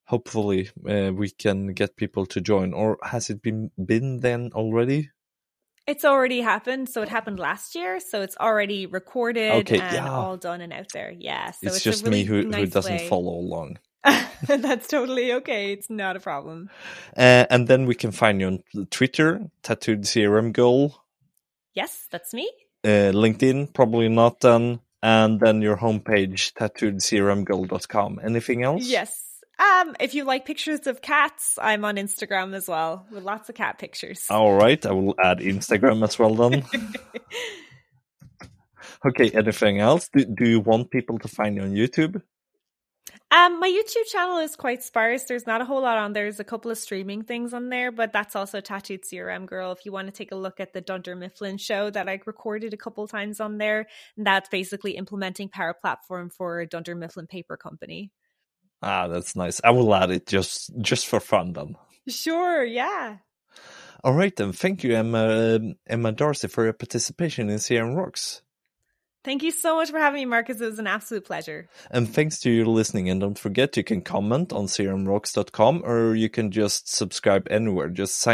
hopefully 0.05 0.71
uh, 0.89 1.13
we 1.15 1.31
can 1.31 1.69
get 1.69 1.97
people 1.97 2.27
to 2.27 2.41
join. 2.41 2.73
Or 2.73 2.99
has 3.03 3.31
it 3.31 3.43
been 3.43 3.71
been 3.85 4.21
then 4.21 4.51
already? 4.55 5.11
It's 5.89 6.05
already 6.05 6.43
happened. 6.43 6.91
So 6.91 7.01
it 7.01 7.09
happened 7.09 7.39
last 7.39 7.75
year. 7.75 7.99
So 7.99 8.21
it's 8.21 8.37
already 8.37 8.85
recorded 8.85 9.53
okay, 9.67 9.81
and 9.81 9.95
yeah. 9.95 10.11
all 10.11 10.37
done 10.37 10.61
and 10.61 10.71
out 10.73 10.93
there. 10.93 11.11
Yeah. 11.11 11.51
So 11.53 11.59
it's, 11.63 11.77
it's 11.77 11.85
just 11.85 12.05
really 12.05 12.19
me 12.19 12.25
who, 12.25 12.43
nice 12.43 12.61
who 12.61 12.67
doesn't 12.67 12.97
way. 12.99 13.09
follow 13.09 13.33
along. 13.33 13.79
That's 14.47 14.87
totally 14.87 15.33
okay. 15.33 15.73
It's 15.73 15.89
not 15.89 16.17
a 16.17 16.21
problem. 16.21 16.69
Uh, 17.17 17.47
and 17.51 17.67
then 17.67 17.87
we 17.87 17.95
can 17.95 18.13
find 18.13 18.39
you 18.41 18.47
on 18.47 18.87
Twitter, 18.91 19.51
Tattooed 19.63 20.03
CRM 20.03 20.53
Girl. 20.53 21.05
Yes, 21.75 22.07
that's 22.11 22.35
me. 22.35 22.51
Uh, 22.85 23.13
LinkedIn, 23.13 23.73
probably 23.73 24.09
not 24.09 24.41
done. 24.41 24.81
And 25.03 25.39
then 25.39 25.63
your 25.63 25.77
homepage, 25.77 26.53
tattooedcrmgirl.com. 26.55 28.21
Anything 28.23 28.63
else? 28.65 28.85
Yes. 28.85 29.28
Um, 29.59 29.97
if 29.99 30.15
you 30.15 30.25
like 30.25 30.47
pictures 30.47 30.87
of 30.87 31.03
cats, 31.03 31.59
I'm 31.61 31.85
on 31.85 31.97
Instagram 31.97 32.55
as 32.55 32.69
well 32.69 33.07
with 33.11 33.25
lots 33.25 33.49
of 33.49 33.57
cat 33.57 33.79
pictures. 33.79 34.25
All 34.31 34.55
right, 34.55 34.85
I 34.87 34.93
will 34.93 35.17
add 35.23 35.39
Instagram 35.39 36.05
as 36.05 36.19
well 36.19 36.35
then. 36.35 36.65
okay, 39.07 39.31
anything 39.31 39.81
else? 39.81 40.09
Do, 40.15 40.25
do 40.25 40.49
you 40.49 40.61
want 40.61 40.91
people 40.91 41.19
to 41.19 41.29
find 41.29 41.57
you 41.57 41.63
on 41.63 41.73
YouTube? 41.73 42.23
Um, 43.31 43.61
my 43.61 43.69
YouTube 43.69 44.11
channel 44.11 44.39
is 44.39 44.57
quite 44.57 44.83
sparse. 44.83 45.25
There's 45.25 45.47
not 45.47 45.61
a 45.61 45.65
whole 45.65 45.83
lot 45.83 45.99
on 45.99 46.15
there. 46.15 46.25
There's 46.25 46.41
a 46.41 46.45
couple 46.45 46.71
of 46.71 46.79
streaming 46.79 47.25
things 47.25 47.53
on 47.53 47.69
there, 47.69 47.93
but 47.93 48.13
that's 48.13 48.35
also 48.35 48.61
Tattooed 48.61 49.03
CRM 49.03 49.45
Girl. 49.45 49.73
If 49.73 49.85
you 49.85 49.93
want 49.93 50.09
to 50.09 50.13
take 50.13 50.33
a 50.33 50.37
look 50.37 50.61
at 50.61 50.73
the 50.73 50.81
Dunder 50.81 51.15
Mifflin 51.15 51.59
show 51.59 51.91
that 51.91 52.09
I 52.09 52.21
recorded 52.25 52.73
a 52.73 52.79
couple 52.79 53.07
times 53.07 53.39
on 53.39 53.59
there, 53.59 53.87
that's 54.17 54.49
basically 54.49 54.93
implementing 54.93 55.51
Power 55.51 55.75
Platform 55.75 56.31
for 56.31 56.65
Dunder 56.65 56.95
Mifflin 56.95 57.27
Paper 57.27 57.59
Company. 57.59 58.13
Ah, 58.83 59.09
that's 59.09 59.35
nice. 59.35 59.61
I 59.65 59.71
will 59.71 59.95
add 59.95 60.11
it 60.11 60.27
just 60.27 60.71
just 60.81 61.07
for 61.07 61.21
fun 61.21 61.53
then. 61.53 61.77
Sure, 62.09 62.65
yeah. 62.65 63.17
All 64.05 64.15
right 64.15 64.35
then. 64.35 64.53
Thank 64.53 64.85
you, 64.85 64.95
Emma 64.95 65.59
Emma 65.87 66.13
Darcy, 66.13 66.49
for 66.49 66.65
your 66.65 66.73
participation 66.73 67.51
in 67.51 67.59
CRM 67.59 67.97
Rocks. 67.97 68.43
Thank 69.25 69.43
you 69.43 69.51
so 69.51 69.77
much 69.77 69.91
for 69.91 69.99
having 69.99 70.21
me, 70.21 70.25
Marcus. 70.25 70.61
It 70.61 70.65
was 70.65 70.79
an 70.79 70.87
absolute 70.87 71.25
pleasure. 71.25 71.69
And 71.91 72.09
thanks 72.09 72.39
to 72.41 72.51
you 72.51 72.65
listening. 72.65 73.11
And 73.11 73.21
don't 73.21 73.39
forget, 73.39 73.77
you 73.77 73.83
can 73.83 74.01
comment 74.01 74.53
on 74.53 74.67
crmrocks.com 74.67 75.83
or 75.85 76.15
you 76.15 76.31
can 76.31 76.53
just 76.53 76.89
subscribe 76.89 77.47
anywhere. 77.51 77.89
Just 77.89 78.27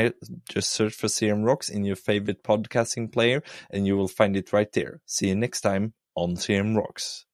just 0.49 0.70
search 0.70 0.95
for 0.95 1.07
CRM 1.07 1.45
Rocks 1.45 1.70
in 1.70 1.84
your 1.84 1.97
favorite 1.97 2.45
podcasting 2.45 3.11
player 3.11 3.42
and 3.70 3.86
you 3.86 3.97
will 3.97 4.09
find 4.09 4.36
it 4.36 4.53
right 4.53 4.70
there. 4.72 5.01
See 5.07 5.28
you 5.28 5.34
next 5.34 5.62
time 5.62 5.95
on 6.14 6.36
CRM 6.36 6.76
Rocks. 6.76 7.24